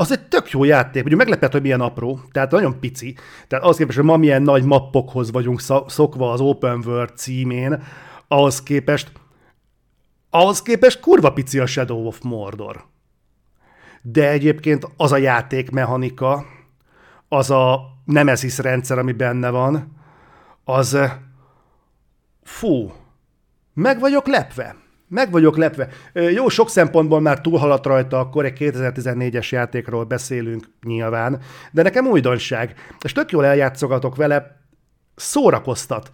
az 0.01 0.13
egy 0.13 0.29
tök 0.29 0.51
jó 0.51 0.65
játék. 0.65 1.05
Ugye 1.05 1.17
meglepett, 1.17 1.53
hogy 1.53 1.63
milyen 1.63 1.81
apró, 1.81 2.21
tehát 2.33 2.51
nagyon 2.51 2.81
pici. 2.81 3.17
Tehát 3.49 3.65
az 3.65 3.77
képest, 3.77 3.97
hogy 3.97 4.07
ma 4.07 4.17
milyen 4.17 4.43
nagy 4.43 4.65
mappokhoz 4.65 5.31
vagyunk 5.31 5.61
szokva 5.87 6.33
az 6.33 6.41
Open 6.41 6.83
World 6.87 7.17
címén, 7.17 7.83
ahhoz 8.29 8.63
képest, 8.63 9.13
ahhoz 10.31 10.63
képest 10.63 11.01
kurva 11.01 11.33
pici 11.33 11.59
a 11.59 11.67
Shadow 11.67 12.07
of 12.07 12.21
Mordor. 12.23 12.85
De 14.03 14.31
egyébként 14.31 14.89
az 14.97 15.13
a 15.13 15.17
játékmechanika, 15.17 16.45
az 17.29 17.51
a 17.51 17.81
Nemesis 18.05 18.59
rendszer, 18.59 18.99
ami 18.99 19.13
benne 19.13 19.51
van, 19.51 19.97
az 20.65 20.99
fú, 22.43 22.93
meg 23.75 24.01
vagyok 24.01 24.27
lepve. 24.27 24.77
Meg 25.11 25.31
vagyok 25.31 25.57
lepve. 25.57 25.89
Jó, 26.13 26.49
sok 26.49 26.71
szempontból 26.71 27.21
már 27.21 27.41
túlhaladt 27.41 27.87
rajta, 27.87 28.19
akkor 28.19 28.45
egy 28.45 28.57
2014-es 28.59 29.49
játékról 29.49 30.05
beszélünk 30.05 30.65
nyilván, 30.83 31.41
de 31.73 31.83
nekem 31.83 32.07
újdonság. 32.07 32.75
És 33.05 33.13
tök 33.13 33.31
jól 33.31 33.45
eljátszogatok 33.45 34.17
vele, 34.17 34.61
szórakoztat. 35.17 36.11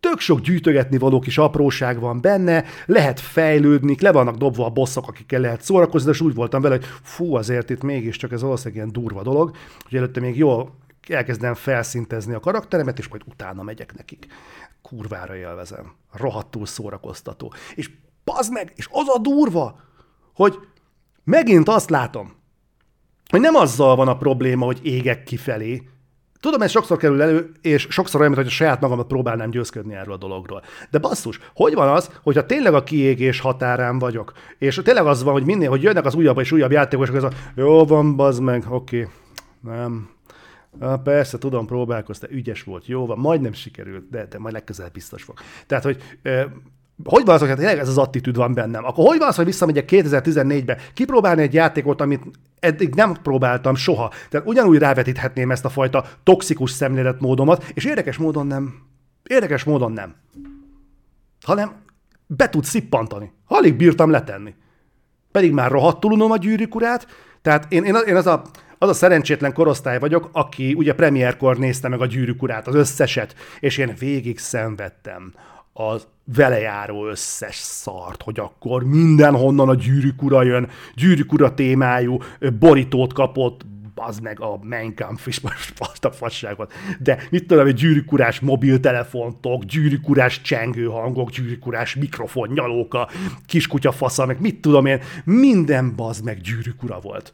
Tök 0.00 0.18
sok 0.18 0.40
gyűjtögetni 0.40 0.98
való 0.98 1.18
kis 1.18 1.38
apróság 1.38 2.00
van 2.00 2.20
benne, 2.20 2.64
lehet 2.86 3.20
fejlődni, 3.20 3.96
le 4.00 4.12
vannak 4.12 4.36
dobva 4.36 4.64
a 4.64 4.70
bosszok, 4.70 5.08
akikkel 5.08 5.40
lehet 5.40 5.62
szórakozni, 5.62 6.10
és 6.10 6.20
úgy 6.20 6.34
voltam 6.34 6.62
vele, 6.62 6.74
hogy 6.74 6.86
fú, 7.02 7.34
azért 7.34 7.70
itt 7.70 7.82
mégiscsak 7.82 8.32
ez 8.32 8.42
valószínűleg 8.42 8.76
ilyen 8.76 8.92
durva 8.92 9.22
dolog, 9.22 9.56
hogy 9.88 9.98
előtte 9.98 10.20
még 10.20 10.36
jól 10.36 10.76
elkezdem 11.08 11.54
felszintezni 11.54 12.34
a 12.34 12.40
karakteremet, 12.40 12.98
és 12.98 13.08
majd 13.08 13.22
utána 13.26 13.62
megyek 13.62 13.94
nekik. 13.96 14.26
Kurvára 14.82 15.36
élvezem. 15.36 15.92
Rohadtul 16.12 16.66
szórakoztató. 16.66 17.52
És 17.74 17.90
Pazd 18.34 18.52
meg! 18.52 18.72
És 18.76 18.88
az 18.90 19.08
a 19.08 19.18
durva, 19.18 19.80
hogy 20.34 20.58
megint 21.24 21.68
azt 21.68 21.90
látom, 21.90 22.32
hogy 23.28 23.40
nem 23.40 23.54
azzal 23.54 23.96
van 23.96 24.08
a 24.08 24.16
probléma, 24.16 24.64
hogy 24.64 24.80
égek 24.82 25.22
kifelé. 25.22 25.82
Tudom, 26.40 26.62
ez 26.62 26.70
sokszor 26.70 26.96
kerül 26.96 27.22
elő, 27.22 27.52
és 27.60 27.86
sokszor 27.90 28.20
olyan, 28.20 28.34
hogy 28.34 28.46
a 28.46 28.50
saját 28.50 28.80
magamat 28.80 29.06
próbálnám 29.06 29.50
győzködni 29.50 29.94
erről 29.94 30.14
a 30.14 30.18
dologról. 30.18 30.62
De 30.90 30.98
basszus, 30.98 31.38
hogy 31.54 31.74
van 31.74 31.88
az, 31.88 32.10
hogyha 32.22 32.46
tényleg 32.46 32.74
a 32.74 32.84
kiégés 32.84 33.40
határán 33.40 33.98
vagyok, 33.98 34.32
és 34.58 34.80
tényleg 34.84 35.06
az 35.06 35.22
van, 35.22 35.32
hogy 35.32 35.44
minél, 35.44 35.68
hogy 35.68 35.82
jönnek 35.82 36.04
az 36.04 36.14
újabb 36.14 36.38
és 36.38 36.52
újabb 36.52 36.70
játékosok, 36.70 37.16
ez 37.16 37.22
a 37.22 37.32
jó 37.54 37.84
van, 37.84 38.16
bazd 38.16 38.42
meg, 38.42 38.64
oké, 38.68 39.08
nem, 39.60 40.10
Na, 40.78 40.98
persze, 40.98 41.38
tudom, 41.38 41.66
próbálkoztál, 41.66 42.30
ügyes 42.30 42.62
volt, 42.62 42.86
jó 42.86 43.06
van, 43.06 43.18
majdnem 43.18 43.52
sikerült, 43.52 44.10
de, 44.10 44.26
de 44.26 44.38
majd 44.38 44.54
legközelebb 44.54 44.92
biztos 44.92 45.22
fog. 45.22 45.38
Tehát, 45.66 45.84
hogy 45.84 46.02
hogy 47.04 47.24
van 47.24 47.34
az, 47.34 47.40
hogy 47.40 47.54
tényleg 47.54 47.78
ez 47.78 47.88
az 47.88 47.98
attitűd 47.98 48.36
van 48.36 48.54
bennem? 48.54 48.84
Akkor 48.84 49.06
hogy 49.06 49.18
van 49.18 49.28
az, 49.28 49.36
hogy 49.36 49.44
visszamegyek 49.44 49.88
2014-be, 49.92 50.78
kipróbálni 50.94 51.42
egy 51.42 51.54
játékot, 51.54 52.00
amit 52.00 52.22
eddig 52.60 52.94
nem 52.94 53.16
próbáltam 53.22 53.74
soha. 53.74 54.12
Tehát 54.28 54.46
ugyanúgy 54.46 54.78
rávetíthetném 54.78 55.50
ezt 55.50 55.64
a 55.64 55.68
fajta 55.68 56.04
toxikus 56.22 56.70
szemléletmódomat, 56.70 57.64
és 57.74 57.84
érdekes 57.84 58.16
módon 58.16 58.46
nem. 58.46 58.74
Érdekes 59.22 59.64
módon 59.64 59.92
nem. 59.92 60.14
Hanem 61.44 61.72
be 62.26 62.48
tud 62.48 62.64
szippantani. 62.64 63.32
Alig 63.46 63.76
bírtam 63.76 64.10
letenni. 64.10 64.54
Pedig 65.32 65.52
már 65.52 65.70
rohadtul 65.70 66.12
unom 66.12 66.30
a 66.30 66.36
gyűrűk 66.36 66.74
urát, 66.74 67.06
tehát 67.42 67.72
én, 67.72 67.84
én, 67.84 67.94
én 68.06 68.16
az, 68.16 68.26
a, 68.26 68.42
az 68.78 68.88
a 68.88 68.92
szerencsétlen 68.92 69.52
korosztály 69.52 69.98
vagyok, 69.98 70.28
aki 70.32 70.74
ugye 70.74 70.94
premierkor 70.94 71.58
nézte 71.58 71.88
meg 71.88 72.00
a 72.00 72.06
gyűrűk 72.06 72.42
urát, 72.42 72.66
az 72.66 72.74
összeset, 72.74 73.34
és 73.60 73.78
én 73.78 73.94
végig 73.98 74.38
szenvedtem 74.38 75.32
az 75.72 76.06
vele 76.34 76.58
járó 76.58 77.08
összes 77.08 77.56
szart, 77.56 78.22
hogy 78.22 78.38
akkor 78.38 78.84
mindenhonnan 78.84 79.68
a 79.68 79.74
gyűrűk 79.74 80.22
ura 80.22 80.42
jön, 80.42 80.68
gyűrűk 80.94 81.32
ura 81.32 81.54
témájú 81.54 82.18
borítót 82.58 83.12
kapott, 83.12 83.64
az 83.94 84.18
meg 84.18 84.40
a 84.40 84.58
Mein 84.62 84.94
Kampf 84.94 85.26
is 85.26 85.40
most 85.40 85.74
a 86.04 86.10
fasságot. 86.10 86.72
De 86.98 87.18
mit 87.30 87.46
tudom, 87.46 87.66
egy 87.66 87.74
gyűrűkurás 87.74 88.40
mobiltelefontok, 88.40 89.64
gyűrűkurás 89.64 90.40
csengőhangok, 90.40 91.30
gyűrűkurás 91.30 91.94
mikrofon, 91.94 92.48
nyalóka, 92.48 93.08
kiskutya 93.46 93.92
fasza, 93.92 94.26
meg 94.26 94.40
mit 94.40 94.60
tudom 94.60 94.86
én, 94.86 95.00
minden 95.24 95.96
bazd 95.96 96.24
meg 96.24 96.40
gyűrűkura 96.40 97.00
volt. 97.00 97.32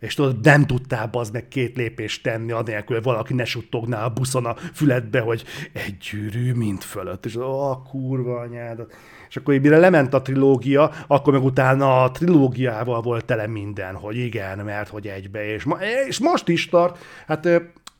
És 0.00 0.14
tudod, 0.14 0.40
nem 0.40 0.66
tudtál 0.66 1.08
az 1.12 1.30
meg 1.30 1.48
két 1.48 1.76
lépést 1.76 2.22
tenni, 2.22 2.52
anélkül, 2.52 2.96
hogy 2.96 3.04
valaki 3.04 3.34
ne 3.34 3.44
suttogná 3.44 4.04
a 4.04 4.08
buszon 4.08 4.46
a 4.46 4.54
füledbe, 4.54 5.20
hogy 5.20 5.44
egy 5.72 5.96
gyűrű 5.96 6.52
mint 6.52 6.84
fölött. 6.84 7.26
És 7.26 7.36
a 7.36 7.82
kurva 7.90 8.40
anyádat. 8.40 8.94
És 9.28 9.36
akkor 9.36 9.58
mire 9.58 9.78
lement 9.78 10.14
a 10.14 10.22
trilógia, 10.22 10.90
akkor 11.06 11.32
meg 11.32 11.44
utána 11.44 12.02
a 12.02 12.10
trilógiával 12.10 13.00
volt 13.00 13.24
tele 13.24 13.46
minden, 13.46 13.94
hogy 13.94 14.16
igen, 14.16 14.58
mert 14.58 14.88
hogy 14.88 15.06
egybe, 15.06 15.52
és, 15.52 15.64
ma, 15.64 15.78
és 16.08 16.18
most 16.18 16.48
is 16.48 16.68
tart. 16.68 16.98
Hát 17.26 17.48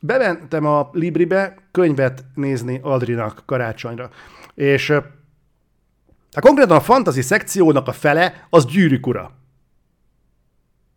bementem 0.01 0.67
a 0.67 0.91
Libribe 0.93 1.57
könyvet 1.71 2.25
nézni 2.35 2.81
Aldrinak 2.83 3.43
karácsonyra, 3.47 4.11
és 4.55 4.91
hát 4.91 6.41
konkrétan 6.41 6.77
a 6.77 6.81
fantasy 6.81 7.23
szekciónak 7.23 7.89
a 7.89 7.93
fele 7.93 8.47
az 8.51 8.67
gyűrűk 8.67 9.07
ura. 9.07 9.40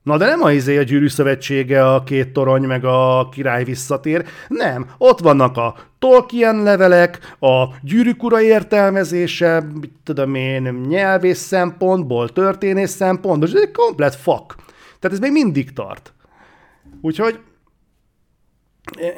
Na 0.04 0.18
de 0.18 0.26
nem 0.26 0.44
a 0.44 0.52
izé 0.52 0.78
a 0.78 0.84
gyűrű 0.84 1.08
szövetsége, 1.08 1.94
a 1.94 2.04
két 2.04 2.34
torony, 2.34 2.64
meg 2.64 2.86
a 2.86 3.30
király 3.32 3.64
visszatér. 3.64 4.26
Nem, 4.48 4.90
ott 4.98 5.20
vannak 5.20 5.58
a 5.58 5.76
Tolkien 6.00 6.64
levelek, 6.64 7.36
a 7.40 7.66
gyűrűk 7.82 8.24
ura 8.24 8.42
értelmezése, 8.42 9.64
mit 9.82 9.92
tudom 10.04 10.36
én, 10.36 10.62
nyelvész 10.88 11.40
szempontból, 11.40 12.30
történész 12.30 12.92
szempontból, 12.92 13.50
ez 13.50 13.62
egy 13.62 13.72
komplet 13.72 14.16
fak. 14.16 14.56
Tehát 15.00 15.18
ez 15.18 15.20
még 15.20 15.32
mindig 15.32 15.74
tart. 15.74 16.14
Úgyhogy 17.02 17.40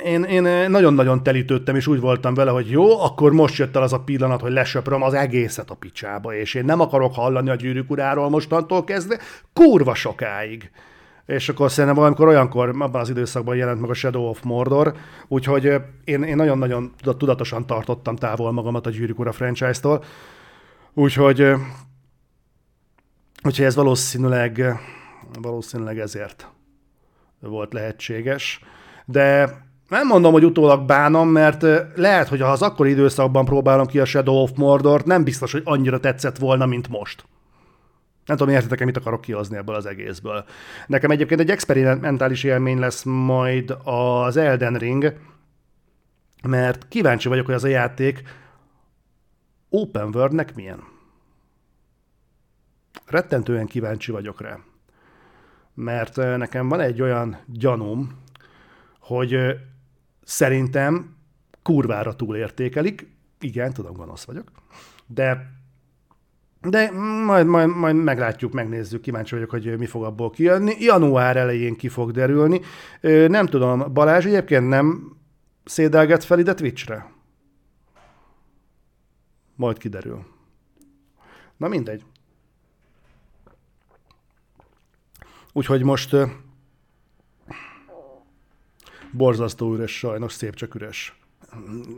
én, 0.04 0.24
én 0.24 0.70
nagyon-nagyon 0.70 1.24
telítődtem, 1.24 1.76
és 1.76 1.88
úgy 1.88 2.00
voltam 2.00 2.34
vele, 2.34 2.52
hogy 2.52 2.70
jó, 2.70 3.02
akkor 3.02 3.32
most 3.32 3.58
jött 3.58 3.76
el 3.76 3.82
az 3.82 3.94
a 3.94 4.00
pillanat, 4.00 4.42
hogy 4.42 4.52
lesöpröm 4.52 5.02
az 5.02 5.14
egészet 5.14 5.70
a 5.70 5.76
picsába, 5.76 6.36
és 6.36 6.54
én 6.54 6.66
nem 6.66 6.80
akarok 6.80 7.14
hallani 7.14 7.50
a 7.50 7.56
gyűrűk 7.56 7.90
uráról 7.90 8.30
mostantól 8.30 8.84
kezdve, 8.84 9.20
kurva 9.54 9.96
sokáig. 9.96 10.72
És 11.26 11.50
akkor 11.50 11.72
szerintem 11.72 11.96
valamikor 11.96 12.28
olyankor, 12.28 12.70
abban 12.70 13.02
az 13.02 13.10
időszakban 13.10 13.56
jelent 13.56 13.82
meg 13.82 13.90
a 13.90 13.94
Shadow 13.94 14.30
of 14.30 14.42
Mordor, 14.44 14.94
úgyhogy 15.28 15.74
én, 16.04 16.24
én 16.24 16.36
nagyon-nagyon 16.36 16.94
tudatosan 17.18 17.66
tartottam 17.66 18.16
távol 18.16 18.52
magamat 18.52 18.86
a 18.86 18.90
gyűrűk 18.90 19.20
ura 19.20 19.32
franchise-tól. 19.32 20.04
Úgyhogy, 20.94 21.42
úgyhogy 23.44 23.66
ez 23.66 23.76
valószínűleg, 23.76 24.80
valószínűleg 25.42 26.00
ezért 26.00 26.48
volt 27.40 27.74
lehetséges 27.74 28.60
de 29.06 29.58
nem 29.90 30.08
mondom, 30.08 30.32
hogy 30.32 30.46
utólag 30.46 30.86
bánom, 30.86 31.30
mert 31.30 31.66
lehet, 31.96 32.28
hogy 32.28 32.42
ha 32.42 32.48
az 32.48 32.62
akkori 32.62 32.90
időszakban 32.90 33.46
próbálom 33.46 33.86
ki 33.86 34.00
a 34.00 34.06
Shadow 34.06 34.42
of 34.42 34.52
Mordort, 34.56 35.06
nem 35.06 35.24
biztos, 35.24 35.52
hogy 35.52 35.62
annyira 35.66 36.00
tetszett 36.00 36.38
volna, 36.38 36.66
mint 36.66 36.88
most. 36.88 37.26
Nem 38.26 38.38
tudom, 38.38 38.54
értetek 38.54 38.86
mit 38.86 38.98
akarok 38.98 39.22
kihozni 39.22 39.58
ebből 39.58 39.76
az 39.76 39.86
egészből. 39.86 40.46
Nekem 40.88 41.12
egyébként 41.12 41.40
egy 41.40 41.50
experimentális 41.50 42.44
élmény 42.44 42.80
lesz 42.80 43.04
majd 43.04 43.78
az 43.84 44.38
Elden 44.38 44.74
Ring, 44.74 45.14
mert 46.48 46.88
kíváncsi 46.88 47.28
vagyok, 47.28 47.46
hogy 47.46 47.56
az 47.56 47.64
a 47.64 47.68
játék 47.68 48.22
open 49.70 50.10
worldnek 50.14 50.56
milyen. 50.56 50.84
Rettentően 53.06 53.68
kíváncsi 53.68 54.12
vagyok 54.12 54.42
rá. 54.42 54.58
Mert 55.74 56.16
nekem 56.16 56.70
van 56.70 56.80
egy 56.80 57.02
olyan 57.02 57.38
gyanúm, 57.46 58.24
hogy 59.06 59.38
szerintem 60.24 61.16
kurvára 61.62 62.16
túlértékelik. 62.16 63.08
Igen, 63.40 63.74
tudom, 63.74 63.94
gonosz 63.94 64.24
vagyok. 64.24 64.52
De 65.08 65.54
de 66.70 66.92
majd, 67.26 67.46
majd, 67.46 67.70
majd 67.70 67.96
meglátjuk, 67.96 68.54
megnézzük, 68.54 69.02
kíváncsi 69.02 69.34
vagyok, 69.34 69.50
hogy 69.50 69.78
mi 69.78 69.86
fog 69.86 70.04
abból 70.04 70.30
kijönni. 70.30 70.76
Január 70.80 71.38
elején 71.38 71.76
ki 71.76 71.88
fog 71.88 72.12
derülni. 72.12 72.62
Nem 73.28 73.46
tudom, 73.46 73.94
Balázs 73.94 74.26
egyébként 74.26 74.68
nem 74.68 75.18
szédelget 75.66 76.24
fel 76.24 76.40
ide 76.40 76.54
Twitchre? 76.54 77.12
Majd 79.56 79.78
kiderül. 79.78 80.26
Na 81.58 81.68
mindegy. 81.68 82.04
Úgyhogy 85.54 85.84
most 85.84 86.16
borzasztó 89.16 89.74
üres 89.74 89.98
sajnos, 89.98 90.34
szép 90.34 90.56
csak 90.56 90.76
üres. 90.76 91.20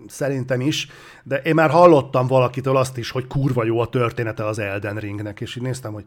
Szerintem 0.08 0.62
is, 0.62 0.88
de 1.24 1.38
én 1.38 1.54
már 1.54 1.70
hallottam 1.70 2.28
valakitől 2.28 2.78
azt 2.78 2.98
is, 2.98 3.12
hogy 3.12 3.28
kurva 3.28 3.64
jó 3.64 3.80
a 3.80 3.88
története 3.88 4.46
az 4.46 4.60
Elden 4.60 4.96
Ringnek, 4.96 5.42
és 5.42 5.56
így 5.56 5.64
néztem, 5.64 5.94
hogy 5.94 6.06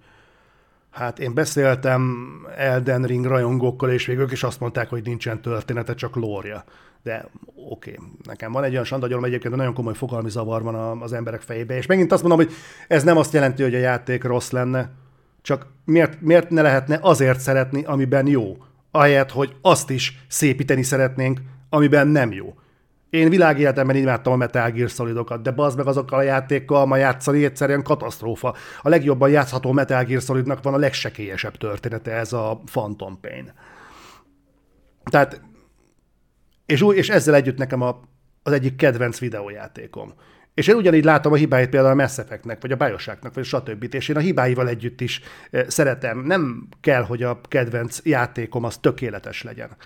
hát 0.90 1.18
én 1.18 1.34
beszéltem 1.34 2.30
Elden 2.56 3.02
Ring 3.02 3.24
rajongókkal, 3.24 3.90
és 3.90 4.06
végül 4.06 4.32
is 4.32 4.42
azt 4.42 4.60
mondták, 4.60 4.88
hogy 4.88 5.02
nincsen 5.02 5.40
története, 5.40 5.94
csak 5.94 6.16
lória. 6.16 6.64
De 7.02 7.28
oké, 7.54 7.94
okay. 7.94 8.08
nekem 8.24 8.52
van 8.52 8.64
egy 8.64 8.72
olyan 8.72 8.84
sandagyalom 8.84 9.24
egyébként, 9.24 9.56
nagyon 9.56 9.74
komoly 9.74 9.94
fogalmi 9.94 10.30
zavar 10.30 10.62
van 10.62 11.02
az 11.02 11.12
emberek 11.12 11.40
fejébe, 11.40 11.76
és 11.76 11.86
megint 11.86 12.12
azt 12.12 12.22
mondom, 12.22 12.46
hogy 12.46 12.54
ez 12.88 13.02
nem 13.02 13.16
azt 13.16 13.32
jelenti, 13.32 13.62
hogy 13.62 13.74
a 13.74 13.78
játék 13.78 14.24
rossz 14.24 14.50
lenne, 14.50 14.90
csak 15.42 15.66
miért, 15.84 16.20
miért 16.20 16.50
ne 16.50 16.62
lehetne 16.62 16.98
azért 17.00 17.40
szeretni, 17.40 17.84
amiben 17.84 18.26
jó? 18.26 18.56
Ahelyett, 18.90 19.30
hogy 19.30 19.56
azt 19.62 19.90
is 19.90 20.24
szépíteni 20.28 20.82
szeretnénk, 20.82 21.40
amiben 21.68 22.08
nem 22.08 22.32
jó. 22.32 22.54
Én 23.10 23.28
világéletemben 23.28 23.96
imádtam 23.96 24.32
a 24.32 24.36
Metal 24.36 24.70
Gear 24.70 24.88
Solidokat, 24.88 25.42
de 25.42 25.50
bazd 25.50 25.76
meg 25.76 25.86
azokkal 25.86 26.18
a 26.18 26.22
játékkal 26.22 26.86
ma 26.86 26.96
játszani 26.96 27.44
egyszerűen 27.44 27.82
katasztrófa. 27.82 28.54
A 28.82 28.88
legjobban 28.88 29.30
játszható 29.30 29.72
Metal 29.72 30.04
Gear 30.04 30.22
Solidnak 30.22 30.62
van 30.62 30.74
a 30.74 30.78
legsekélyesebb 30.78 31.56
története, 31.56 32.12
ez 32.12 32.32
a 32.32 32.60
Phantom 32.64 33.20
Pain. 33.20 33.52
Tehát, 35.10 35.40
és, 36.66 36.84
és 36.94 37.08
ezzel 37.08 37.34
együtt 37.34 37.58
nekem 37.58 37.80
a, 37.80 38.00
az 38.42 38.52
egyik 38.52 38.76
kedvenc 38.76 39.18
videójátékom. 39.18 40.14
És 40.54 40.66
én 40.66 40.74
ugyanígy 40.74 41.04
látom 41.04 41.32
a 41.32 41.36
hibáit 41.36 41.68
például 41.68 41.92
a 41.92 42.02
Mass 42.02 42.18
Effectnek, 42.18 42.60
vagy 42.60 42.72
a 42.72 42.76
bioshock 42.76 43.34
vagy 43.34 43.44
stb. 43.44 43.94
És 43.94 44.08
én 44.08 44.16
a 44.16 44.20
hibáival 44.20 44.68
együtt 44.68 45.00
is 45.00 45.20
szeretem. 45.66 46.18
Nem 46.18 46.68
kell, 46.80 47.02
hogy 47.02 47.22
a 47.22 47.40
kedvenc 47.40 48.00
játékom 48.04 48.64
az 48.64 48.78
tökéletes 48.78 49.42
legyen. 49.42 49.76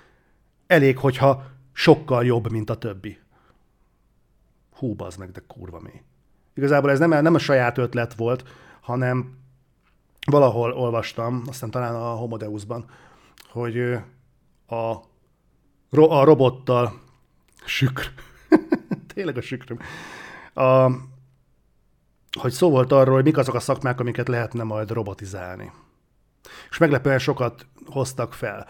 Elég, 0.67 0.99
hogyha 0.99 1.45
sokkal 1.73 2.25
jobb, 2.25 2.51
mint 2.51 2.71
a 2.71 2.77
többi. 2.77 3.19
Hú, 4.73 4.95
az 4.99 5.17
meg, 5.17 5.31
de 5.31 5.43
kurva 5.47 5.81
mély. 5.81 6.03
Igazából 6.55 6.91
ez 6.91 6.99
nem, 6.99 7.11
nem 7.11 7.35
a 7.35 7.39
saját 7.39 7.79
ötlet 7.79 8.15
volt, 8.15 8.45
hanem 8.81 9.39
valahol 10.27 10.73
olvastam, 10.73 11.43
aztán 11.47 11.71
talán 11.71 11.95
a 11.95 12.15
Homodeusban, 12.15 12.85
hogy 13.49 13.79
a, 14.67 14.91
a 15.91 16.25
robottal 16.25 17.01
sükr, 17.65 18.07
tényleg 19.15 19.37
a 19.37 19.41
sükröm, 19.41 19.79
a, 20.55 20.91
hogy 22.41 22.53
szó 22.53 22.71
volt 22.71 22.93
arról, 22.93 23.15
hogy 23.15 23.25
mik 23.25 23.37
azok 23.37 23.55
a 23.55 23.61
szakmák, 23.61 24.01
amiket 24.01 24.29
lehetne 24.29 24.63
majd 24.63 24.91
robotizálni. 24.91 25.73
És 26.71 26.79
meglepően 26.79 27.19
sokat 27.19 27.67
hoztak 27.87 28.33
fel. 28.33 28.67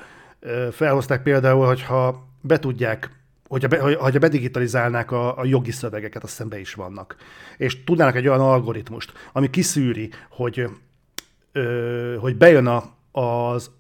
Felhozták 0.70 1.22
például, 1.22 1.66
hogyha 1.66 2.28
be 2.41 2.59
tudják, 2.59 3.11
hogyha, 3.49 3.68
be, 3.68 3.80
hogyha 3.80 4.18
bedigitalizálnák 4.18 5.11
a, 5.11 5.39
a 5.39 5.45
jogi 5.45 5.70
szövegeket, 5.70 6.22
azt 6.22 6.35
szembe 6.35 6.61
is 6.61 6.74
vannak. 6.74 7.16
És 7.57 7.85
tudnának 7.85 8.14
egy 8.14 8.28
olyan 8.28 8.41
algoritmust, 8.41 9.12
ami 9.32 9.51
kiszűri, 9.51 10.11
hogy, 10.30 10.68
ö, 11.53 12.16
hogy 12.20 12.37
bejön 12.37 12.66
a, 12.66 12.85
az 13.20 13.70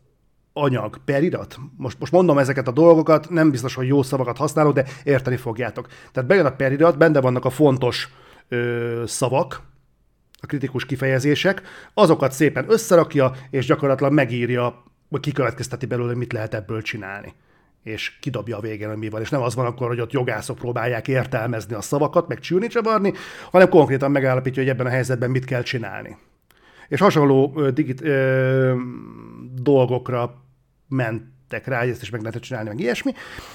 anyag, 0.56 0.98
perirat. 1.04 1.58
Most, 1.76 1.98
most 1.98 2.12
mondom 2.12 2.38
ezeket 2.38 2.68
a 2.68 2.72
dolgokat, 2.72 3.30
nem 3.30 3.50
biztos, 3.50 3.74
hogy 3.74 3.86
jó 3.86 4.02
szavakat 4.02 4.36
használok, 4.36 4.74
de 4.74 4.84
érteni 5.04 5.36
fogjátok. 5.36 5.86
Tehát 6.12 6.28
bejön 6.28 6.46
a 6.46 6.56
perirat, 6.56 6.98
benne 6.98 7.20
vannak 7.20 7.44
a 7.44 7.50
fontos 7.50 8.08
ö, 8.48 9.02
szavak, 9.06 9.60
a 10.40 10.46
kritikus 10.46 10.86
kifejezések, 10.86 11.62
azokat 11.94 12.32
szépen 12.32 12.64
összerakja, 12.68 13.32
és 13.50 13.66
gyakorlatilag 13.66 14.12
megírja, 14.12 14.82
vagy 15.08 15.20
kikövetkezteti 15.20 15.86
belőle, 15.86 16.14
mit 16.14 16.32
lehet 16.32 16.54
ebből 16.54 16.82
csinálni 16.82 17.34
és 17.82 18.18
kidobja 18.20 18.56
a 18.56 18.60
végén, 18.60 18.88
hogy 18.88 18.96
mi 18.96 19.08
van. 19.08 19.20
És 19.20 19.28
nem 19.28 19.42
az 19.42 19.54
van 19.54 19.66
akkor, 19.66 19.88
hogy 19.88 20.00
ott 20.00 20.12
jogászok 20.12 20.58
próbálják 20.58 21.08
értelmezni 21.08 21.74
a 21.74 21.80
szavakat, 21.80 22.28
meg 22.28 22.38
csűrni 22.38 22.66
csavarni, 22.66 23.12
hanem 23.50 23.68
konkrétan 23.68 24.10
megállapítja, 24.10 24.62
hogy 24.62 24.70
ebben 24.70 24.86
a 24.86 24.90
helyzetben 24.90 25.30
mit 25.30 25.44
kell 25.44 25.62
csinálni. 25.62 26.16
És 26.88 27.00
hasonló 27.00 27.70
digit, 27.70 28.02
ö, 28.02 28.74
dolgokra 29.62 30.43
mentek 30.94 31.66
rá, 31.66 31.80
hogy 31.80 31.88
ezt 31.88 32.02
is 32.02 32.10
meg 32.10 32.20
lehetett 32.20 32.42
csinálni, 32.42 32.68
meg 32.68 32.80
ilyesmi. 32.80 33.12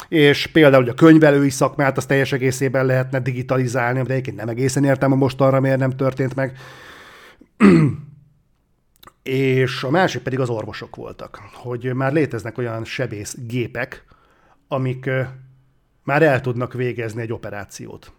És 0.07 0.47
például 0.47 0.83
hogy 0.83 0.91
a 0.91 0.93
könyvelői 0.93 1.49
szakmát 1.49 1.97
az 1.97 2.05
teljes 2.05 2.31
egészében 2.31 2.85
lehetne 2.85 3.19
digitalizálni, 3.19 4.01
de 4.01 4.11
egyébként 4.11 4.37
nem 4.37 4.49
egészen 4.49 4.83
értem, 4.83 5.11
a 5.11 5.15
mostanra 5.15 5.59
miért 5.59 5.79
nem 5.79 5.95
történt 5.95 6.35
meg. 6.35 6.57
és 9.23 9.83
a 9.83 9.89
másik 9.89 10.21
pedig 10.21 10.39
az 10.39 10.49
orvosok 10.49 10.95
voltak, 10.95 11.39
hogy 11.53 11.93
már 11.93 12.13
léteznek 12.13 12.57
olyan 12.57 12.85
sebész 12.85 13.35
gépek, 13.47 14.03
amik 14.67 15.09
már 16.03 16.21
el 16.21 16.41
tudnak 16.41 16.73
végezni 16.73 17.21
egy 17.21 17.31
operációt. 17.31 18.13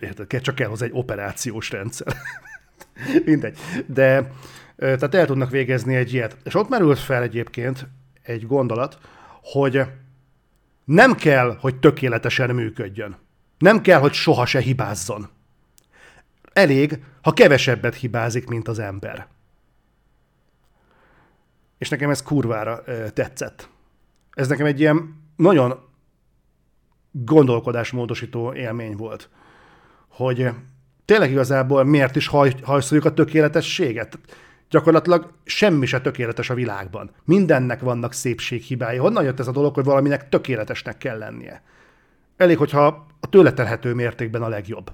Érted? 0.00 0.40
Csak 0.40 0.54
kell 0.54 0.68
hozzá 0.68 0.84
egy 0.84 0.92
operációs 0.94 1.70
rendszer. 1.70 2.14
Mindegy. 3.24 3.58
De 3.86 4.32
tehát 4.76 5.14
el 5.14 5.26
tudnak 5.26 5.50
végezni 5.50 5.94
egy 5.94 6.12
ilyet. 6.12 6.36
És 6.44 6.54
ott 6.54 6.68
merült 6.68 6.98
fel 6.98 7.22
egyébként 7.22 7.86
egy 8.22 8.46
gondolat, 8.46 8.98
hogy 9.42 9.82
nem 10.84 11.14
kell, 11.14 11.56
hogy 11.60 11.76
tökéletesen 11.76 12.54
működjön. 12.54 13.16
Nem 13.58 13.80
kell, 13.80 14.00
hogy 14.00 14.12
soha 14.12 14.46
se 14.46 14.60
hibázzon. 14.60 15.28
Elég, 16.52 17.02
ha 17.22 17.32
kevesebbet 17.32 17.94
hibázik, 17.94 18.48
mint 18.48 18.68
az 18.68 18.78
ember. 18.78 19.26
És 21.78 21.88
nekem 21.88 22.10
ez 22.10 22.22
kurvára 22.22 22.82
ö, 22.84 23.10
tetszett. 23.10 23.68
Ez 24.30 24.48
nekem 24.48 24.66
egy 24.66 24.80
ilyen 24.80 25.22
nagyon 25.36 25.88
gondolkodásmódosító 27.10 28.54
élmény 28.54 28.96
volt, 28.96 29.28
hogy 30.08 30.50
tényleg 31.04 31.30
igazából 31.30 31.84
miért 31.84 32.16
is 32.16 32.26
haj, 32.26 32.54
hajszoljuk 32.62 33.06
a 33.06 33.14
tökéletességet? 33.14 34.18
Gyakorlatilag 34.72 35.32
semmi 35.44 35.86
se 35.86 36.00
tökéletes 36.00 36.50
a 36.50 36.54
világban. 36.54 37.10
Mindennek 37.24 37.80
vannak 37.80 38.12
szépséghibái. 38.12 38.96
Honnan 38.96 39.24
jött 39.24 39.40
ez 39.40 39.46
a 39.46 39.52
dolog, 39.52 39.74
hogy 39.74 39.84
valaminek 39.84 40.28
tökéletesnek 40.28 40.98
kell 40.98 41.18
lennie? 41.18 41.62
Elég, 42.36 42.58
hogyha 42.58 43.06
a 43.20 43.28
tőle 43.28 43.78
mértékben 43.82 44.42
a 44.42 44.48
legjobb. 44.48 44.92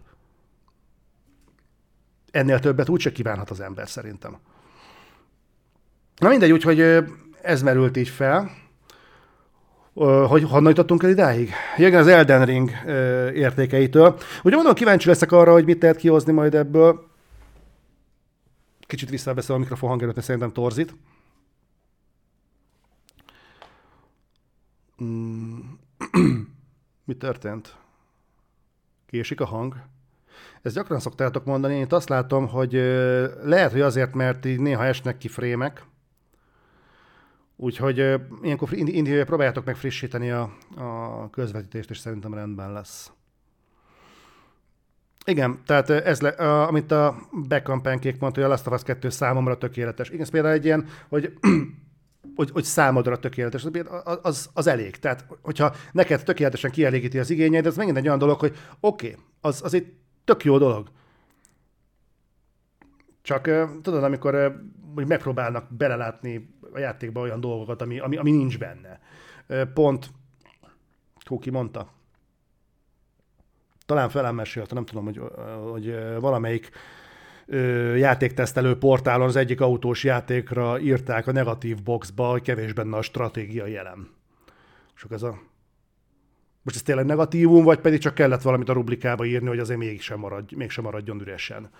Ennél 2.30 2.58
többet 2.58 2.88
úgyse 2.88 3.12
kívánhat 3.12 3.50
az 3.50 3.60
ember 3.60 3.88
szerintem. 3.88 4.38
Na 6.16 6.28
mindegy, 6.28 6.52
úgyhogy 6.52 7.04
ez 7.42 7.62
merült 7.62 7.96
így 7.96 8.08
fel, 8.08 8.50
hogy 10.28 10.42
honnan 10.42 10.68
jutottunk 10.68 11.02
el 11.02 11.10
idáig? 11.10 11.52
Igen, 11.76 12.00
az 12.00 12.06
Elden 12.06 12.44
Ring 12.44 12.70
értékeitől. 13.34 14.18
Ugye 14.42 14.54
mondom, 14.54 14.74
kíváncsi 14.74 15.08
leszek 15.08 15.32
arra, 15.32 15.52
hogy 15.52 15.64
mit 15.64 15.82
lehet 15.82 15.96
kihozni 15.96 16.32
majd 16.32 16.54
ebből. 16.54 17.06
Kicsit 18.88 19.10
visszaveszem 19.10 19.56
a 19.56 19.58
mikrofon 19.58 19.88
hangerőt, 19.88 20.14
mert 20.14 20.26
szerintem 20.26 20.52
torzít. 20.52 20.94
Mm. 25.02 25.58
Mi 27.04 27.14
történt? 27.16 27.76
Késik 29.06 29.40
a 29.40 29.44
hang? 29.44 29.76
Ezt 30.62 30.74
gyakran 30.74 31.00
szoktátok 31.00 31.44
mondani, 31.44 31.74
én 31.74 31.82
itt 31.82 31.92
azt 31.92 32.08
látom, 32.08 32.48
hogy 32.48 32.72
lehet, 33.42 33.72
hogy 33.72 33.80
azért, 33.80 34.14
mert 34.14 34.44
így 34.44 34.60
néha 34.60 34.84
esnek 34.84 35.18
ki 35.18 35.28
frémek, 35.28 35.86
Úgyhogy 37.60 37.98
ilyenkor 38.42 38.68
próbáljátok 39.24 39.64
meg 39.64 39.76
frissíteni 39.76 40.30
a, 40.30 40.56
a 40.76 41.30
közvetítést, 41.30 41.90
és 41.90 41.98
szerintem 41.98 42.34
rendben 42.34 42.72
lesz. 42.72 43.12
Igen, 45.28 45.60
tehát 45.66 45.90
ez, 45.90 46.20
le, 46.20 46.28
a, 46.28 46.66
amit 46.66 46.90
a 46.90 47.16
Beckham 47.48 47.82
Pancake 47.82 48.16
mondta, 48.20 48.40
hogy 48.40 48.50
a 48.50 48.52
Last 48.52 48.66
of 48.66 48.72
Us 48.72 48.82
2 48.82 49.08
számomra 49.08 49.58
tökéletes. 49.58 50.08
Igen, 50.08 50.20
ez 50.20 50.30
például 50.30 50.54
egy 50.54 50.64
ilyen, 50.64 50.86
hogy, 51.08 51.32
hogy, 52.36 52.50
hogy 52.50 52.64
számodra 52.64 53.18
tökéletes, 53.18 53.64
az, 54.04 54.18
az, 54.22 54.50
az 54.54 54.66
elég. 54.66 54.96
Tehát, 54.96 55.26
hogyha 55.42 55.74
neked 55.92 56.22
tökéletesen 56.22 56.70
kielégíti 56.70 57.18
az 57.18 57.30
igényeid, 57.30 57.66
ez 57.66 57.76
megint 57.76 57.96
egy 57.96 58.06
olyan 58.06 58.18
dolog, 58.18 58.38
hogy 58.38 58.56
oké, 58.80 59.08
okay, 59.08 59.22
az, 59.40 59.62
az 59.64 59.74
egy 59.74 59.92
tök 60.24 60.44
jó 60.44 60.58
dolog. 60.58 60.88
Csak 63.22 63.50
tudod, 63.82 64.04
amikor 64.04 64.60
hogy 64.94 65.06
megpróbálnak 65.06 65.76
belelátni 65.76 66.54
a 66.72 66.78
játékba 66.78 67.20
olyan 67.20 67.40
dolgokat, 67.40 67.82
ami, 67.82 67.98
ami, 67.98 68.16
ami 68.16 68.30
nincs 68.30 68.58
benne. 68.58 69.00
Pont 69.74 70.10
Kuki 71.24 71.50
mondta, 71.50 71.97
talán 73.88 74.08
felem 74.08 74.34
mesélte, 74.34 74.74
nem 74.74 74.84
tudom, 74.84 75.04
hogy, 75.04 75.20
hogy 75.70 75.98
valamelyik 76.20 76.70
játéktesztelő 77.96 78.78
portálon 78.78 79.26
az 79.26 79.36
egyik 79.36 79.60
autós 79.60 80.04
játékra 80.04 80.80
írták 80.80 81.26
a 81.26 81.32
negatív 81.32 81.82
boxba, 81.82 82.30
hogy 82.30 82.42
kevés 82.42 82.72
benne 82.72 82.96
a 82.96 83.02
stratégiai 83.02 83.76
elem. 83.76 84.08
És 84.96 85.04
ez 85.10 85.22
a... 85.22 85.38
Most 86.62 86.76
ez 86.76 86.82
tényleg 86.82 87.04
negatívum, 87.04 87.64
vagy 87.64 87.78
pedig 87.78 88.00
csak 88.00 88.14
kellett 88.14 88.42
valamit 88.42 88.68
a 88.68 88.72
rublikába 88.72 89.24
írni, 89.24 89.48
hogy 89.48 89.58
azért 89.58 89.78
mégsem, 89.78 90.18
maradj, 90.18 90.54
mégsem 90.54 90.84
maradjon 90.84 91.20
üresen. 91.20 91.70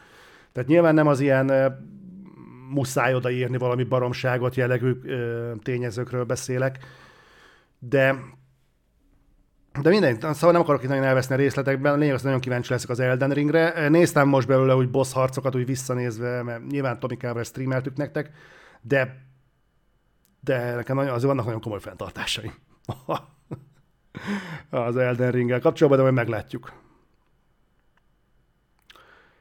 Tehát 0.53 0.69
nyilván 0.69 0.95
nem 0.95 1.07
az 1.07 1.21
ilyen 1.21 1.77
muszáj 2.71 3.15
odaírni 3.15 3.59
valami 3.59 3.85
baromságot 3.85 4.55
jellegű 4.55 4.93
tényezőkről 5.63 6.25
beszélek, 6.25 6.79
de 7.79 8.19
de 9.83 9.91
minden, 9.91 10.21
szóval 10.21 10.53
nem 10.53 10.61
akarok 10.61 10.83
itt 10.83 10.89
nagyon 10.89 11.05
elveszni 11.05 11.35
a 11.35 11.39
részletekben, 11.39 11.93
a 11.93 11.97
lényeg 11.97 12.15
az 12.15 12.23
nagyon 12.23 12.41
kíváncsi 12.41 12.73
leszek 12.73 12.91
az 12.91 13.01
Elden 13.01 13.31
Ringre. 13.31 13.89
Néztem 13.89 14.29
most 14.29 14.47
belőle 14.47 14.75
úgy 14.75 14.91
boss 14.91 15.13
harcokat 15.13 15.55
úgy 15.55 15.67
visszanézve, 15.67 16.43
mert 16.43 16.67
nyilván 16.67 16.99
Tomikával 16.99 17.45
streameltük 17.45 17.97
nektek, 17.97 18.31
de 18.81 19.27
de 20.41 20.75
nekem 20.75 20.97
nagyon, 20.97 21.13
azért 21.13 21.27
vannak 21.27 21.45
nagyon 21.45 21.61
komoly 21.61 21.81
fenntartásaim 21.81 22.55
az 24.71 24.97
Elden 24.97 25.31
Ringgel 25.31 25.61
kapcsolatban, 25.61 26.05
de 26.05 26.11
majd 26.11 26.27
meglátjuk. 26.27 26.73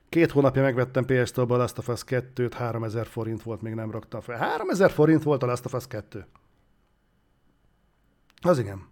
Két 0.10 0.32
hónapja 0.32 0.62
megvettem 0.62 1.06
ps 1.06 1.32
től 1.32 1.52
a 1.52 1.58
Last 1.58 1.78
of 1.78 1.88
Us 1.88 2.04
2-t, 2.08 2.52
3000 2.56 3.08
forint 3.08 3.44
volt, 3.44 3.62
még 3.62 3.74
nem 3.74 3.92
raktam 3.92 4.22
fel. 4.22 4.38
3000 4.38 4.92
forint 4.92 5.24
volt 5.24 5.44
a 5.44 5.46
Last 5.46 5.66
of 5.66 5.74
Us 5.74 5.88
2. 5.88 6.26
Az 8.42 8.60
igen. 8.60 8.88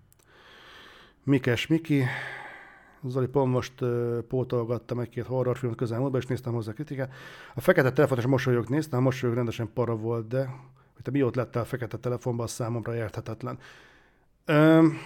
Mikes 1.25 1.67
Miki. 1.67 2.03
Zoli 3.03 3.27
pont 3.27 3.51
most 3.51 3.73
pótolgattam 4.27 4.99
egy-két 4.99 5.25
horrorfilmet 5.25 5.77
közelmúltban, 5.77 6.21
és 6.21 6.27
néztem 6.27 6.53
hozzá 6.53 6.73
kritikát. 6.73 7.13
A 7.55 7.61
fekete 7.61 7.91
telefonos 7.91 8.25
mosolyog 8.25 8.69
néztem, 8.69 8.99
a 8.99 9.01
mosolyog 9.01 9.35
rendesen 9.35 9.73
para 9.73 9.95
volt, 9.95 10.27
de 10.27 10.45
hogy 10.93 11.03
te 11.03 11.11
mióta 11.11 11.39
lett 11.39 11.55
a 11.55 11.65
fekete 11.65 11.97
telefonban, 11.97 12.45
az 12.45 12.51
számomra 12.51 12.95
érthetetlen. 12.95 13.59
Um, 14.47 14.97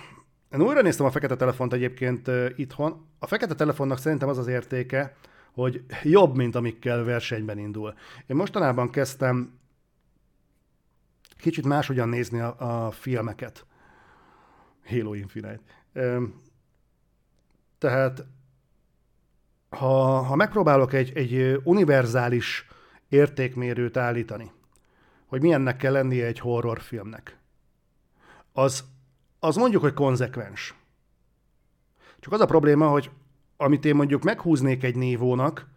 én 0.51 0.61
újra 0.61 0.81
néztem 0.81 1.05
a 1.05 1.11
fekete 1.11 1.35
telefont 1.35 1.73
egyébként 1.73 2.27
uh, 2.27 2.49
itthon. 2.55 3.05
A 3.19 3.27
fekete 3.27 3.55
telefonnak 3.55 3.97
szerintem 3.97 4.29
az 4.29 4.37
az 4.37 4.47
értéke, 4.47 5.15
hogy 5.53 5.83
jobb, 6.03 6.35
mint 6.35 6.55
amikkel 6.55 7.03
versenyben 7.03 7.57
indul. 7.57 7.93
Én 8.27 8.35
mostanában 8.35 8.89
kezdtem 8.89 9.59
kicsit 11.37 11.65
máshogyan 11.65 12.09
nézni 12.09 12.39
a, 12.39 12.85
a 12.85 12.91
filmeket. 12.91 13.65
Halo 14.85 15.13
Infinite. 15.13 15.61
Tehát 17.77 18.25
ha, 19.69 20.21
ha 20.21 20.35
megpróbálok 20.35 20.93
egy, 20.93 21.11
egy 21.17 21.61
univerzális 21.63 22.67
értékmérőt 23.09 23.97
állítani, 23.97 24.51
hogy 25.25 25.41
milyennek 25.41 25.77
kell 25.77 25.91
lennie 25.91 26.25
egy 26.25 26.39
horrorfilmnek, 26.39 27.37
az, 28.53 28.83
az 29.39 29.55
mondjuk, 29.55 29.81
hogy 29.81 29.93
konzekvens. 29.93 30.73
Csak 32.19 32.33
az 32.33 32.41
a 32.41 32.45
probléma, 32.45 32.87
hogy 32.87 33.11
amit 33.57 33.85
én 33.85 33.95
mondjuk 33.95 34.23
meghúznék 34.23 34.83
egy 34.83 34.95
névónak, 34.95 35.67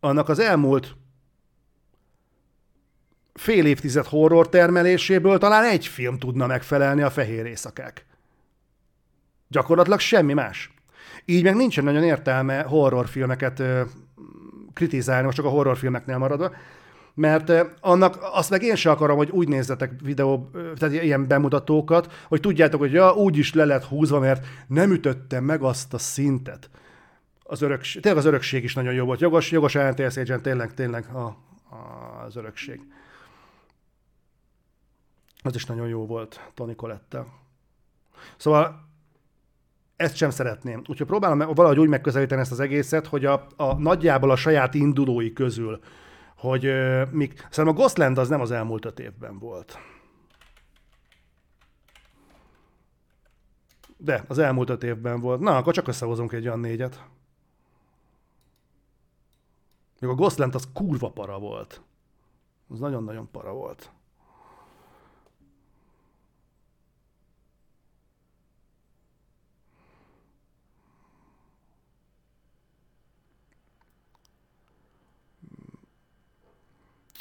annak 0.00 0.28
az 0.28 0.38
elmúlt 0.38 0.96
fél 3.32 3.66
évtized 3.66 4.06
horror 4.06 4.48
termeléséből 4.48 5.38
talán 5.38 5.64
egy 5.64 5.86
film 5.86 6.18
tudna 6.18 6.46
megfelelni 6.46 7.02
a 7.02 7.10
fehér 7.10 7.46
éjszakák. 7.46 8.06
Gyakorlatilag 9.52 9.98
semmi 9.98 10.32
más. 10.32 10.74
Így 11.24 11.42
meg 11.42 11.56
nincsen 11.56 11.84
nagyon 11.84 12.02
értelme 12.02 12.62
horrorfilmeket 12.62 13.60
ö, 13.60 13.82
kritizálni, 14.72 15.24
most 15.24 15.36
csak 15.36 15.46
a 15.46 15.48
horrorfilmeknél 15.48 16.18
maradva, 16.18 16.52
mert 17.14 17.52
annak 17.80 18.18
azt 18.32 18.50
meg 18.50 18.62
én 18.62 18.76
sem 18.76 18.92
akarom, 18.92 19.16
hogy 19.16 19.30
úgy 19.30 19.48
nézzetek 19.48 19.92
videó, 20.02 20.50
tehát 20.78 21.02
ilyen 21.02 21.26
bemutatókat, 21.26 22.12
hogy 22.28 22.40
tudjátok, 22.40 22.80
hogy 22.80 22.92
ja, 22.92 23.12
úgy 23.12 23.36
is 23.38 23.54
le 23.54 23.64
lett 23.64 23.84
húzva, 23.84 24.18
mert 24.18 24.46
nem 24.66 24.90
ütöttem 24.90 25.44
meg 25.44 25.62
azt 25.62 25.94
a 25.94 25.98
szintet 25.98 26.70
az 27.52 27.62
örökség, 27.62 28.02
tényleg 28.02 28.20
az 28.20 28.26
örökség 28.26 28.64
is 28.64 28.74
nagyon 28.74 28.92
jó 28.92 29.04
volt. 29.04 29.20
Jogos, 29.20 29.50
jogos 29.50 29.74
ANTS 29.74 30.16
Agent 30.16 30.42
tényleg, 30.42 30.74
tényleg 30.74 31.06
a, 31.14 31.18
a, 31.18 31.36
az 32.24 32.36
örökség. 32.36 32.80
Az 35.42 35.54
is 35.54 35.64
nagyon 35.64 35.88
jó 35.88 36.06
volt 36.06 36.50
Tony 36.54 36.76
Colette. 36.76 37.26
Szóval 38.36 38.91
ezt 40.02 40.16
sem 40.16 40.30
szeretném. 40.30 40.78
Úgyhogy 40.78 41.06
próbálom 41.06 41.38
valahogy 41.54 41.78
úgy 41.78 41.88
megközelíteni 41.88 42.40
ezt 42.40 42.52
az 42.52 42.60
egészet, 42.60 43.06
hogy 43.06 43.24
a, 43.24 43.46
a 43.56 43.74
nagyjából 43.74 44.30
a 44.30 44.36
saját 44.36 44.74
indulói 44.74 45.32
közül, 45.32 45.80
hogy 46.36 46.66
uh, 46.66 47.10
mik... 47.10 47.46
Szerintem 47.50 47.68
a 47.68 47.78
Ghostland 47.78 48.18
az 48.18 48.28
nem 48.28 48.40
az 48.40 48.50
elmúlt 48.50 48.84
öt 48.84 49.00
évben 49.00 49.38
volt. 49.38 49.78
De, 53.96 54.24
az 54.28 54.38
elmúlt 54.38 54.70
öt 54.70 54.82
évben 54.82 55.20
volt. 55.20 55.40
Na, 55.40 55.56
akkor 55.56 55.72
csak 55.72 55.88
összehozunk 55.88 56.32
egy 56.32 56.46
olyan 56.46 56.60
négyet. 56.60 57.04
Még 60.00 60.10
a 60.10 60.14
Ghostland 60.14 60.54
az 60.54 60.68
kurva 60.72 61.10
para 61.10 61.38
volt. 61.38 61.82
Az 62.68 62.78
nagyon-nagyon 62.78 63.30
para 63.30 63.52
volt. 63.52 63.90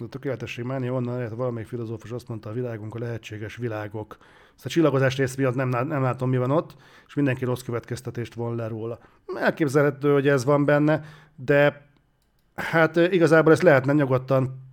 A 0.02 0.08
tökéletesség 0.10 0.66
mánia 0.66 0.94
onnan 0.94 1.16
lehet, 1.16 1.32
valamelyik 1.32 1.68
filozófus 1.68 2.12
azt 2.12 2.28
mondta, 2.28 2.50
a 2.50 2.54
világunk 2.54 2.96
a 2.96 3.00
lehetséges 3.00 3.56
világok. 3.56 4.18
Szóval 4.20 4.64
a 4.64 4.68
csillagozás 4.68 5.18
rész 5.18 5.36
miatt 5.36 5.56
nem, 5.56 5.70
nem 5.70 6.02
látom, 6.02 6.30
mi 6.30 6.38
van 6.38 6.52
ott, 6.52 6.76
és 7.08 7.14
mindenki 7.14 7.46
rossz 7.46 7.62
következtetést 7.62 8.34
von 8.34 8.56
le 8.56 8.68
róla. 8.68 9.00
Elképzelhető, 9.36 10.14
hogy 10.14 10.28
ez 10.28 10.46
van 10.46 10.66
benne, 10.66 11.04
de 11.36 11.88
hát 12.56 12.96
igazából 12.96 13.52
ezt 13.52 13.62
lehetne 13.62 13.94
nyugodtan 13.94 14.70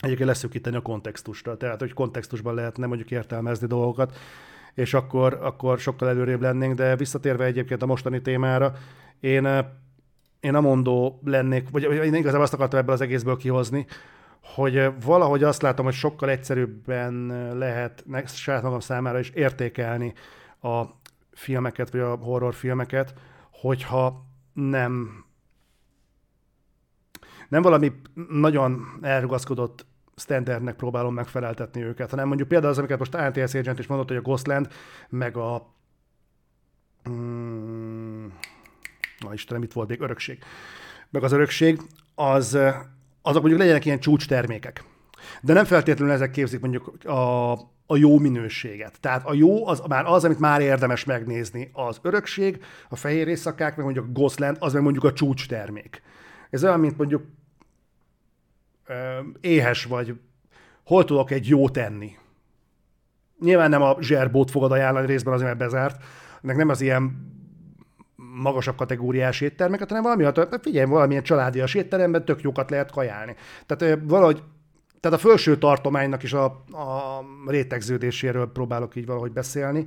egyébként 0.00 0.28
leszűkíteni 0.28 0.76
a 0.76 0.80
kontextusra, 0.80 1.56
tehát 1.56 1.80
hogy 1.80 1.92
kontextusban 1.92 2.54
lehetne 2.54 2.86
mondjuk 2.86 3.10
értelmezni 3.10 3.66
dolgokat, 3.66 4.16
és 4.74 4.94
akkor, 4.94 5.38
akkor 5.42 5.78
sokkal 5.78 6.08
előrébb 6.08 6.40
lennénk, 6.40 6.74
de 6.74 6.96
visszatérve 6.96 7.44
egyébként 7.44 7.82
a 7.82 7.86
mostani 7.86 8.20
témára, 8.22 8.72
én, 9.20 9.64
én 10.44 10.52
mondó 10.52 11.20
lennék, 11.24 11.70
vagy 11.70 11.82
én 11.82 12.14
igazából 12.14 12.42
azt 12.42 12.52
akartam 12.52 12.78
ebből 12.78 12.94
az 12.94 13.00
egészből 13.00 13.36
kihozni, 13.36 13.86
hogy 14.42 14.90
valahogy 15.04 15.42
azt 15.42 15.62
látom, 15.62 15.84
hogy 15.84 15.94
sokkal 15.94 16.30
egyszerűbben 16.30 17.26
lehet 17.58 18.04
saját 18.26 18.62
magam 18.62 18.80
számára 18.80 19.18
is 19.18 19.30
értékelni 19.30 20.12
a 20.62 20.82
filmeket, 21.32 21.90
vagy 21.90 22.00
a 22.00 22.14
horrorfilmeket, 22.14 23.14
hogyha 23.50 24.26
nem 24.52 25.24
nem 27.48 27.62
valami 27.62 27.92
nagyon 28.28 28.98
elrugaszkodott 29.02 29.86
standardnek 30.16 30.76
próbálom 30.76 31.14
megfeleltetni 31.14 31.82
őket, 31.82 32.10
hanem 32.10 32.26
mondjuk 32.26 32.48
például 32.48 32.70
az, 32.70 32.78
amiket 32.78 32.98
most 32.98 33.14
ANTS 33.14 33.54
Agent 33.54 33.78
is 33.78 33.86
mondott, 33.86 34.08
hogy 34.08 34.16
a 34.16 34.20
Ghostland, 34.20 34.68
meg 35.08 35.36
a 35.36 35.74
mm, 37.10 37.93
na 39.24 39.32
Istenem, 39.32 39.62
itt 39.62 39.72
volt 39.72 39.88
még 39.88 40.00
örökség, 40.00 40.38
meg 41.10 41.22
az 41.22 41.32
örökség, 41.32 41.80
az, 42.14 42.58
azok 43.22 43.40
mondjuk 43.40 43.58
legyenek 43.60 43.84
ilyen 43.84 44.00
csúcstermékek. 44.00 44.84
De 45.40 45.52
nem 45.52 45.64
feltétlenül 45.64 46.14
ezek 46.14 46.30
képzik 46.30 46.60
mondjuk 46.60 47.04
a, 47.04 47.52
a 47.86 47.96
jó 47.96 48.18
minőséget. 48.18 49.00
Tehát 49.00 49.26
a 49.26 49.34
jó 49.34 49.66
az 49.66 49.82
már 49.88 50.04
az, 50.06 50.24
amit 50.24 50.38
már 50.38 50.60
érdemes 50.60 51.04
megnézni. 51.04 51.70
Az 51.72 51.98
örökség, 52.02 52.62
a 52.88 52.96
fehér 52.96 53.28
éjszakák, 53.28 53.76
meg 53.76 53.84
mondjuk 53.84 54.06
a 54.06 54.10
Ghostland, 54.12 54.56
az 54.60 54.72
meg 54.72 54.82
mondjuk 54.82 55.04
a 55.04 55.12
csúcstermék. 55.12 56.02
Ez 56.50 56.64
olyan, 56.64 56.80
mint 56.80 56.96
mondjuk 56.96 57.24
éhes 59.40 59.84
vagy, 59.84 60.20
hol 60.84 61.04
tudok 61.04 61.30
egy 61.30 61.48
jó 61.48 61.68
tenni. 61.68 62.16
Nyilván 63.40 63.70
nem 63.70 63.82
a 63.82 63.96
zserbót 64.00 64.50
fogod 64.50 64.72
ajánlani 64.72 65.06
részben 65.06 65.34
azért, 65.34 65.48
mert 65.48 65.70
bezárt, 65.70 66.04
ennek 66.42 66.56
nem 66.56 66.68
az 66.68 66.80
ilyen 66.80 67.32
magasabb 68.34 68.76
kategóriás 68.76 69.40
éttermeket, 69.40 69.88
hanem 69.88 70.02
valami, 70.02 70.24
hát 70.24 70.58
figyelj, 70.62 70.86
valamilyen 70.86 71.22
családias 71.22 71.74
étteremben 71.74 72.24
tök 72.24 72.40
jókat 72.40 72.70
lehet 72.70 72.90
kajálni. 72.90 73.36
Tehát 73.66 73.98
valahogy, 74.02 74.42
tehát 75.00 75.18
a 75.18 75.20
felső 75.28 75.58
tartománynak 75.58 76.22
is 76.22 76.32
a, 76.32 76.44
a 76.70 77.24
rétegződéséről 77.46 78.52
próbálok 78.52 78.96
így 78.96 79.06
valahogy 79.06 79.32
beszélni, 79.32 79.86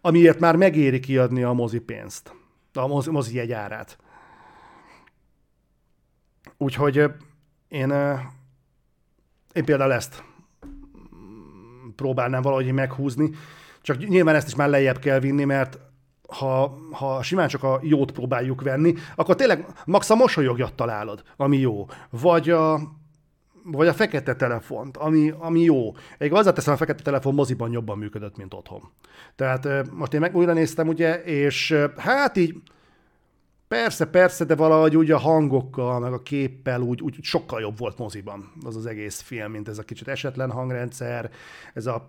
amiért 0.00 0.40
már 0.40 0.56
megéri 0.56 1.00
kiadni 1.00 1.42
a 1.42 1.52
mozi 1.52 1.78
pénzt, 1.78 2.34
a 2.72 2.86
mozi, 2.86 3.10
mozi 3.10 3.36
jegyárát. 3.36 3.98
Úgyhogy 6.56 6.96
én, 7.68 7.92
én 9.52 9.64
például 9.64 9.92
ezt 9.92 10.24
próbálnám 11.96 12.42
valahogy 12.42 12.72
meghúzni, 12.72 13.30
csak 13.82 13.98
nyilván 13.98 14.34
ezt 14.34 14.46
is 14.46 14.54
már 14.54 14.68
lejjebb 14.68 14.98
kell 14.98 15.18
vinni, 15.18 15.44
mert 15.44 15.78
ha, 16.28 16.78
ha 16.92 17.22
simán 17.22 17.48
csak 17.48 17.62
a 17.62 17.80
jót 17.82 18.12
próbáljuk 18.12 18.62
venni, 18.62 18.94
akkor 19.14 19.34
tényleg 19.34 19.66
max 19.84 20.10
a 20.10 20.14
mosolyogjat 20.14 20.74
találod, 20.74 21.22
ami 21.36 21.56
jó. 21.56 21.86
Vagy 22.10 22.50
a, 22.50 22.80
vagy 23.64 23.86
a 23.86 23.94
fekete 23.94 24.36
telefont, 24.36 24.96
ami, 24.96 25.32
ami 25.38 25.60
jó. 25.60 25.94
Egy 26.18 26.32
azzal 26.32 26.52
teszem, 26.52 26.74
a 26.74 26.76
fekete 26.76 27.02
telefon 27.02 27.34
moziban 27.34 27.72
jobban 27.72 27.98
működött, 27.98 28.36
mint 28.36 28.54
otthon. 28.54 28.82
Tehát 29.36 29.90
most 29.90 30.14
én 30.14 30.20
meg 30.20 30.36
újra 30.36 30.52
néztem, 30.52 30.88
ugye, 30.88 31.22
és 31.22 31.74
hát 31.96 32.36
így 32.36 32.62
Persze, 33.68 34.06
persze, 34.06 34.44
de 34.44 34.54
valahogy 34.54 34.96
úgy 34.96 35.10
a 35.10 35.18
hangokkal, 35.18 36.00
meg 36.00 36.12
a 36.12 36.22
képpel 36.22 36.80
úgy, 36.80 37.00
úgy 37.00 37.18
sokkal 37.22 37.60
jobb 37.60 37.78
volt 37.78 37.98
moziban 37.98 38.52
az 38.64 38.76
az 38.76 38.86
egész 38.86 39.20
film, 39.20 39.50
mint 39.50 39.68
ez 39.68 39.78
a 39.78 39.82
kicsit 39.82 40.08
esetlen 40.08 40.50
hangrendszer, 40.50 41.30
ez 41.74 41.86
a 41.86 42.08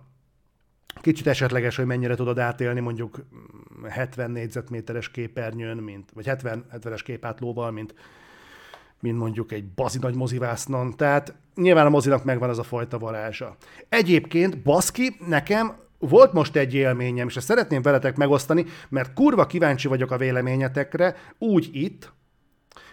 kicsit 1.00 1.26
esetleges, 1.26 1.76
hogy 1.76 1.86
mennyire 1.86 2.14
tudod 2.14 2.38
átélni 2.38 2.80
mondjuk 2.80 3.24
70 3.88 4.30
négyzetméteres 4.30 5.10
képernyőn, 5.10 5.76
mint, 5.76 6.10
vagy 6.14 6.26
70, 6.26 6.64
70-es 6.72 7.00
képátlóval, 7.04 7.70
mint, 7.70 7.94
mint 9.00 9.18
mondjuk 9.18 9.52
egy 9.52 9.64
bazi 9.64 9.98
nagy 9.98 10.14
mozivásznon. 10.14 10.96
Tehát 10.96 11.34
nyilván 11.54 11.86
a 11.86 11.90
mozinak 11.90 12.24
megvan 12.24 12.48
az 12.48 12.58
a 12.58 12.62
fajta 12.62 12.98
varázsa. 12.98 13.56
Egyébként, 13.88 14.62
baszki, 14.62 15.16
nekem 15.26 15.76
volt 15.98 16.32
most 16.32 16.56
egy 16.56 16.74
élményem, 16.74 17.26
és 17.26 17.36
ezt 17.36 17.46
szeretném 17.46 17.82
veletek 17.82 18.16
megosztani, 18.16 18.64
mert 18.88 19.12
kurva 19.12 19.46
kíváncsi 19.46 19.88
vagyok 19.88 20.10
a 20.10 20.16
véleményetekre, 20.16 21.16
úgy 21.38 21.68
itt, 21.72 22.12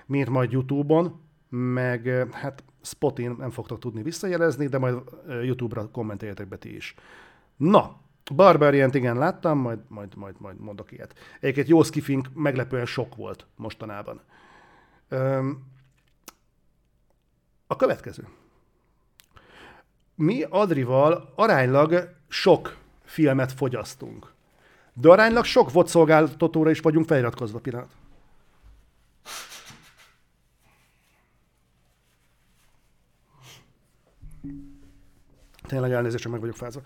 mint 0.06 0.30
majd 0.30 0.52
YouTube-on, 0.52 1.22
meg 1.50 2.28
hát 2.32 2.64
Spotin 2.82 3.36
nem 3.38 3.50
fogtok 3.50 3.80
tudni 3.80 4.02
visszajelezni, 4.02 4.68
de 4.68 4.78
majd 4.78 4.98
YouTube-ra 5.44 5.90
kommenteljetek 5.92 6.48
be 6.48 6.58
ti 6.58 6.76
is. 6.76 6.96
Na, 7.64 7.96
barbarian 8.36 8.90
igen 8.94 9.18
láttam, 9.18 9.58
majd, 9.58 9.80
majd, 9.88 10.16
majd, 10.16 10.36
majd 10.40 10.60
mondok 10.60 10.92
ilyet. 10.92 11.14
Egyébként 11.40 11.68
jó 11.68 11.84
skiffing 11.84 12.28
meglepően 12.34 12.86
sok 12.86 13.16
volt 13.16 13.46
mostanában. 13.56 14.22
Öm, 15.08 15.64
a 17.68 17.76
következő. 17.76 18.28
Mi 20.16 20.44
Adrival 20.50 21.34
aránylag 21.36 22.16
sok 22.28 22.78
filmet 23.04 23.52
fogyasztunk. 23.52 24.34
De 24.94 25.10
aránylag 25.10 25.46
sok 25.46 25.72
VOD 25.72 25.88
szolgáltatóra 25.88 26.70
is 26.70 26.80
vagyunk 26.80 27.08
feliratkozva 27.08 27.60
pillanat. 27.60 27.92
Tényleg 35.68 35.92
elnézést, 35.92 36.28
meg 36.28 36.40
vagyok 36.40 36.56
fázva. 36.56 36.82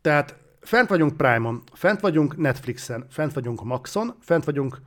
Tehát 0.00 0.38
fent 0.60 0.88
vagyunk 0.88 1.16
Prime-on, 1.16 1.62
fent 1.72 2.00
vagyunk 2.00 2.36
Netflixen, 2.36 3.06
fent 3.10 3.32
vagyunk 3.32 3.64
Maxon, 3.64 4.14
fent 4.20 4.44
vagyunk 4.44 4.80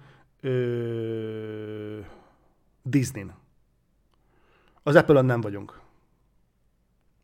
Disney-n. 2.82 3.34
Az 4.84 4.95
Apple-on 4.95 5.26
nem 5.26 5.41
vagyunk. 5.41 5.82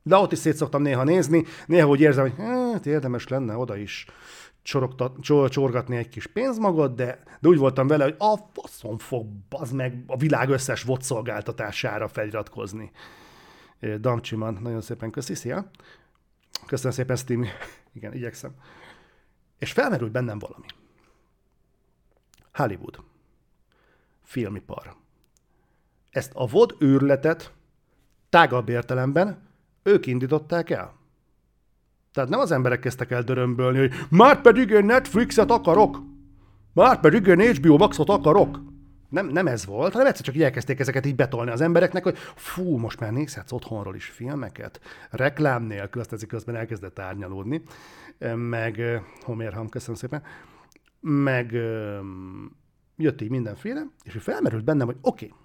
De 0.03 0.15
ott 0.15 0.31
is 0.31 0.37
szét 0.37 0.55
szoktam 0.55 0.81
néha 0.81 1.03
nézni, 1.03 1.43
néha 1.65 1.87
úgy 1.87 2.01
érzem, 2.01 2.29
hogy 2.29 2.45
hát 2.45 2.85
érdemes 2.85 3.27
lenne 3.27 3.55
oda 3.57 3.75
is 3.75 4.05
csorogta, 4.61 5.13
csor, 5.19 5.49
csorgatni 5.49 5.95
egy 5.95 6.09
kis 6.09 6.27
pénzmagot, 6.27 6.95
de, 6.95 7.23
de 7.39 7.47
úgy 7.47 7.57
voltam 7.57 7.87
vele, 7.87 8.03
hogy 8.03 8.15
a 8.17 8.35
faszom 8.53 8.97
fog 8.97 9.27
az 9.49 9.71
meg 9.71 10.03
a 10.07 10.17
világ 10.17 10.49
összes 10.49 10.83
VOD 10.83 11.03
feliratkozni. 12.11 12.91
Damcsiman, 13.99 14.57
nagyon 14.61 14.81
szépen 14.81 15.11
köszi, 15.11 15.35
szia! 15.35 15.71
Köszönöm 16.65 16.91
szépen, 16.91 17.15
Steam. 17.15 17.45
Igen, 17.93 18.13
igyekszem. 18.13 18.51
És 19.57 19.71
felmerült 19.71 20.11
bennem 20.11 20.39
valami. 20.39 20.65
Hollywood. 22.53 23.03
Filmipar. 24.23 24.95
Ezt 26.09 26.31
a 26.33 26.47
VOD 26.47 26.75
őrletet 26.79 27.53
tágabb 28.29 28.69
értelemben 28.69 29.47
ők 29.83 30.05
indították 30.05 30.69
el. 30.69 30.97
Tehát 32.13 32.29
nem 32.29 32.39
az 32.39 32.51
emberek 32.51 32.79
kezdtek 32.79 33.11
el 33.11 33.23
dörömbölni, 33.23 33.77
hogy 33.77 33.93
már 34.09 34.41
pedig 34.41 34.69
én 34.69 34.85
Netflixet 34.85 35.51
akarok, 35.51 35.99
már 36.73 36.99
pedig 36.99 37.25
én 37.25 37.55
HBO 37.55 37.77
Maxot 37.77 38.09
akarok. 38.09 38.68
Nem, 39.09 39.27
nem 39.27 39.47
ez 39.47 39.65
volt, 39.65 39.91
hanem 39.91 40.07
egyszer 40.07 40.25
csak 40.25 40.35
így 40.35 40.43
elkezdték 40.43 40.79
ezeket 40.79 41.05
így 41.05 41.15
betolni 41.15 41.51
az 41.51 41.61
embereknek, 41.61 42.03
hogy 42.03 42.17
fú, 42.35 42.77
most 42.77 42.99
már 42.99 43.11
nézhetsz 43.11 43.51
otthonról 43.51 43.95
is 43.95 44.05
filmeket, 44.05 44.81
reklám 45.09 45.63
nélkül, 45.63 46.01
azt 46.01 46.13
ezek 46.13 46.27
közben 46.27 46.55
elkezdett 46.55 46.99
árnyalódni, 46.99 47.63
meg 48.35 49.01
Homérham, 49.21 49.69
köszönöm 49.69 49.95
szépen, 49.95 50.23
meg 50.99 51.51
jött 52.95 53.21
így 53.21 53.29
mindenféle, 53.29 53.85
és 54.03 54.17
felmerült 54.19 54.63
bennem, 54.63 54.87
hogy 54.87 54.97
oké, 55.01 55.25
okay, 55.25 55.37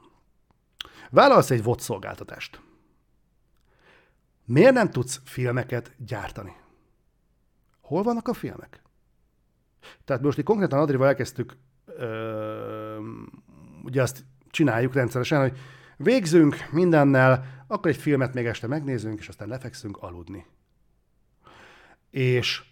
vállalsz 1.10 1.50
egy 1.50 1.62
VOD 1.62 1.80
szolgáltatást, 1.80 2.60
Miért 4.44 4.72
nem 4.72 4.90
tudsz 4.90 5.20
filmeket 5.24 5.94
gyártani? 5.98 6.56
Hol 7.80 8.02
vannak 8.02 8.28
a 8.28 8.32
filmek? 8.32 8.82
Tehát 10.04 10.22
most 10.22 10.38
itt 10.38 10.44
konkrétan 10.44 10.78
Adrival 10.78 11.06
elkezdtük, 11.06 11.56
ugye 13.84 14.02
azt 14.02 14.24
csináljuk 14.50 14.94
rendszeresen, 14.94 15.40
hogy 15.40 15.58
végzünk 15.96 16.56
mindennel, 16.70 17.64
akkor 17.66 17.90
egy 17.90 17.96
filmet 17.96 18.34
még 18.34 18.46
este 18.46 18.66
megnézünk, 18.66 19.18
és 19.18 19.28
aztán 19.28 19.48
lefekszünk 19.48 19.96
aludni. 19.96 20.46
És 22.10 22.62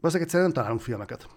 azért 0.00 0.22
egyszerűen 0.22 0.48
nem 0.48 0.56
találunk 0.56 0.80
filmeket. 0.82 1.28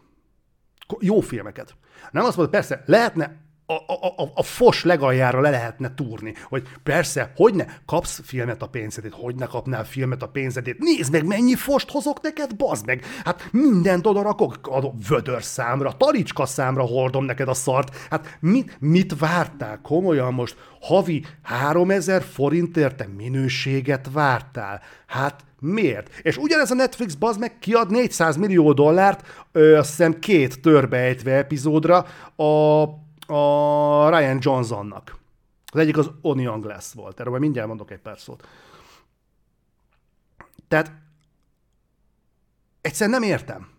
Jó 1.00 1.20
filmeket. 1.20 1.76
Nem 2.12 2.24
azt 2.24 2.36
mondod, 2.36 2.54
persze, 2.54 2.84
lehetne 2.86 3.51
a, 3.66 3.74
a, 3.74 4.24
a, 4.24 4.32
a 4.34 4.44
fos 4.44 4.84
legaljára 4.84 5.42
le 5.42 5.50
lehetne 5.50 5.94
túrni, 5.96 6.34
hogy 6.50 6.68
persze, 6.84 7.32
hogy 7.36 7.54
ne 7.54 7.66
kapsz 7.86 8.22
filmet 8.24 8.62
a 8.62 8.68
pénzedét, 8.68 9.14
hogy 9.14 9.36
ne 9.36 9.46
kapnál 9.46 9.86
filmet 9.86 10.24
a 10.24 10.28
pénzedét, 10.28 10.80
nézd 10.80 11.12
meg, 11.12 11.26
mennyi 11.26 11.56
fost 11.56 11.90
hozok 11.90 12.22
neked, 12.22 12.56
bazd 12.56 12.86
meg, 12.86 13.06
hát 13.24 13.48
mindent 13.52 14.06
oda 14.06 14.22
rakok, 14.22 14.68
a 14.68 14.94
vödör 15.08 15.44
számra, 15.44 15.98
talicska 15.98 16.46
számra 16.46 16.84
hordom 16.84 17.26
neked 17.26 17.48
a 17.48 17.54
szart, 17.54 17.96
hát 18.10 18.38
mit, 18.40 18.78
mit 18.80 19.20
vártál? 19.20 19.80
Komolyan 19.82 20.34
most, 20.34 20.56
havi 20.82 21.26
3000 21.44 22.22
forintért 22.22 22.96
te 22.96 23.08
minőséget 23.18 24.10
vártál, 24.14 24.82
hát 25.08 25.44
miért? 25.60 26.10
És 26.22 26.38
ugyanez 26.38 26.72
a 26.72 26.76
Netflix 26.76 27.14
bazd 27.14 27.40
meg 27.40 27.60
kiad 27.60 27.92
400 27.92 28.38
millió 28.38 28.74
dollárt, 28.74 29.28
ö, 29.52 29.78
azt 29.78 29.90
hiszem 29.90 30.20
két 30.20 30.62
törbejtve 30.62 31.32
epizódra 31.32 32.06
a 32.36 32.84
a 33.32 34.10
Ryan 34.10 34.38
Johnsonnak. 34.42 35.20
Az 35.66 35.80
egyik 35.80 35.98
az 35.98 36.12
Onion 36.22 36.60
Glass 36.60 36.94
volt, 36.94 37.20
erről 37.20 37.32
majd 37.32 37.44
mindjárt 37.44 37.68
mondok 37.68 37.92
egy 37.92 38.00
pár 38.00 38.20
szót. 38.20 38.48
Tehát 40.68 40.92
egyszerűen 42.82 43.20
nem 43.20 43.30
értem. 43.30 43.70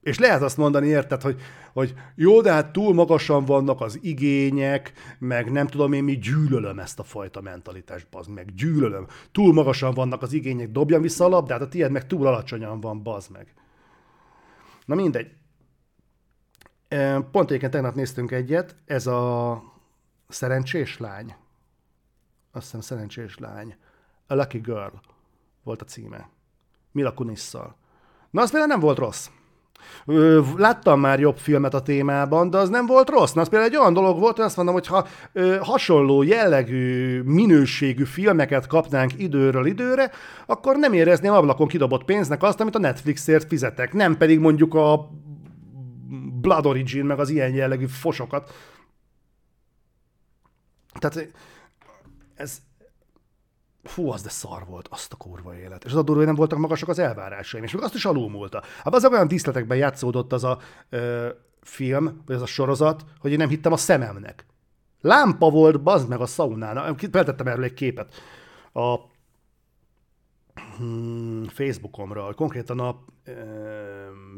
És 0.00 0.18
lehet 0.18 0.42
azt 0.42 0.56
mondani, 0.56 0.86
érted, 0.86 1.22
hogy, 1.22 1.40
hogy 1.72 1.94
jó, 2.14 2.40
de 2.40 2.52
hát 2.52 2.72
túl 2.72 2.94
magasan 2.94 3.44
vannak 3.44 3.80
az 3.80 3.98
igények, 4.02 4.92
meg 5.18 5.50
nem 5.50 5.66
tudom 5.66 5.92
én 5.92 6.04
mi, 6.04 6.18
gyűlölöm 6.18 6.78
ezt 6.78 6.98
a 6.98 7.02
fajta 7.02 7.40
mentalitást, 7.40 8.06
bazd 8.10 8.30
meg, 8.30 8.54
gyűlölöm. 8.54 9.06
Túl 9.32 9.52
magasan 9.52 9.94
vannak 9.94 10.22
az 10.22 10.32
igények, 10.32 10.70
dobjam 10.70 11.02
vissza 11.02 11.24
a 11.24 11.28
labdát, 11.28 11.60
a 11.60 11.68
tiéd 11.68 11.90
meg 11.90 12.06
túl 12.06 12.26
alacsonyan 12.26 12.80
van, 12.80 13.02
bazd 13.02 13.30
meg. 13.30 13.54
Na 14.84 14.94
mindegy. 14.94 15.30
Pont 17.30 17.48
egyébként 17.48 17.72
tegnap 17.72 17.94
néztünk 17.94 18.30
egyet, 18.30 18.76
ez 18.86 19.06
a 19.06 19.62
Szerencsés 20.28 20.98
lány. 20.98 21.34
Azt 22.52 22.64
hiszem 22.64 22.80
Szerencsés 22.80 23.38
lány. 23.38 23.76
A 24.26 24.34
Lucky 24.34 24.58
Girl 24.58 24.94
volt 25.62 25.82
a 25.82 25.84
címe. 25.84 26.28
Mila 26.92 27.14
Kunisszal. 27.14 27.76
Na, 28.30 28.42
az 28.42 28.50
például 28.50 28.72
nem 28.72 28.80
volt 28.80 28.98
rossz. 28.98 29.28
Láttam 30.56 31.00
már 31.00 31.20
jobb 31.20 31.36
filmet 31.36 31.74
a 31.74 31.82
témában, 31.82 32.50
de 32.50 32.58
az 32.58 32.68
nem 32.68 32.86
volt 32.86 33.10
rossz. 33.10 33.32
Na, 33.32 33.40
az 33.40 33.48
például 33.48 33.70
egy 33.70 33.78
olyan 33.78 33.92
dolog 33.92 34.18
volt, 34.18 34.36
hogy 34.36 34.44
azt 34.44 34.56
mondom, 34.56 34.74
hogy 34.74 34.86
ha 34.86 35.06
ö, 35.32 35.56
hasonló 35.60 36.22
jellegű, 36.22 37.20
minőségű 37.22 38.04
filmeket 38.04 38.66
kapnánk 38.66 39.18
időről 39.18 39.66
időre, 39.66 40.10
akkor 40.46 40.76
nem 40.76 40.92
érezném 40.92 41.32
ablakon 41.32 41.68
kidobott 41.68 42.04
pénznek 42.04 42.42
azt, 42.42 42.60
amit 42.60 42.74
a 42.74 42.78
Netflixért 42.78 43.46
fizetek. 43.46 43.92
Nem 43.92 44.16
pedig 44.16 44.38
mondjuk 44.38 44.74
a 44.74 45.10
Blood 46.40 46.66
Origin, 46.66 47.04
meg 47.04 47.18
az 47.18 47.28
ilyen 47.28 47.54
jellegű 47.54 47.86
fosokat. 47.86 48.52
Tehát 50.98 51.32
ez, 52.34 52.58
fú, 53.82 54.10
az 54.10 54.22
de 54.22 54.28
szar 54.28 54.66
volt, 54.66 54.88
azt 54.88 55.12
a 55.12 55.16
kurva 55.16 55.56
élet. 55.56 55.84
És 55.84 55.90
az 55.90 55.96
a 55.96 56.02
durva, 56.02 56.16
hogy 56.16 56.26
nem 56.26 56.34
voltak 56.34 56.58
magasak 56.58 56.88
az 56.88 56.98
elvárásaim, 56.98 57.64
és 57.64 57.72
még 57.72 57.82
azt 57.82 57.94
is 57.94 58.04
alulmúlta. 58.04 58.62
Hát 58.84 58.94
az 58.94 59.04
olyan 59.04 59.28
díszletekben 59.28 59.76
játszódott 59.76 60.32
az 60.32 60.44
a 60.44 60.58
ö, 60.88 61.28
film, 61.60 62.22
vagy 62.26 62.36
az 62.36 62.42
a 62.42 62.46
sorozat, 62.46 63.04
hogy 63.18 63.30
én 63.30 63.38
nem 63.38 63.48
hittem 63.48 63.72
a 63.72 63.76
szememnek. 63.76 64.46
Lámpa 65.00 65.50
volt, 65.50 65.82
bazd 65.82 66.08
meg 66.08 66.20
a 66.20 66.26
szaunán. 66.26 66.96
Feltettem 67.12 67.46
erről 67.46 67.64
egy 67.64 67.74
képet. 67.74 68.14
A 68.72 68.96
hmm, 70.76 71.44
Facebookomra, 71.48 72.34
konkrétan 72.34 72.80
a, 72.80 73.04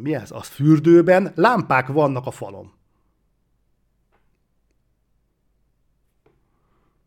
mi 0.02 0.14
ez, 0.14 0.30
a 0.30 0.42
fürdőben 0.42 1.32
lámpák 1.34 1.86
vannak 1.86 2.26
a 2.26 2.30
falon. 2.30 2.72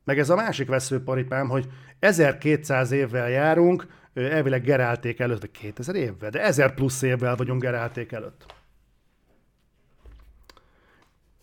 Meg 0.03 0.19
ez 0.19 0.29
a 0.29 0.35
másik 0.35 0.67
veszőparipám, 0.67 1.49
hogy 1.49 1.67
1200 1.99 2.91
évvel 2.91 3.29
járunk, 3.29 3.87
elvileg 4.13 4.63
Gerálték 4.63 5.19
előtt, 5.19 5.41
vagy 5.41 5.51
2000 5.51 5.95
évvel, 5.95 6.29
de 6.29 6.41
1000 6.41 6.73
plusz 6.73 7.01
évvel 7.01 7.35
vagyunk 7.35 7.61
Gerálték 7.61 8.11
előtt. 8.11 8.53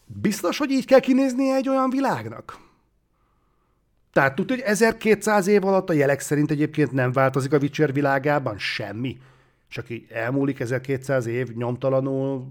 Biztos, 0.06 0.58
hogy 0.58 0.70
így 0.70 0.84
kell 0.84 1.00
kinéznie 1.00 1.54
egy 1.54 1.68
olyan 1.68 1.90
világnak? 1.90 2.58
Tehát 4.12 4.34
tudja, 4.34 4.54
hogy 4.54 4.64
1200 4.64 5.46
év 5.46 5.64
alatt 5.64 5.88
a 5.88 5.92
jelek 5.92 6.20
szerint 6.20 6.50
egyébként 6.50 6.92
nem 6.92 7.12
változik 7.12 7.52
a 7.52 7.58
Witcher 7.58 7.92
világában 7.92 8.58
semmi. 8.58 9.18
Csak 9.68 9.90
így 9.90 10.06
elmúlik 10.10 10.60
1200 10.60 11.26
év 11.26 11.48
nyomtalanul, 11.48 12.50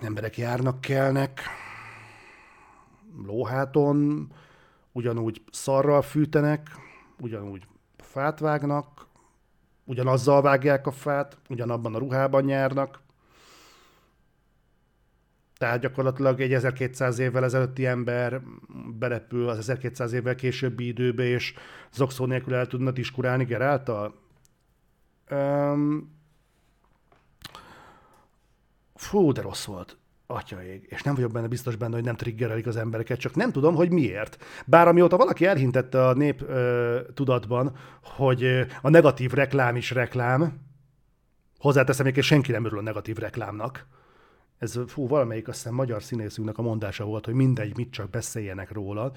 emberek 0.00 0.36
járnak, 0.36 0.80
kelnek, 0.80 1.40
lóháton, 3.26 4.28
ugyanúgy 4.92 5.42
szarral 5.50 6.02
fűtenek, 6.02 6.70
ugyanúgy 7.20 7.66
fát 7.96 8.38
vágnak, 8.38 9.06
ugyanazzal 9.84 10.42
vágják 10.42 10.86
a 10.86 10.90
fát, 10.92 11.38
ugyanabban 11.48 11.94
a 11.94 11.98
ruhában 11.98 12.44
nyárnak. 12.44 13.02
Tehát 15.58 15.80
gyakorlatilag 15.80 16.40
egy 16.40 16.52
1200 16.52 17.18
évvel 17.18 17.44
ezelőtti 17.44 17.86
ember 17.86 18.40
berepül 18.98 19.48
az 19.48 19.58
1200 19.58 20.12
évvel 20.12 20.34
későbbi 20.34 20.86
időbe, 20.86 21.24
és 21.24 21.54
zokszó 21.92 22.26
nélkül 22.26 22.54
el 22.54 22.66
tudna 22.66 22.90
diskurálni 22.90 23.44
Geráltal? 23.44 24.14
Um, 25.30 26.14
fú, 28.94 29.32
de 29.32 29.40
rossz 29.40 29.64
volt. 29.64 29.98
Atyaég. 30.26 30.86
És 30.88 31.02
nem 31.02 31.14
vagyok 31.14 31.32
benne 31.32 31.48
biztos 31.48 31.76
benne, 31.76 31.94
hogy 31.94 32.04
nem 32.04 32.16
triggerelik 32.16 32.66
az 32.66 32.76
embereket, 32.76 33.18
csak 33.18 33.34
nem 33.34 33.52
tudom, 33.52 33.74
hogy 33.74 33.90
miért. 33.90 34.44
Bár 34.66 34.88
amióta 34.88 35.16
valaki 35.16 35.46
elhintette 35.46 36.06
a 36.06 36.14
nép 36.14 36.42
ö, 36.42 37.00
tudatban, 37.14 37.76
hogy 38.02 38.66
a 38.82 38.88
negatív 38.88 39.32
reklám 39.32 39.76
is 39.76 39.90
reklám, 39.90 40.60
hozzáteszem, 41.58 42.04
hogy 42.12 42.22
senki 42.22 42.52
nem 42.52 42.64
örül 42.64 42.78
a 42.78 42.82
negatív 42.82 43.16
reklámnak, 43.16 43.86
ez 44.58 44.80
fú, 44.86 45.08
valamelyik 45.08 45.48
azt 45.48 45.56
hiszem 45.56 45.74
magyar 45.74 46.02
színészünknek 46.02 46.58
a 46.58 46.62
mondása 46.62 47.04
volt, 47.04 47.24
hogy 47.24 47.34
mindegy, 47.34 47.76
mit 47.76 47.90
csak 47.90 48.10
beszéljenek 48.10 48.72
róla. 48.72 49.12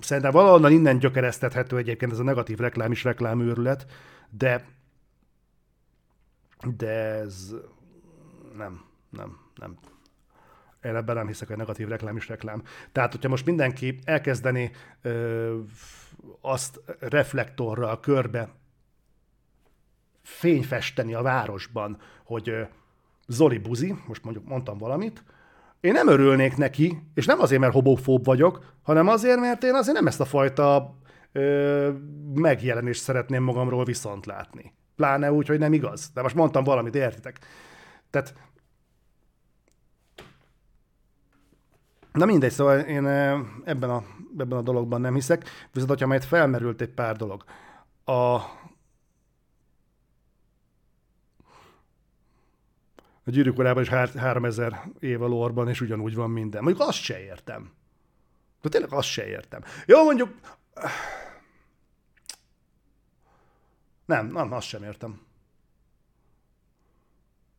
Szerintem 0.00 0.32
valahonnan 0.32 0.72
innen 0.72 0.98
gyökeresztethető 0.98 1.76
egyébként 1.76 2.12
ez 2.12 2.18
a 2.18 2.22
negatív 2.22 2.58
reklám 2.58 2.90
is 2.90 3.04
reklámőrület, 3.04 3.86
de 4.30 4.64
de 6.76 6.90
ez 6.90 7.54
nem, 8.56 8.84
nem, 9.10 9.38
nem. 9.54 9.78
Én 10.82 10.96
ebben 10.96 11.14
nem 11.14 11.26
hiszek, 11.26 11.48
hogy 11.48 11.56
negatív 11.56 11.88
reklám 11.88 12.16
is 12.16 12.28
reklám. 12.28 12.62
Tehát, 12.92 13.12
hogyha 13.12 13.28
most 13.28 13.46
mindenki 13.46 13.98
elkezdeni 14.04 14.70
ö, 15.02 15.58
azt 16.40 16.80
reflektorral 16.98 18.00
körbe 18.00 18.54
fényfesteni 20.22 21.14
a 21.14 21.22
városban, 21.22 22.00
hogy 22.24 22.68
Zoli 23.30 23.58
buzi, 23.58 23.94
most 24.06 24.24
mondjuk 24.24 24.48
mondtam 24.48 24.78
valamit, 24.78 25.24
én 25.80 25.92
nem 25.92 26.08
örülnék 26.08 26.56
neki, 26.56 27.02
és 27.14 27.26
nem 27.26 27.40
azért, 27.40 27.60
mert 27.60 27.72
hobofób 27.72 28.24
vagyok, 28.24 28.74
hanem 28.82 29.08
azért, 29.08 29.40
mert 29.40 29.64
én 29.64 29.74
azért 29.74 29.96
nem 29.96 30.06
ezt 30.06 30.20
a 30.20 30.24
fajta 30.24 30.94
ö, 31.32 31.90
megjelenést 32.34 33.02
szeretném 33.02 33.42
magamról 33.42 33.84
viszont 33.84 34.26
látni. 34.26 34.74
Pláne 34.96 35.32
úgy, 35.32 35.46
hogy 35.46 35.58
nem 35.58 35.72
igaz. 35.72 36.10
De 36.14 36.22
most 36.22 36.34
mondtam 36.34 36.64
valamit, 36.64 36.94
értitek? 36.94 37.38
Tehát 38.10 38.34
Na 42.12 42.24
mindegy, 42.24 42.50
szóval 42.50 42.78
én 42.78 43.06
ebben 43.64 43.90
a, 43.90 44.02
ebben 44.38 44.58
a 44.58 44.62
dologban 44.62 45.00
nem 45.00 45.14
hiszek, 45.14 45.44
viszont 45.72 45.90
hogyha 45.90 46.06
majd 46.06 46.22
felmerült 46.22 46.80
egy 46.80 46.94
pár 46.94 47.16
dolog. 47.16 47.44
A, 48.04 48.38
A 53.30 53.32
gyűrűk 53.32 53.58
urában 53.58 53.82
is 53.82 53.88
há- 53.88 54.14
3000 54.14 54.82
év 54.98 55.22
a 55.22 55.26
lorban, 55.26 55.68
és 55.68 55.80
ugyanúgy 55.80 56.14
van 56.14 56.30
minden. 56.30 56.62
Mondjuk 56.62 56.88
azt 56.88 56.98
se 56.98 57.20
értem. 57.20 57.72
De 58.62 58.68
tényleg 58.68 58.92
azt 58.92 59.08
se 59.08 59.26
értem. 59.26 59.62
Jó, 59.86 60.04
mondjuk... 60.04 60.34
Nem, 64.04 64.26
nem, 64.26 64.52
azt 64.52 64.66
sem 64.66 64.82
értem. 64.82 65.20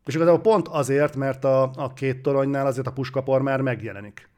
És 0.06 0.16
igazából 0.16 0.42
pont 0.42 0.68
azért, 0.68 1.16
mert 1.16 1.44
a, 1.44 1.72
a 1.76 1.94
két 1.94 2.22
toronynál 2.22 2.66
azért 2.66 2.88
a 2.88 2.94
puskapor 2.94 3.42
már 3.42 3.62
megjelenik. 3.62 4.30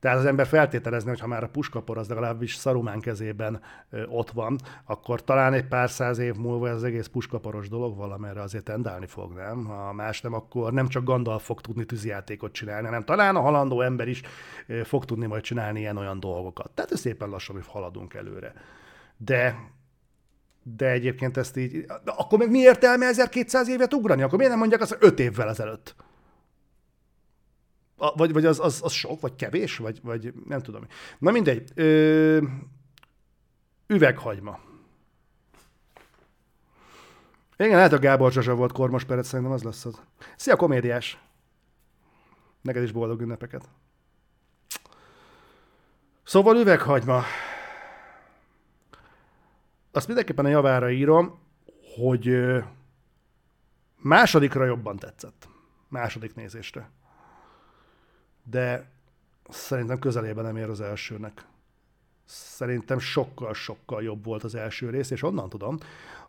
Tehát 0.00 0.18
az 0.18 0.24
ember 0.24 0.46
feltételezni, 0.46 1.08
hogy 1.08 1.20
ha 1.20 1.26
már 1.26 1.42
a 1.42 1.48
puskapor 1.48 1.98
az 1.98 2.08
legalábbis 2.08 2.54
Szarumán 2.54 3.00
kezében 3.00 3.60
ott 4.08 4.30
van, 4.30 4.58
akkor 4.84 5.24
talán 5.24 5.52
egy 5.52 5.66
pár 5.66 5.90
száz 5.90 6.18
év 6.18 6.34
múlva 6.34 6.68
ez 6.68 6.74
az 6.74 6.84
egész 6.84 7.06
puskaporos 7.06 7.68
dolog 7.68 7.96
valamerre 7.96 8.42
azért 8.42 8.64
tendálni 8.64 9.06
fog, 9.06 9.32
nem? 9.32 9.64
Ha 9.64 9.92
más 9.92 10.20
nem, 10.20 10.34
akkor 10.34 10.72
nem 10.72 10.88
csak 10.88 11.04
Gandalf 11.04 11.44
fog 11.44 11.60
tudni 11.60 11.84
tűzjátékot 11.84 12.52
csinálni, 12.52 12.86
hanem 12.86 13.04
talán 13.04 13.36
a 13.36 13.40
halandó 13.40 13.80
ember 13.80 14.08
is 14.08 14.22
fog 14.84 15.04
tudni 15.04 15.26
majd 15.26 15.42
csinálni 15.42 15.80
ilyen-olyan 15.80 16.20
dolgokat. 16.20 16.70
Tehát 16.70 16.92
ez 16.92 17.00
szépen 17.00 17.28
lassan, 17.28 17.54
hogy 17.54 17.66
haladunk 17.66 18.14
előre. 18.14 18.52
De 19.16 19.56
de 20.76 20.90
egyébként 20.90 21.36
ezt 21.36 21.56
így, 21.56 21.84
akkor 22.04 22.38
meg 22.38 22.50
mi 22.50 22.58
értelme 22.58 23.06
1200 23.06 23.68
évet 23.68 23.94
ugrani? 23.94 24.22
Akkor 24.22 24.36
miért 24.36 24.50
nem 24.50 24.60
mondják 24.60 24.80
azt, 24.80 24.94
hogy 24.94 25.08
5 25.08 25.20
évvel 25.20 25.48
ezelőtt? 25.48 25.94
Vagy 28.16 28.32
vagy 28.32 28.44
az, 28.44 28.60
az, 28.60 28.80
az 28.84 28.92
sok, 28.92 29.20
vagy 29.20 29.36
kevés, 29.36 29.76
vagy, 29.76 30.00
vagy 30.02 30.32
nem 30.46 30.60
tudom. 30.60 30.86
Na 31.18 31.30
mindegy. 31.30 31.70
Ö, 31.74 32.38
üveghagyma. 33.86 34.58
Igen, 37.56 37.76
lehet 37.76 37.92
a 37.92 37.98
Gábor 37.98 38.32
Zsazsa 38.32 38.54
volt 38.54 38.72
Kormos 38.72 39.04
Perec, 39.04 39.26
szerintem 39.26 39.54
az 39.54 39.62
lesz 39.62 39.84
az. 39.84 40.02
Szia, 40.36 40.56
komédiás! 40.56 41.18
Neked 42.60 42.82
is 42.82 42.92
boldog 42.92 43.20
ünnepeket. 43.20 43.68
Szóval 46.22 46.56
üveghagyma. 46.56 47.22
Azt 49.92 50.06
mindenképpen 50.06 50.44
a 50.44 50.48
javára 50.48 50.90
írom, 50.90 51.38
hogy 51.96 52.36
másodikra 53.96 54.64
jobban 54.64 54.96
tetszett. 54.96 55.48
Második 55.88 56.34
nézésre. 56.34 56.90
De 58.44 58.90
szerintem 59.48 59.98
közelében 59.98 60.44
nem 60.44 60.56
ér 60.56 60.68
az 60.68 60.80
elsőnek. 60.80 61.44
Szerintem 62.24 62.98
sokkal-sokkal 62.98 64.02
jobb 64.02 64.24
volt 64.24 64.44
az 64.44 64.54
első 64.54 64.90
rész, 64.90 65.10
és 65.10 65.22
onnan 65.22 65.48
tudom, 65.48 65.78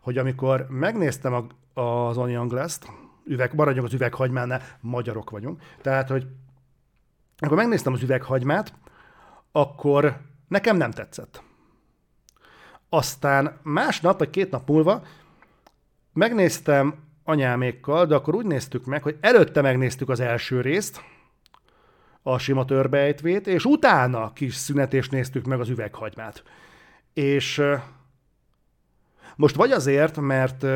hogy 0.00 0.18
amikor 0.18 0.66
megnéztem 0.68 1.32
a, 1.32 1.80
az 1.80 2.16
Onion 2.16 2.48
Glass-t, 2.48 2.86
üveg, 3.24 3.54
maradjunk 3.54 3.86
az 3.86 3.94
üveghagymánál, 3.94 4.62
magyarok 4.80 5.30
vagyunk, 5.30 5.62
tehát, 5.80 6.08
hogy 6.08 6.26
akkor 7.38 7.56
megnéztem 7.56 7.92
az 7.92 8.02
üveghagymát, 8.02 8.74
akkor 9.52 10.20
nekem 10.48 10.76
nem 10.76 10.90
tetszett. 10.90 11.42
Aztán 12.88 13.58
másnap, 13.62 14.18
vagy 14.18 14.30
két 14.30 14.50
nap 14.50 14.68
múlva 14.68 15.02
megnéztem 16.12 16.94
anyámékkal, 17.24 18.06
de 18.06 18.14
akkor 18.14 18.34
úgy 18.34 18.46
néztük 18.46 18.84
meg, 18.84 19.02
hogy 19.02 19.16
előtte 19.20 19.60
megnéztük 19.60 20.08
az 20.08 20.20
első 20.20 20.60
részt, 20.60 21.02
a 22.22 22.38
sima 22.38 22.64
törbejtvét, 22.64 23.46
és 23.46 23.64
utána 23.64 24.32
kis 24.32 24.54
szünetést 24.54 25.10
néztük 25.10 25.44
meg 25.44 25.60
az 25.60 25.68
üveghagymát. 25.68 26.42
És 27.12 27.62
most 29.36 29.54
vagy 29.54 29.70
azért, 29.70 30.20
mert 30.20 30.66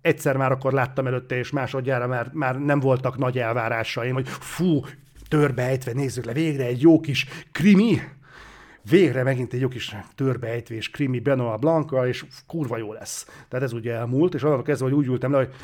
egyszer 0.00 0.36
már 0.36 0.52
akkor 0.52 0.72
láttam 0.72 1.06
előtte, 1.06 1.36
és 1.36 1.50
másodjára 1.50 2.06
már, 2.06 2.30
már 2.32 2.58
nem 2.58 2.80
voltak 2.80 3.18
nagy 3.18 3.38
elvárásaim, 3.38 4.14
hogy 4.14 4.28
fú, 4.28 4.80
törbejtve 5.28 5.92
nézzük 5.92 6.24
le, 6.24 6.32
végre 6.32 6.64
egy 6.64 6.80
jó 6.80 7.00
kis 7.00 7.26
krimi, 7.52 8.00
végre 8.90 9.22
megint 9.22 9.52
egy 9.52 9.60
jó 9.60 9.68
kis 9.68 9.96
törbejtvés 10.14 10.90
krimi 10.90 11.20
Benoit 11.20 11.60
Blanca, 11.60 12.08
és 12.08 12.24
kurva 12.46 12.76
jó 12.76 12.92
lesz. 12.92 13.44
Tehát 13.48 13.64
ez 13.64 13.72
ugye 13.72 13.92
elmúlt, 13.92 14.34
és 14.34 14.42
onnantól 14.42 14.64
kezdve, 14.64 14.86
hogy 14.86 14.96
úgy 14.96 15.06
ültem 15.06 15.30
le, 15.32 15.36
hogy 15.36 15.54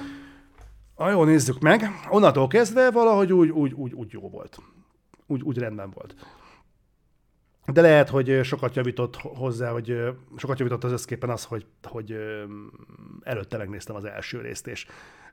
a 0.95 1.09
jó, 1.09 1.25
nézzük 1.25 1.61
meg. 1.61 1.83
Onnantól 2.11 2.47
kezdve 2.47 2.91
valahogy 2.91 3.33
úgy, 3.33 3.49
úgy, 3.49 3.73
úgy, 3.73 3.93
úgy 3.93 4.11
jó 4.13 4.29
volt. 4.29 4.59
Úgy, 5.29 5.43
úgy 5.43 5.59
rendben 5.59 5.91
volt. 5.91 6.15
De 7.73 7.81
lehet, 7.81 8.09
hogy 8.09 8.41
sokat 8.45 8.75
javított 8.75 9.17
hozzá, 9.17 9.71
hogy 9.71 10.03
sokat 10.37 10.59
javított 10.59 10.85
az 10.85 10.93
összképpen 10.93 11.31
az, 11.31 11.45
hogy, 11.45 11.67
hogy 11.83 12.17
előtte 13.23 13.57
megnéztem 13.57 13.97
az 13.97 14.05
első 14.05 14.41
részt, 14.41 14.67
és, 14.67 14.87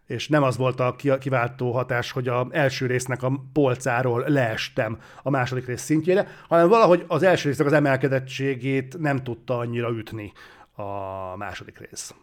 és 0.06 0.28
nem 0.28 0.44
az 0.44 0.58
volt 0.58 0.80
a 0.80 0.96
kiváltó 1.20 1.72
hatás, 1.72 2.12
hogy 2.12 2.28
az 2.28 2.48
első 2.50 2.86
résznek 2.86 3.24
a 3.24 3.42
polcáról 3.54 4.24
leestem 4.28 5.00
a 5.24 5.30
második 5.30 5.66
rész 5.66 5.82
szintjére, 5.82 6.28
hanem 6.48 6.68
valahogy 6.68 7.06
az 7.08 7.24
első 7.24 7.48
résznek 7.48 7.68
az 7.68 7.74
emelkedettségét 7.74 8.98
nem 8.98 9.24
tudta 9.24 9.58
annyira 9.58 9.90
ütni 9.90 10.34
a 10.74 11.36
második 11.36 11.78
rész. 11.78 12.16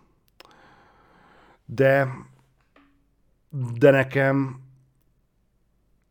De, 1.65 2.09
de 3.79 3.91
nekem, 3.91 4.61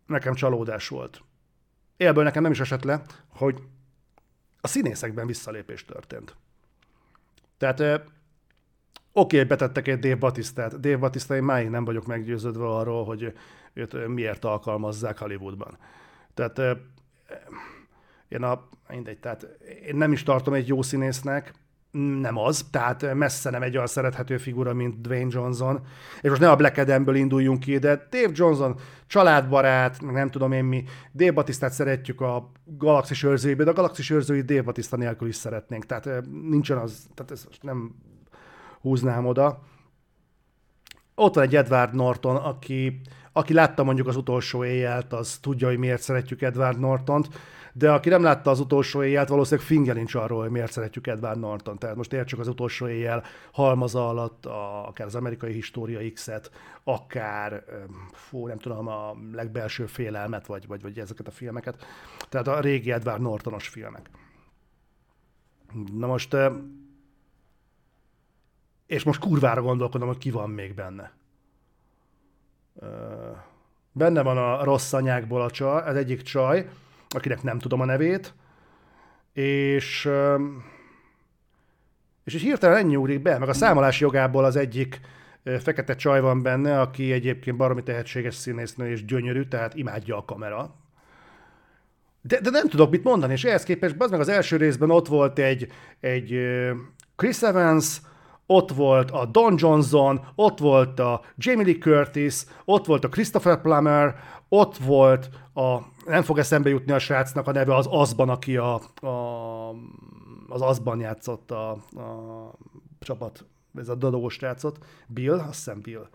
nekem 0.05 0.33
csalódás 0.33 0.87
volt. 0.87 1.21
Élből 2.01 2.23
nekem 2.23 2.41
nem 2.41 2.51
is 2.51 2.59
esett 2.59 2.83
le, 2.83 3.01
hogy 3.27 3.61
a 4.61 4.67
színészekben 4.67 5.27
visszalépés 5.27 5.85
történt. 5.85 6.35
Tehát 7.57 7.79
oké, 7.79 9.35
okay, 9.35 9.43
betettek 9.43 9.87
egy 9.87 9.99
Dave 9.99 10.15
Batistát. 10.15 10.79
Dave 10.79 10.97
Batista, 10.97 11.35
én 11.35 11.43
máig 11.43 11.69
nem 11.69 11.85
vagyok 11.85 12.05
meggyőződve 12.05 12.65
arról, 12.65 13.05
hogy 13.05 13.33
őt 13.73 14.07
miért 14.07 14.45
alkalmazzák 14.45 15.17
Hollywoodban. 15.17 15.77
Tehát 16.33 16.61
én 18.27 18.43
a, 18.43 18.67
mindegy, 18.89 19.19
tehát 19.19 19.43
én 19.85 19.95
nem 19.95 20.11
is 20.11 20.23
tartom 20.23 20.53
egy 20.53 20.67
jó 20.67 20.81
színésznek, 20.81 21.53
nem 21.91 22.37
az, 22.37 22.65
tehát 22.71 23.13
messze 23.13 23.49
nem 23.49 23.61
egy 23.61 23.75
olyan 23.75 23.87
szerethető 23.87 24.37
figura, 24.37 24.73
mint 24.73 25.01
Dwayne 25.01 25.29
Johnson. 25.29 25.79
És 26.21 26.29
most 26.29 26.41
ne 26.41 26.49
a 26.49 26.55
Black 26.55 26.77
Adamből 26.77 27.15
induljunk 27.15 27.59
ki, 27.59 27.77
de 27.77 28.07
Dave 28.09 28.31
Johnson 28.33 28.79
családbarát, 29.07 30.01
nem 30.01 30.29
tudom 30.29 30.51
én 30.51 30.63
mi, 30.63 30.83
Dave 31.13 31.31
Batistát 31.31 31.71
szeretjük 31.71 32.21
a 32.21 32.51
Galaxis 32.65 33.23
őrzőjében, 33.23 33.65
de 33.65 33.71
a 33.71 33.75
Galaxis 33.75 34.09
őrzői 34.09 34.41
Dave 34.41 34.61
Batista 34.61 34.97
nélkül 34.97 35.27
is 35.27 35.35
szeretnénk. 35.35 35.85
Tehát 35.85 36.07
nincsen 36.49 36.77
az, 36.77 37.07
tehát 37.13 37.31
ez 37.31 37.47
nem 37.61 37.95
húznám 38.81 39.25
oda. 39.25 39.61
Ott 41.15 41.35
van 41.35 41.43
egy 41.43 41.55
Edward 41.55 41.95
Norton, 41.95 42.35
aki, 42.35 43.01
aki 43.31 43.53
látta 43.53 43.83
mondjuk 43.83 44.07
az 44.07 44.15
utolsó 44.15 44.63
éjjelt, 44.63 45.13
az 45.13 45.37
tudja, 45.41 45.67
hogy 45.67 45.77
miért 45.77 46.01
szeretjük 46.01 46.41
Edward 46.41 46.79
Nortont 46.79 47.29
de 47.73 47.91
aki 47.91 48.09
nem 48.09 48.23
látta 48.23 48.49
az 48.49 48.59
utolsó 48.59 49.03
éjjelt, 49.03 49.29
valószínűleg 49.29 49.65
finger 49.65 49.95
nincs 49.95 50.15
arról, 50.15 50.41
hogy 50.41 50.49
miért 50.49 50.71
szeretjük 50.71 51.07
Edward 51.07 51.39
Norton. 51.39 51.77
Tehát 51.77 51.95
most 51.95 52.13
értsük 52.13 52.39
az 52.39 52.47
utolsó 52.47 52.87
éjjel 52.87 53.23
halmaza 53.51 54.09
alatt, 54.09 54.45
a, 54.45 54.87
akár 54.87 55.07
az 55.07 55.15
amerikai 55.15 55.53
história 55.53 56.11
X-et, 56.11 56.51
akár, 56.83 57.63
fú, 58.11 58.47
nem 58.47 58.57
tudom, 58.57 58.87
a 58.87 59.15
legbelső 59.31 59.85
félelmet, 59.85 60.45
vagy, 60.45 60.67
vagy, 60.67 60.81
vagy 60.81 60.99
ezeket 60.99 61.27
a 61.27 61.31
filmeket. 61.31 61.85
Tehát 62.29 62.47
a 62.47 62.59
régi 62.59 62.91
Edward 62.91 63.21
Nortonos 63.21 63.67
filmek. 63.67 64.09
Na 65.93 66.07
most, 66.07 66.37
és 68.85 69.03
most 69.03 69.19
kurvára 69.19 69.61
gondolkodom, 69.61 70.07
hogy 70.07 70.17
ki 70.17 70.31
van 70.31 70.49
még 70.49 70.73
benne. 70.73 71.11
Benne 73.91 74.21
van 74.21 74.37
a 74.37 74.63
rossz 74.63 74.93
anyákból 74.93 75.41
a 75.41 75.51
csaj, 75.51 75.89
az 75.89 75.95
egyik 75.95 76.21
csaj, 76.21 76.69
akinek 77.13 77.43
nem 77.43 77.59
tudom 77.59 77.81
a 77.81 77.85
nevét, 77.85 78.33
és, 79.33 80.09
és 82.23 82.33
így 82.33 82.41
hirtelen 82.41 82.77
ennyi 82.77 82.95
úrik 82.95 83.21
be, 83.21 83.37
meg 83.37 83.49
a 83.49 83.53
számolás 83.53 83.99
jogából 83.99 84.45
az 84.45 84.55
egyik 84.55 84.99
fekete 85.43 85.95
csaj 85.95 86.21
van 86.21 86.41
benne, 86.41 86.79
aki 86.79 87.11
egyébként 87.11 87.57
baromi 87.57 87.83
tehetséges 87.83 88.35
színésznő 88.35 88.89
és 88.89 89.05
gyönyörű, 89.05 89.43
tehát 89.43 89.75
imádja 89.75 90.17
a 90.17 90.25
kamera. 90.25 90.75
De, 92.21 92.39
de 92.39 92.49
nem 92.49 92.67
tudok 92.67 92.91
mit 92.91 93.03
mondani, 93.03 93.33
és 93.33 93.43
ehhez 93.43 93.63
képest 93.63 93.95
az 93.97 94.11
meg 94.11 94.19
az 94.19 94.27
első 94.27 94.57
részben 94.57 94.89
ott 94.89 95.07
volt 95.07 95.39
egy, 95.39 95.67
egy 95.99 96.39
Chris 97.15 97.41
Evans, 97.41 98.01
ott 98.51 98.71
volt 98.71 99.11
a 99.11 99.25
Don 99.25 99.55
Johnson, 99.57 100.27
ott 100.35 100.59
volt 100.59 100.99
a 100.99 101.21
Jamie 101.35 101.65
Lee 101.65 101.77
Curtis, 101.77 102.43
ott 102.65 102.85
volt 102.85 103.03
a 103.03 103.09
Christopher 103.09 103.61
Plummer, 103.61 104.19
ott 104.49 104.77
volt 104.77 105.29
a, 105.53 105.77
nem 106.05 106.23
fog 106.23 106.37
eszembe 106.37 106.69
jutni 106.69 106.91
a 106.91 106.99
srácnak 106.99 107.47
a 107.47 107.51
neve, 107.51 107.75
az 107.75 107.87
Azban, 107.89 108.29
aki 108.29 108.57
a, 108.57 108.73
a, 109.01 109.69
az 110.47 110.61
Azban 110.61 110.99
játszott 110.99 111.51
a, 111.51 111.69
a 111.71 112.51
csapat, 112.99 113.45
ez 113.75 113.89
a 113.89 113.95
dadós 113.95 114.39
játszott, 114.41 114.77
Bill, 115.07 115.33
azt 115.33 115.47
hiszem 115.47 115.81
Bill, 115.81 116.07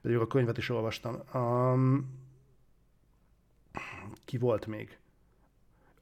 de 0.00 0.16
a 0.18 0.26
könyvet 0.26 0.58
is 0.58 0.70
olvastam. 0.70 1.16
Um, 1.34 2.16
ki 4.24 4.38
volt 4.38 4.66
még? 4.66 4.98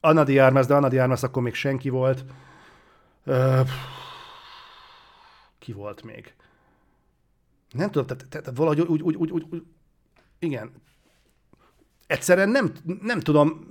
Anna 0.00 0.24
Diarmas, 0.24 0.66
de 0.66 0.74
Anna 0.74 0.88
Diarmas 0.88 1.22
akkor 1.22 1.42
még 1.42 1.54
senki 1.54 1.88
volt. 1.88 2.24
Uh, 3.24 3.68
ki 5.66 5.72
volt 5.72 6.02
még? 6.02 6.34
Nem 7.70 7.90
tudom, 7.90 8.06
tehát, 8.06 8.26
tehát 8.28 8.50
valahogy 8.54 8.80
úgy, 8.80 9.02
úgy, 9.02 9.16
úgy, 9.16 9.30
úgy, 9.30 9.46
úgy, 9.50 9.62
igen, 10.38 10.70
egyszerűen 12.06 12.48
nem, 12.48 12.72
nem 13.00 13.20
tudom, 13.20 13.68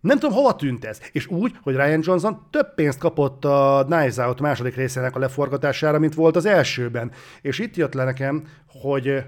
nem 0.00 0.18
tudom, 0.18 0.36
hova 0.36 0.56
tűnt 0.56 0.84
ez. 0.84 1.00
És 1.12 1.26
úgy, 1.26 1.58
hogy 1.62 1.74
Ryan 1.74 2.00
Johnson 2.02 2.46
több 2.50 2.74
pénzt 2.74 2.98
kapott 2.98 3.44
a 3.44 3.82
Knives 3.86 4.16
Out 4.16 4.40
második 4.40 4.74
részének 4.74 5.16
a 5.16 5.18
leforgatására, 5.18 5.98
mint 5.98 6.14
volt 6.14 6.36
az 6.36 6.44
elsőben. 6.44 7.12
És 7.42 7.58
itt 7.58 7.76
jött 7.76 7.94
le 7.94 8.04
nekem, 8.04 8.46
hogy 8.66 9.24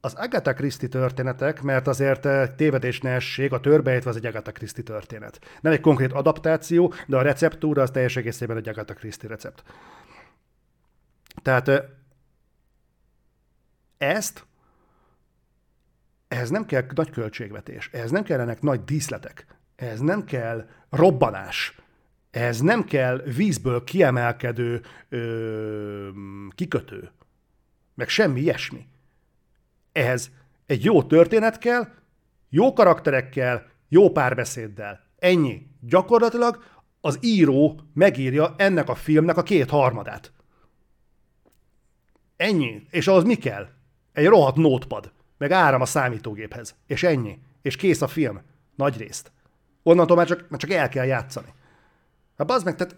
az 0.00 0.14
Agatha 0.14 0.52
Christie 0.52 0.88
történetek, 0.88 1.62
mert 1.62 1.86
azért 1.86 2.26
eh, 2.26 2.48
tévedés 2.56 3.00
ne 3.00 3.10
essék, 3.10 3.52
a 3.52 3.60
törbejtve 3.60 4.10
az 4.10 4.16
egy 4.16 4.26
Agatha 4.26 4.52
Christie 4.52 4.84
történet. 4.84 5.38
Nem 5.60 5.72
egy 5.72 5.80
konkrét 5.80 6.12
adaptáció, 6.12 6.92
de 7.06 7.16
a 7.16 7.22
receptúra 7.22 7.82
az 7.82 7.90
teljes 7.90 8.16
egészében 8.16 8.56
egy 8.56 8.68
Agatha 8.68 8.94
Christie 8.94 9.28
recept. 9.28 9.62
Tehát 11.42 11.68
eh, 11.68 11.84
ezt 13.98 14.46
ehhez 16.28 16.50
nem 16.50 16.66
kell 16.66 16.86
nagy 16.94 17.10
költségvetés, 17.10 17.90
ehhez 17.92 18.10
nem 18.10 18.22
kellenek 18.22 18.60
nagy 18.60 18.84
díszletek, 18.84 19.46
ehhez 19.76 20.00
nem 20.00 20.24
kell 20.24 20.68
robbanás, 20.90 21.80
ehhez 22.30 22.60
nem 22.60 22.84
kell 22.84 23.22
vízből 23.22 23.84
kiemelkedő 23.84 24.82
ö, 25.08 26.08
kikötő, 26.54 27.10
meg 27.94 28.08
semmi 28.08 28.40
ilyesmi. 28.40 28.86
Ehhez 29.92 30.30
egy 30.66 30.84
jó 30.84 31.02
történet 31.02 31.58
kell, 31.58 31.88
Jó 32.50 32.72
karakterekkel, 32.72 33.66
jó 33.88 34.10
párbeszéddel. 34.10 35.00
Ennyi. 35.18 35.66
Gyakorlatilag 35.80 36.62
az 37.00 37.18
író 37.20 37.80
megírja 37.94 38.54
ennek 38.56 38.88
a 38.88 38.94
filmnek 38.94 39.36
a 39.36 39.42
két 39.42 39.70
harmadát. 39.70 40.32
Ennyi. 42.38 42.86
És 42.90 43.06
ahhoz 43.06 43.24
mi 43.24 43.34
kell? 43.34 43.68
Egy 44.12 44.26
rohadt 44.26 44.56
notepad. 44.56 45.12
Meg 45.38 45.50
áram 45.50 45.80
a 45.80 45.84
számítógéphez. 45.84 46.74
És 46.86 47.02
ennyi. 47.02 47.38
És 47.62 47.76
kész 47.76 48.02
a 48.02 48.06
film. 48.06 48.40
Nagy 48.76 48.96
részt. 48.96 49.32
Onnantól 49.82 50.16
már 50.16 50.26
csak, 50.26 50.46
már 50.48 50.60
csak 50.60 50.70
el 50.70 50.88
kell 50.88 51.04
játszani. 51.04 51.54
Hát 52.36 52.50
az 52.50 52.62
meg, 52.62 52.76
tehát, 52.76 52.96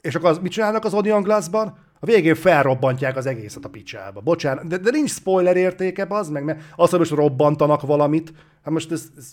és 0.00 0.14
akkor 0.14 0.30
az, 0.30 0.38
mit 0.38 0.52
csinálnak 0.52 0.84
az 0.84 0.94
Onion 0.94 1.22
Glass-ban? 1.22 1.78
A 2.00 2.06
végén 2.06 2.34
felrobbantják 2.34 3.16
az 3.16 3.26
egészet 3.26 3.64
a 3.64 3.68
picsába. 3.68 4.20
Bocsánat, 4.20 4.66
de, 4.66 4.76
de 4.76 4.90
nincs 4.90 5.10
spoiler 5.10 5.56
értéke, 5.56 6.06
az 6.08 6.28
meg, 6.28 6.44
mert 6.44 6.62
azt, 6.76 6.90
hogy 6.90 6.98
most 6.98 7.10
robbantanak 7.10 7.80
valamit, 7.80 8.32
hát 8.62 8.72
most 8.72 8.92
ez, 8.92 9.08
ez, 9.16 9.32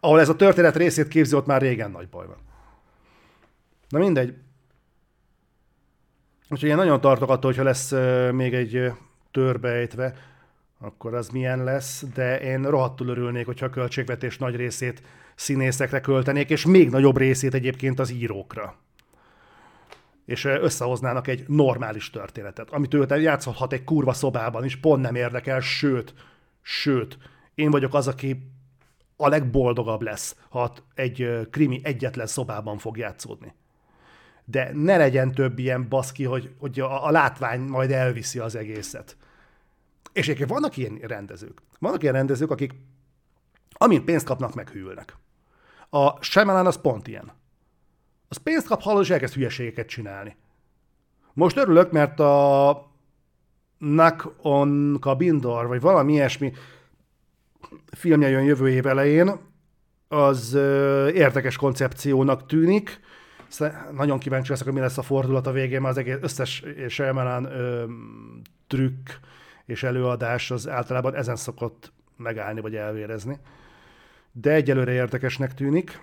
ahol 0.00 0.20
ez 0.20 0.28
a 0.28 0.36
történet 0.36 0.76
részét 0.76 1.08
képzi, 1.08 1.34
ott 1.34 1.46
már 1.46 1.60
régen 1.60 1.90
nagy 1.90 2.08
baj 2.08 2.26
van. 2.26 2.38
Na 3.88 3.98
mindegy. 3.98 4.34
Úgyhogy 6.48 6.68
én 6.68 6.76
nagyon 6.76 7.00
tartok 7.00 7.30
attól, 7.30 7.50
hogyha 7.50 7.64
lesz 7.64 7.90
még 8.32 8.54
egy 8.54 8.92
törbejtve, 9.30 10.14
akkor 10.78 11.14
az 11.14 11.28
milyen 11.28 11.64
lesz, 11.64 12.04
de 12.14 12.40
én 12.40 12.70
rohadtul 12.70 13.08
örülnék, 13.08 13.46
hogyha 13.46 13.66
a 13.66 13.70
költségvetés 13.70 14.38
nagy 14.38 14.56
részét 14.56 15.02
színészekre 15.34 16.00
költenék, 16.00 16.50
és 16.50 16.66
még 16.66 16.90
nagyobb 16.90 17.16
részét 17.16 17.54
egyébként 17.54 17.98
az 17.98 18.10
írókra. 18.10 18.76
És 20.24 20.44
összehoznának 20.44 21.26
egy 21.26 21.44
normális 21.46 22.10
történetet, 22.10 22.70
amit 22.70 22.94
ő 22.94 23.06
játszhat 23.08 23.72
egy 23.72 23.84
kurva 23.84 24.12
szobában 24.12 24.64
is, 24.64 24.76
pont 24.76 25.02
nem 25.02 25.14
érdekel, 25.14 25.60
sőt, 25.60 26.14
sőt, 26.62 27.18
én 27.54 27.70
vagyok 27.70 27.94
az, 27.94 28.08
aki 28.08 28.50
a 29.16 29.28
legboldogabb 29.28 30.02
lesz, 30.02 30.36
ha 30.48 30.72
egy 30.94 31.48
krimi 31.50 31.80
egyetlen 31.82 32.26
szobában 32.26 32.78
fog 32.78 32.96
játszódni. 32.96 33.54
De 34.48 34.70
ne 34.74 34.96
legyen 34.96 35.32
több 35.32 35.58
ilyen 35.58 35.88
baszki, 35.88 36.24
hogy, 36.24 36.54
hogy 36.58 36.80
a, 36.80 37.06
a 37.06 37.10
látvány 37.10 37.60
majd 37.60 37.90
elviszi 37.90 38.38
az 38.38 38.54
egészet. 38.54 39.16
És 40.12 40.24
egyébként 40.24 40.50
vannak 40.50 40.76
ilyen 40.76 40.98
rendezők. 41.02 41.62
Vannak 41.78 42.02
ilyen 42.02 42.14
rendezők, 42.14 42.50
akik 42.50 42.74
amint 43.72 44.04
pénzt 44.04 44.26
kapnak, 44.26 44.54
meghűlnek. 44.54 45.16
A 45.90 46.22
Shyamalan 46.24 46.66
az 46.66 46.80
pont 46.80 47.08
ilyen. 47.08 47.32
Az 48.28 48.36
pénzt 48.36 48.66
kap, 48.66 48.82
hallod, 48.82 49.02
és 49.02 49.10
elkezd 49.10 49.34
hülyeségeket 49.34 49.86
csinálni. 49.86 50.36
Most 51.32 51.56
örülök, 51.56 51.92
mert 51.92 52.20
a 52.20 52.90
Nak 53.78 54.34
on 54.42 54.96
Kabindor, 55.00 55.66
vagy 55.66 55.80
valami 55.80 56.12
ilyesmi 56.12 56.52
filmje 57.90 58.28
jön 58.28 58.44
jövő 58.44 58.68
év 58.68 58.86
elején, 58.86 59.36
az 60.08 60.54
ö, 60.54 61.08
érdekes 61.08 61.56
koncepciónak 61.56 62.46
tűnik. 62.46 63.00
Szóval 63.48 63.90
nagyon 63.92 64.18
kíváncsi 64.18 64.50
leszek, 64.50 64.64
hogy 64.64 64.74
mi 64.74 64.80
lesz 64.80 64.98
a 64.98 65.02
fordulat 65.02 65.46
a 65.46 65.52
végén, 65.52 65.80
mert 65.80 65.96
az 65.96 66.04
egész 66.04 66.18
összes 66.20 66.64
Shyamalan 66.88 67.48
trükk 68.66 69.08
és 69.64 69.82
előadás 69.82 70.50
az 70.50 70.68
általában 70.68 71.14
ezen 71.14 71.36
szokott 71.36 71.92
megállni 72.16 72.60
vagy 72.60 72.74
elvérezni. 72.74 73.38
De 74.32 74.52
egyelőre 74.52 74.92
érdekesnek 74.92 75.54
tűnik. 75.54 76.00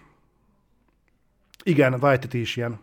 Igen, 1.64 1.94
White 1.94 2.38
is 2.38 2.56
ilyen. 2.56 2.80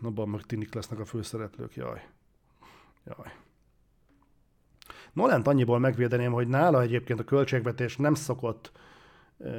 Nobban 0.00 0.28
meg 0.28 0.42
Tinik 0.42 0.74
lesznek 0.74 0.98
a 0.98 1.04
főszereplők, 1.04 1.74
jaj. 1.74 2.02
Jaj. 3.04 3.43
Nolent 5.14 5.46
annyiból 5.46 5.78
megvédeném, 5.78 6.32
hogy 6.32 6.48
nála 6.48 6.82
egyébként 6.82 7.20
a 7.20 7.24
költségvetés 7.24 7.96
nem 7.96 8.14
szokott 8.14 8.72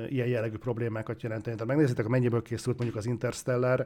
ilyen 0.08 0.28
jellegű 0.28 0.58
problémákat 0.58 1.22
jelenteni. 1.22 1.56
Tehát 1.56 1.72
megnézitek, 1.72 2.08
mennyiből 2.08 2.42
készült 2.42 2.78
mondjuk 2.78 3.00
az 3.00 3.06
Interstellar, 3.06 3.86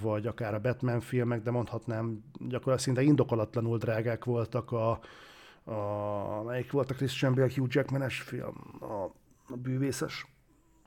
vagy 0.00 0.26
akár 0.26 0.54
a 0.54 0.60
Batman 0.60 1.00
filmek, 1.00 1.42
de 1.42 1.50
mondhatnám, 1.50 2.24
gyakorlatilag 2.38 2.78
szinte 2.78 3.02
indokolatlanul 3.02 3.78
drágák 3.78 4.24
voltak 4.24 4.72
a, 4.72 4.90
a 5.64 6.42
melyik 6.42 6.70
volt 6.70 6.90
a 6.90 6.94
Christian 6.94 7.34
Bale 7.34 7.50
Hugh 7.54 7.74
Jackman-es 7.74 8.20
film, 8.20 8.54
a, 8.80 9.02
a 9.48 9.56
bűvészes 9.56 10.26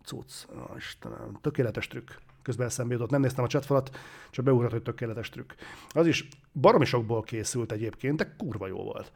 cucc, 0.03 0.45
a 0.49 0.75
Istenem, 0.77 1.37
tökéletes 1.41 1.87
trükk. 1.87 2.09
Közben 2.41 2.67
eszembe 2.67 2.93
jutott, 2.93 3.09
nem 3.09 3.21
néztem 3.21 3.43
a 3.43 3.47
chatfalat, 3.47 3.97
csak 4.31 4.45
beugrott, 4.45 4.71
hogy 4.71 4.81
tökéletes 4.81 5.29
trükk. 5.29 5.51
Az 5.89 6.07
is 6.07 6.27
baromi 6.53 6.85
sokból 6.85 7.21
készült 7.21 7.71
egyébként, 7.71 8.17
de 8.17 8.35
kurva 8.37 8.67
jó 8.67 8.83
volt. 8.83 9.11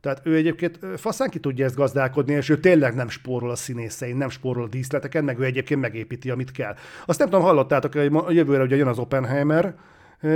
Tehát 0.00 0.20
ő 0.24 0.34
egyébként 0.34 0.78
faszán 0.96 1.30
ki 1.30 1.38
tudja 1.38 1.64
ezt 1.64 1.76
gazdálkodni, 1.76 2.32
és 2.32 2.48
ő 2.48 2.60
tényleg 2.60 2.94
nem 2.94 3.08
spórol 3.08 3.50
a 3.50 3.56
színészein, 3.56 4.16
nem 4.16 4.28
spórol 4.28 4.64
a 4.64 4.68
díszleteken, 4.68 5.24
meg 5.24 5.38
ő 5.38 5.44
egyébként 5.44 5.80
megépíti, 5.80 6.30
amit 6.30 6.52
kell. 6.52 6.74
Azt 7.06 7.18
nem 7.18 7.28
tudom, 7.28 7.44
hallottátok, 7.44 7.92
hogy 7.92 8.10
a 8.14 8.30
jövőre 8.30 8.62
ugye 8.62 8.76
jön 8.76 8.86
az 8.86 8.98
Oppenheimer 8.98 9.74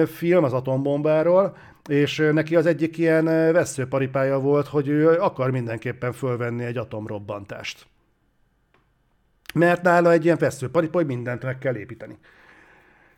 film 0.07 0.45
az 0.45 0.53
atombombáról, 0.53 1.57
és 1.89 2.29
neki 2.33 2.57
az 2.57 2.67
egyik 2.67 2.99
ilyen 2.99 3.25
veszőparipája 3.53 4.39
volt, 4.39 4.67
hogy 4.67 4.89
ő 4.89 5.09
akar 5.09 5.51
mindenképpen 5.51 6.13
fölvenni 6.13 6.65
egy 6.65 6.77
atomrobbantást. 6.77 7.87
Mert 9.55 9.83
nála 9.83 10.13
egy 10.13 10.25
ilyen 10.25 10.37
veszőparipa, 10.41 10.99
hogy 10.99 11.07
mindent 11.07 11.43
meg 11.43 11.59
kell 11.59 11.77
építeni. 11.77 12.19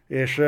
És 0.07 0.43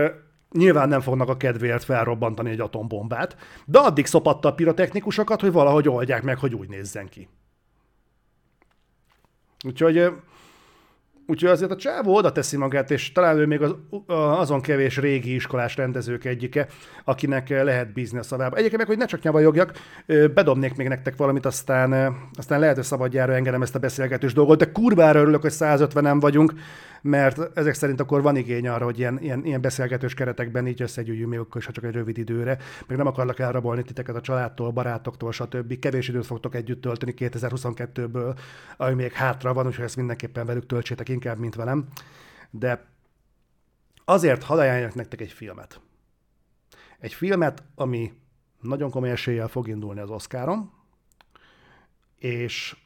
Nyilván 0.59 0.89
nem 0.89 1.01
fognak 1.01 1.29
a 1.29 1.37
kedvéért 1.37 1.85
felrobbantani 1.85 2.51
egy 2.51 2.61
atombombát, 2.61 3.37
de 3.65 3.79
addig 3.79 4.07
szopatta 4.07 4.49
a 4.49 4.55
pirotechnikusokat, 4.55 5.41
hogy 5.41 5.53
valahogy 5.53 5.89
oldják 5.89 6.23
meg, 6.23 6.39
hogy 6.39 6.55
úgy 6.55 6.69
nézzen 6.69 7.09
ki. 7.09 7.29
Úgyhogy, 9.67 10.13
úgyhogy 11.27 11.51
azért 11.51 11.71
a 11.71 11.77
csávó 11.77 12.15
oda 12.15 12.33
teszi 12.33 12.57
magát, 12.57 12.91
és 12.91 13.13
talán 13.13 13.39
ő 13.39 13.47
még 13.47 13.63
az, 13.63 13.75
azon 14.07 14.61
kevés 14.61 14.97
régi 14.97 15.35
iskolás 15.35 15.77
rendezők 15.77 16.25
egyike, 16.25 16.69
akinek 17.05 17.49
lehet 17.49 17.93
bízni 17.93 18.19
a 18.19 18.23
szavába. 18.23 18.57
Egyébként 18.57 18.79
meg, 18.79 18.87
hogy 18.87 18.99
ne 18.99 19.07
csak 19.07 19.23
nyavajogjak, 19.23 19.73
bedobnék 20.35 20.77
még 20.77 20.89
nektek 20.89 21.17
valamit, 21.17 21.47
aztán, 21.47 22.17
aztán 22.33 22.61
lehet, 22.61 22.75
hogy 22.75 22.85
szabadjára 22.85 23.35
engedem 23.35 23.63
ezt 23.63 23.75
a 23.75 23.79
beszélgetős 23.79 24.33
dolgot, 24.33 24.59
de 24.59 24.73
kurvára 24.73 25.21
örülök, 25.21 25.41
hogy 25.41 25.55
150-en 25.55 26.17
vagyunk, 26.21 26.53
mert 27.05 27.59
ezek 27.59 27.75
szerint 27.75 28.01
akkor 28.01 28.23
van 28.23 28.37
igény 28.37 28.69
arra, 28.69 28.85
hogy 28.85 28.99
ilyen, 28.99 29.19
ilyen, 29.23 29.45
ilyen 29.45 29.61
beszélgetős 29.61 30.15
keretekben 30.15 30.67
így 30.67 30.83
összegyűjjünk 30.83 31.31
még 31.31 31.39
akkor 31.39 31.61
is, 31.61 31.67
ha 31.67 31.73
csak 31.73 31.85
egy 31.85 31.93
rövid 31.93 32.19
időre, 32.19 32.59
meg 32.87 32.97
nem 32.97 33.07
akarlak 33.07 33.39
elrabolni 33.39 33.83
titeket 33.83 34.17
a 34.17 34.21
családtól, 34.21 34.71
barátoktól, 34.71 35.33
stb. 35.33 35.79
Kevés 35.79 36.09
időt 36.09 36.27
fogtok 36.27 36.55
együtt 36.55 36.81
tölteni 36.81 37.15
2022-ből, 37.17 38.39
ami 38.77 38.95
még 38.95 39.13
hátra 39.13 39.53
van, 39.53 39.67
úgyhogy 39.67 39.85
ezt 39.85 39.97
mindenképpen 39.97 40.47
velük 40.47 40.67
töltsétek 40.67 41.09
inkább, 41.09 41.39
mint 41.39 41.55
velem. 41.55 41.89
De 42.51 42.85
azért 44.05 44.43
hadd 44.43 44.91
nektek 44.95 45.21
egy 45.21 45.33
filmet. 45.33 45.81
Egy 46.99 47.13
filmet, 47.13 47.63
ami 47.75 48.13
nagyon 48.61 48.91
komoly 48.91 49.11
eséllyel 49.11 49.49
fog 49.49 49.69
indulni 49.69 50.01
az 50.01 50.11
Oscaron, 50.11 50.71
és, 52.19 52.77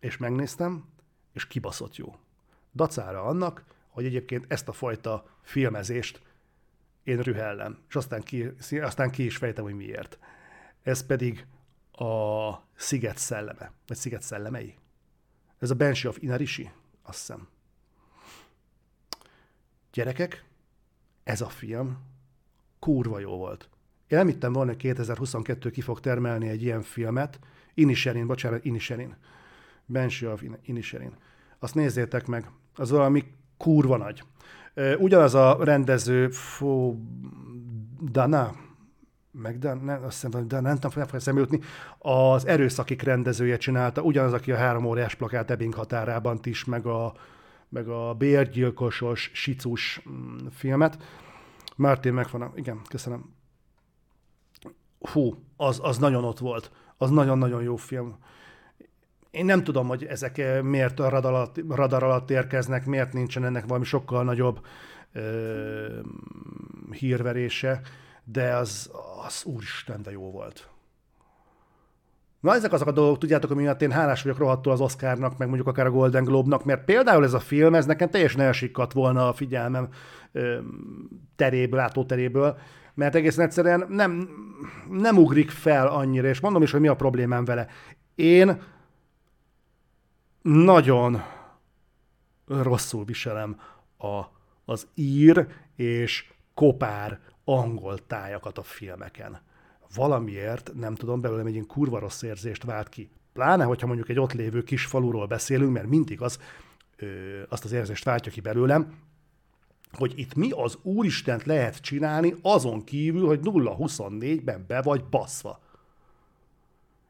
és 0.00 0.16
megnéztem, 0.16 0.84
és 1.32 1.46
kibaszott 1.46 1.96
jó 1.96 2.14
dacára 2.72 3.22
annak, 3.22 3.64
hogy 3.88 4.04
egyébként 4.04 4.44
ezt 4.48 4.68
a 4.68 4.72
fajta 4.72 5.24
filmezést 5.42 6.22
én 7.02 7.20
rühellem, 7.20 7.78
és 7.88 7.94
aztán 7.96 8.22
ki, 8.22 8.50
aztán 8.80 9.10
ki 9.10 9.24
is 9.24 9.36
fejtem, 9.36 9.64
hogy 9.64 9.74
miért. 9.74 10.18
Ez 10.82 11.06
pedig 11.06 11.46
a 11.92 12.50
Sziget 12.74 13.18
szelleme, 13.18 13.72
vagy 13.86 13.96
Sziget 13.96 14.22
szellemei. 14.22 14.74
Ez 15.58 15.70
a 15.70 15.74
Banshee 15.74 16.10
of 16.10 16.18
Inarishi, 16.20 16.70
azt 17.02 17.18
hiszem. 17.18 17.48
Gyerekek, 19.92 20.44
ez 21.24 21.40
a 21.40 21.48
film 21.48 21.98
kurva 22.78 23.18
jó 23.18 23.36
volt. 23.36 23.68
Én 24.06 24.18
nem 24.18 24.26
hittem 24.26 24.52
volna, 24.52 24.70
hogy 24.70 24.80
2022 24.80 25.70
ki 25.70 25.80
fog 25.80 26.00
termelni 26.00 26.48
egy 26.48 26.62
ilyen 26.62 26.82
filmet. 26.82 27.38
Inisherin, 27.74 28.26
bocsánat, 28.26 28.64
Inisherin. 28.64 29.16
Banshee 29.86 30.32
of 30.32 30.42
Inisherin. 30.62 31.16
Azt 31.58 31.74
nézzétek 31.74 32.26
meg 32.26 32.50
az 32.74 32.90
valami 32.90 33.24
kurva 33.56 33.96
nagy. 33.96 34.22
Ugyanaz 34.98 35.34
a 35.34 35.58
rendező, 35.64 36.28
fó, 36.28 37.00
Dana, 38.10 38.52
meg 39.30 39.58
de, 39.58 39.74
nem, 39.74 40.04
azt 40.04 40.22
hiszem, 40.22 40.48
de 40.48 40.60
nem 40.60 40.74
tudom, 40.74 40.90
nem 40.94 41.06
fogja 41.06 41.38
jutni, 41.40 41.60
az 41.98 42.46
erőszakik 42.46 43.02
rendezője 43.02 43.56
csinálta, 43.56 44.02
ugyanaz, 44.02 44.32
aki 44.32 44.52
a 44.52 44.56
három 44.56 44.84
óriás 44.84 45.14
plakát 45.14 45.50
Ebbing 45.50 45.74
határában 45.74 46.38
is, 46.42 46.64
meg 46.64 46.86
a, 46.86 47.14
meg 47.68 47.88
a 47.88 48.14
bérgyilkosos, 48.14 49.30
sicus 49.34 50.02
mm, 50.08 50.46
filmet. 50.50 51.02
Martin 51.76 52.12
megvan, 52.12 52.52
igen, 52.54 52.80
köszönöm. 52.88 53.34
Hú, 55.12 55.34
az, 55.56 55.80
az 55.82 55.98
nagyon 55.98 56.24
ott 56.24 56.38
volt. 56.38 56.70
Az 56.96 57.10
nagyon-nagyon 57.10 57.62
jó 57.62 57.76
film 57.76 58.16
én 59.30 59.44
nem 59.44 59.64
tudom, 59.64 59.88
hogy 59.88 60.04
ezek 60.04 60.38
eh, 60.38 60.62
miért 60.62 61.00
a 61.00 61.08
radar 61.08 61.32
alatt, 61.32 61.56
radar 61.68 62.02
alatt 62.02 62.30
érkeznek, 62.30 62.86
miért 62.86 63.12
nincsen 63.12 63.44
ennek 63.44 63.66
valami 63.66 63.84
sokkal 63.84 64.24
nagyobb 64.24 64.60
ö, 65.12 65.98
hírverése, 66.90 67.80
de 68.24 68.54
az, 68.54 68.90
az 69.26 69.44
úristen, 69.44 70.02
de 70.02 70.10
jó 70.10 70.30
volt. 70.30 70.68
Na 72.40 72.54
ezek 72.54 72.72
azok 72.72 72.88
a 72.88 72.92
dolgok, 72.92 73.18
tudjátok, 73.18 73.50
ami 73.50 73.62
miatt 73.62 73.82
én 73.82 73.90
hálás 73.90 74.22
vagyok 74.22 74.38
rohadtul 74.38 74.72
az 74.72 74.80
Oscarnak, 74.80 75.38
meg 75.38 75.48
mondjuk 75.48 75.68
akár 75.68 75.86
a 75.86 75.90
Golden 75.90 76.24
Globe-nak, 76.24 76.64
mert 76.64 76.84
például 76.84 77.24
ez 77.24 77.34
a 77.34 77.40
film, 77.40 77.74
ez 77.74 77.86
nekem 77.86 78.10
teljesen 78.10 78.40
elsikkadt 78.40 78.92
volna 78.92 79.28
a 79.28 79.32
figyelmem 79.32 79.88
ö, 80.32 80.58
teréből, 81.36 81.78
látóteréből, 81.78 82.58
mert 82.94 83.14
egészen 83.14 83.44
egyszerűen 83.44 83.86
nem, 83.88 84.28
nem 84.90 85.18
ugrik 85.18 85.50
fel 85.50 85.86
annyira, 85.86 86.28
és 86.28 86.40
mondom 86.40 86.62
is, 86.62 86.70
hogy 86.70 86.80
mi 86.80 86.88
a 86.88 86.96
problémám 86.96 87.44
vele. 87.44 87.66
Én 88.14 88.60
nagyon 90.42 91.22
rosszul 92.46 93.04
viselem 93.04 93.60
a, 93.98 94.22
az 94.64 94.86
ír 94.94 95.46
és 95.76 96.32
kopár 96.54 97.20
angol 97.44 98.06
tájakat 98.06 98.58
a 98.58 98.62
filmeken 98.62 99.40
valamiért, 99.94 100.70
nem 100.74 100.94
tudom, 100.94 101.20
belőlem 101.20 101.46
egy 101.46 101.52
ilyen 101.52 101.66
kurva 101.66 101.98
rossz 101.98 102.22
érzést 102.22 102.64
vált 102.64 102.88
ki. 102.88 103.10
Pláne, 103.32 103.64
hogyha 103.64 103.86
mondjuk 103.86 104.08
egy 104.08 104.18
ott 104.18 104.32
lévő 104.32 104.62
kis 104.62 104.84
faluról 104.84 105.26
beszélünk, 105.26 105.72
mert 105.72 105.88
mindig 105.88 106.20
az, 106.20 106.38
ö, 106.96 107.06
azt 107.48 107.64
az 107.64 107.72
érzést 107.72 108.04
váltja 108.04 108.32
ki 108.32 108.40
belőlem, 108.40 108.98
hogy 109.92 110.18
itt 110.18 110.34
mi 110.34 110.50
az 110.50 110.78
úristent 110.82 111.44
lehet 111.44 111.80
csinálni 111.80 112.34
azon 112.42 112.84
kívül, 112.84 113.26
hogy 113.26 113.40
0-24-ben 113.42 114.64
be 114.66 114.82
vagy 114.82 115.04
baszva. 115.04 115.60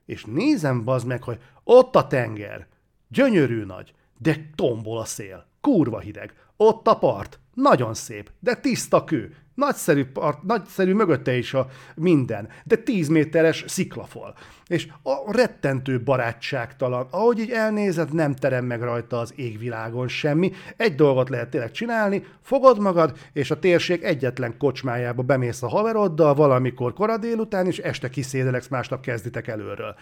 És 0.04 0.24
nézem 0.24 0.84
bazd 0.84 1.06
meg, 1.06 1.22
hogy 1.22 1.40
ott 1.64 1.96
a 1.96 2.06
tenger, 2.06 2.66
gyönyörű 3.10 3.64
nagy, 3.64 3.92
de 4.18 4.50
tombol 4.54 4.98
a 4.98 5.04
szél, 5.04 5.46
kurva 5.60 5.98
hideg, 5.98 6.34
ott 6.56 6.86
a 6.86 6.98
part, 6.98 7.38
nagyon 7.54 7.94
szép, 7.94 8.30
de 8.40 8.54
tiszta 8.54 9.04
kő, 9.04 9.36
Nagyszerű, 9.60 10.04
part, 10.04 10.42
nagyszerű 10.42 10.92
mögötte 10.92 11.36
is 11.36 11.54
a 11.54 11.66
minden, 11.94 12.48
de 12.64 12.76
10 12.76 13.08
méteres 13.08 13.64
sziklafal. 13.66 14.34
És 14.66 14.88
a 15.02 15.32
rettentő 15.32 16.02
barátságtalan, 16.02 17.06
ahogy 17.10 17.38
így 17.38 17.50
elnézed, 17.50 18.14
nem 18.14 18.34
terem 18.34 18.64
meg 18.64 18.82
rajta 18.82 19.18
az 19.18 19.32
égvilágon 19.36 20.08
semmi. 20.08 20.52
Egy 20.76 20.94
dolgot 20.94 21.28
lehet 21.28 21.50
tényleg 21.50 21.70
csinálni, 21.70 22.24
fogod 22.42 22.80
magad, 22.80 23.18
és 23.32 23.50
a 23.50 23.58
térség 23.58 24.02
egyetlen 24.02 24.56
kocsmájába 24.58 25.22
bemész 25.22 25.62
a 25.62 25.68
haveroddal 25.68 26.34
valamikor 26.34 26.92
kora 26.92 27.18
délután, 27.18 27.66
és 27.66 27.78
este 27.78 28.08
kiszédeleksz, 28.08 28.68
másnap 28.68 29.00
kezditek 29.00 29.48
előről. 29.48 29.94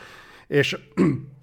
És 0.47 0.79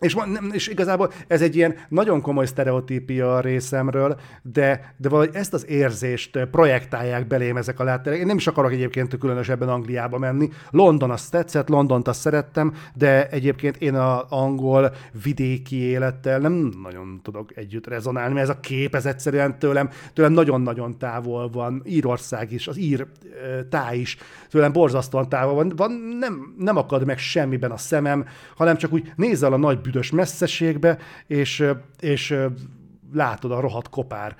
és, 0.00 0.16
és 0.52 0.68
igazából 0.68 1.12
ez 1.26 1.42
egy 1.42 1.56
ilyen 1.56 1.74
nagyon 1.88 2.20
komoly 2.20 2.46
sztereotípia 2.46 3.36
a 3.36 3.40
részemről, 3.40 4.16
de, 4.42 4.94
de 4.96 5.08
valahogy 5.08 5.34
ezt 5.34 5.54
az 5.54 5.68
érzést 5.68 6.38
projektálják 6.50 7.26
belém 7.26 7.56
ezek 7.56 7.80
a 7.80 7.84
látterek. 7.84 8.18
Én 8.18 8.26
nem 8.26 8.36
is 8.36 8.46
akarok 8.46 8.72
egyébként 8.72 9.18
különösebben 9.18 9.68
Angliába 9.68 10.18
menni. 10.18 10.50
London 10.70 11.10
azt 11.10 11.30
tetszett, 11.30 11.68
Londont 11.68 12.08
azt 12.08 12.20
szerettem, 12.20 12.74
de 12.94 13.28
egyébként 13.28 13.76
én 13.76 13.94
az 13.94 14.24
angol 14.28 14.94
vidéki 15.22 15.76
élettel 15.76 16.38
nem 16.38 16.72
nagyon 16.82 17.20
tudok 17.22 17.56
együtt 17.56 17.86
rezonálni, 17.86 18.34
mert 18.34 18.48
ez 18.48 18.56
a 18.56 18.60
kép, 18.60 18.94
ez 18.94 19.06
egyszerűen 19.06 19.58
tőlem, 19.58 19.90
tőlem 20.12 20.32
nagyon-nagyon 20.32 20.98
távol 20.98 21.50
van. 21.50 21.82
Írország 21.84 22.52
is, 22.52 22.68
az 22.68 22.78
ír 22.78 23.06
táj 23.70 23.98
is 23.98 24.16
tőlem 24.50 24.72
borzasztóan 24.72 25.28
távol 25.28 25.54
van. 25.54 25.72
van 25.76 25.92
nem, 26.18 26.54
nem 26.58 26.76
akad 26.76 27.04
meg 27.04 27.18
semmiben 27.18 27.70
a 27.70 27.76
szemem, 27.76 28.26
hanem 28.56 28.76
csak 28.76 28.92
úgy 28.92 29.12
nézel 29.16 29.52
a 29.52 29.56
nagy 29.56 29.80
büdös 29.86 30.10
messzeségbe, 30.10 30.98
és, 31.26 31.64
és 32.00 32.36
látod 33.12 33.52
a 33.52 33.60
rohadt 33.60 33.88
kopár 33.88 34.36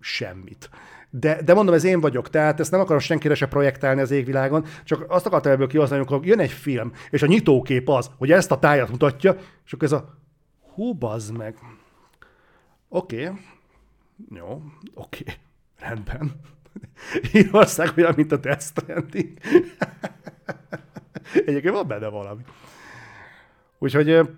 semmit. 0.00 0.70
De, 1.10 1.42
de 1.42 1.54
mondom, 1.54 1.74
ez 1.74 1.84
én 1.84 2.00
vagyok, 2.00 2.30
tehát 2.30 2.60
ezt 2.60 2.70
nem 2.70 2.80
akarom 2.80 2.98
senkire 3.00 3.34
se 3.34 3.46
projektálni 3.46 4.00
az 4.00 4.10
égvilágon, 4.10 4.64
csak 4.84 5.04
azt 5.08 5.26
akartam 5.26 5.52
ebből 5.52 5.66
kihozni, 5.66 5.96
amikor 5.96 6.26
jön 6.26 6.38
egy 6.38 6.50
film, 6.50 6.92
és 7.10 7.22
a 7.22 7.26
nyitókép 7.26 7.88
az, 7.88 8.10
hogy 8.18 8.32
ezt 8.32 8.50
a 8.50 8.58
tájat 8.58 8.90
mutatja, 8.90 9.36
és 9.64 9.72
akkor 9.72 9.86
ez 9.86 9.92
a 9.92 10.18
hú, 10.74 10.94
bazd 10.94 11.36
meg. 11.36 11.56
Oké, 12.88 13.26
okay. 13.26 13.38
jó, 14.34 14.62
oké, 14.94 15.22
okay. 15.22 15.34
rendben. 15.78 16.40
Írország 17.32 17.92
olyan, 17.96 18.12
mint 18.16 18.32
a 18.32 18.36
Death 18.36 18.64
Stranding. 18.64 19.38
Egyébként 21.46 21.74
van 21.74 21.86
benne 21.86 22.08
valami. 22.08 22.42
Úgyhogy 23.78 24.28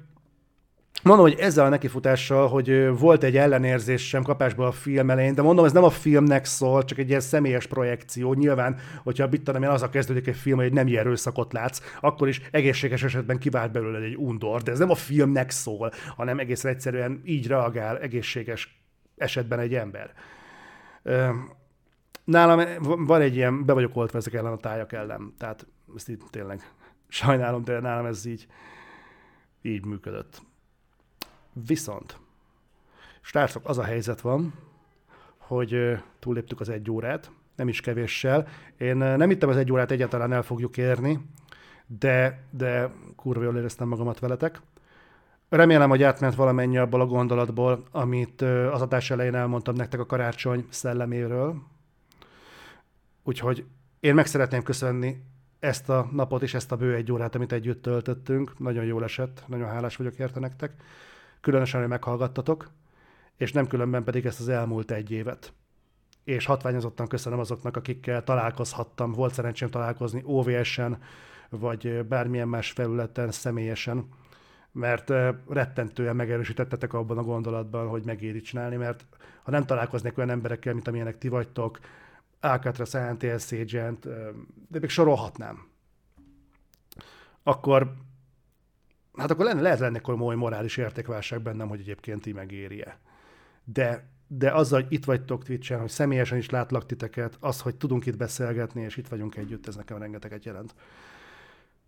Mondom, 1.06 1.26
hogy 1.26 1.38
ezzel 1.38 1.64
a 1.64 1.68
nekifutással, 1.68 2.48
hogy 2.48 2.98
volt 2.98 3.22
egy 3.22 3.36
ellenérzés 3.36 4.08
sem 4.08 4.22
kapásból 4.22 4.66
a 4.66 4.72
film 4.72 5.10
elején, 5.10 5.34
de 5.34 5.42
mondom, 5.42 5.64
ez 5.64 5.72
nem 5.72 5.84
a 5.84 5.90
filmnek 5.90 6.44
szól, 6.44 6.84
csak 6.84 6.98
egy 6.98 7.08
ilyen 7.08 7.20
személyes 7.20 7.66
projekció. 7.66 8.34
Nyilván, 8.34 8.78
hogyha 9.02 9.26
mit 9.26 9.42
tudom 9.42 9.62
én, 9.62 9.68
az 9.68 9.82
a 9.82 9.88
kezdődik 9.88 10.26
egy 10.26 10.36
film, 10.36 10.58
hogy 10.58 10.72
nem 10.72 10.86
ilyen 10.86 11.00
erőszakot 11.00 11.52
látsz, 11.52 11.80
akkor 12.00 12.28
is 12.28 12.40
egészséges 12.50 13.02
esetben 13.02 13.38
kivált 13.38 13.72
belőle 13.72 13.98
egy 13.98 14.16
undor, 14.16 14.62
de 14.62 14.70
ez 14.70 14.78
nem 14.78 14.90
a 14.90 14.94
filmnek 14.94 15.50
szól, 15.50 15.92
hanem 16.16 16.38
egész 16.38 16.64
egyszerűen 16.64 17.20
így 17.24 17.46
reagál 17.46 17.98
egészséges 17.98 18.84
esetben 19.16 19.58
egy 19.58 19.74
ember. 19.74 20.12
Nálam 22.24 22.60
van 23.06 23.20
egy 23.20 23.36
ilyen, 23.36 23.64
be 23.64 23.72
vagyok 23.72 23.96
oltva 23.96 24.18
ezek 24.18 24.34
ellen 24.34 24.52
a 24.52 24.56
tájak 24.56 24.92
ellen, 24.92 25.34
tehát 25.38 25.66
ezt 25.96 26.08
itt 26.08 26.22
tényleg 26.30 26.72
sajnálom, 27.08 27.64
de 27.64 27.80
nálam 27.80 28.06
ez 28.06 28.24
így, 28.24 28.46
így 29.62 29.84
működött. 29.84 30.42
Viszont, 31.64 32.18
srácok, 33.20 33.68
az 33.68 33.78
a 33.78 33.82
helyzet 33.82 34.20
van, 34.20 34.54
hogy 35.36 35.98
túlléptük 36.18 36.60
az 36.60 36.68
egy 36.68 36.90
órát, 36.90 37.30
nem 37.54 37.68
is 37.68 37.80
kevéssel. 37.80 38.48
Én 38.76 38.96
nem 38.96 39.28
hittem 39.28 39.48
az 39.48 39.56
egy 39.56 39.72
órát 39.72 39.90
egyáltalán 39.90 40.32
el 40.32 40.42
fogjuk 40.42 40.76
érni, 40.76 41.20
de, 41.86 42.44
de 42.50 42.90
kurva 43.16 43.42
jól 43.42 43.56
éreztem 43.56 43.88
magamat 43.88 44.18
veletek. 44.18 44.60
Remélem, 45.48 45.88
hogy 45.88 46.02
átment 46.02 46.34
valamennyi 46.34 46.78
abból 46.78 47.00
a 47.00 47.06
gondolatból, 47.06 47.84
amit 47.90 48.42
az 48.42 48.82
adás 48.82 49.10
elején 49.10 49.34
elmondtam 49.34 49.74
nektek 49.74 50.00
a 50.00 50.06
karácsony 50.06 50.66
szelleméről. 50.68 51.62
Úgyhogy 53.22 53.64
én 54.00 54.14
meg 54.14 54.26
szeretném 54.26 54.62
köszönni 54.62 55.22
ezt 55.58 55.88
a 55.88 56.08
napot 56.12 56.42
és 56.42 56.54
ezt 56.54 56.72
a 56.72 56.76
bő 56.76 56.94
egy 56.94 57.12
órát, 57.12 57.34
amit 57.34 57.52
együtt 57.52 57.82
töltöttünk. 57.82 58.58
Nagyon 58.58 58.84
jól 58.84 59.04
esett, 59.04 59.44
nagyon 59.46 59.68
hálás 59.68 59.96
vagyok 59.96 60.18
érte 60.18 60.40
nektek 60.40 60.72
különösen, 61.46 61.80
hogy 61.80 61.88
meghallgattatok, 61.88 62.70
és 63.36 63.52
nem 63.52 63.66
különben 63.66 64.04
pedig 64.04 64.26
ezt 64.26 64.40
az 64.40 64.48
elmúlt 64.48 64.90
egy 64.90 65.10
évet. 65.10 65.52
És 66.24 66.44
hatványozottan 66.44 67.06
köszönöm 67.06 67.38
azoknak, 67.38 67.76
akikkel 67.76 68.24
találkozhattam, 68.24 69.12
volt 69.12 69.34
szerencsém 69.34 69.70
találkozni 69.70 70.22
OVS-en, 70.24 70.98
vagy 71.48 72.06
bármilyen 72.06 72.48
más 72.48 72.70
felületen, 72.70 73.30
személyesen, 73.30 74.08
mert 74.72 75.12
rettentően 75.48 76.16
megerősítettetek 76.16 76.92
abban 76.92 77.18
a 77.18 77.22
gondolatban, 77.22 77.88
hogy 77.88 78.04
megéri 78.04 78.40
csinálni, 78.40 78.76
mert 78.76 79.06
ha 79.42 79.50
nem 79.50 79.66
találkoznék 79.66 80.18
olyan 80.18 80.30
emberekkel, 80.30 80.74
mint 80.74 80.88
amilyenek 80.88 81.18
ti 81.18 81.28
vagytok, 81.28 81.78
Alcatraz, 82.40 82.94
ANTS 82.94 83.52
Agent, 83.52 84.08
de 84.68 84.78
még 84.78 84.88
sorolhatnám, 84.88 85.66
akkor 87.42 87.94
hát 89.16 89.30
akkor 89.30 89.44
lenne, 89.44 89.60
lehet 89.60 89.78
lenne 89.78 89.98
komoly 89.98 90.34
morális 90.34 90.76
értékválság 90.76 91.42
bennem, 91.42 91.68
hogy 91.68 91.80
egyébként 91.80 92.26
így 92.26 92.34
megéri-e. 92.34 92.98
De, 93.64 94.08
de 94.26 94.50
azzal, 94.50 94.82
hogy 94.82 94.92
itt 94.92 95.04
vagytok 95.04 95.44
Twitch-en, 95.44 95.80
hogy 95.80 95.88
személyesen 95.88 96.38
is 96.38 96.50
látlak 96.50 96.86
titeket, 96.86 97.36
az, 97.40 97.60
hogy 97.60 97.76
tudunk 97.76 98.06
itt 98.06 98.16
beszélgetni, 98.16 98.82
és 98.82 98.96
itt 98.96 99.08
vagyunk 99.08 99.36
együtt, 99.36 99.66
ez 99.66 99.76
nekem 99.76 99.98
rengeteget 99.98 100.44
jelent. 100.44 100.74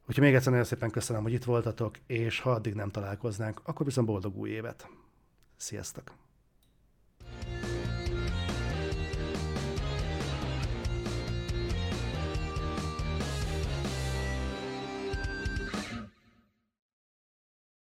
Úgyhogy 0.08 0.24
még 0.24 0.34
egyszer 0.34 0.50
nagyon 0.50 0.66
szépen 0.66 0.90
köszönöm, 0.90 1.22
hogy 1.22 1.32
itt 1.32 1.44
voltatok, 1.44 1.96
és 2.06 2.40
ha 2.40 2.50
addig 2.50 2.74
nem 2.74 2.90
találkoznánk, 2.90 3.60
akkor 3.64 3.86
viszont 3.86 4.06
boldog 4.06 4.36
új 4.36 4.50
évet. 4.50 4.88
Sziasztok! 5.56 6.27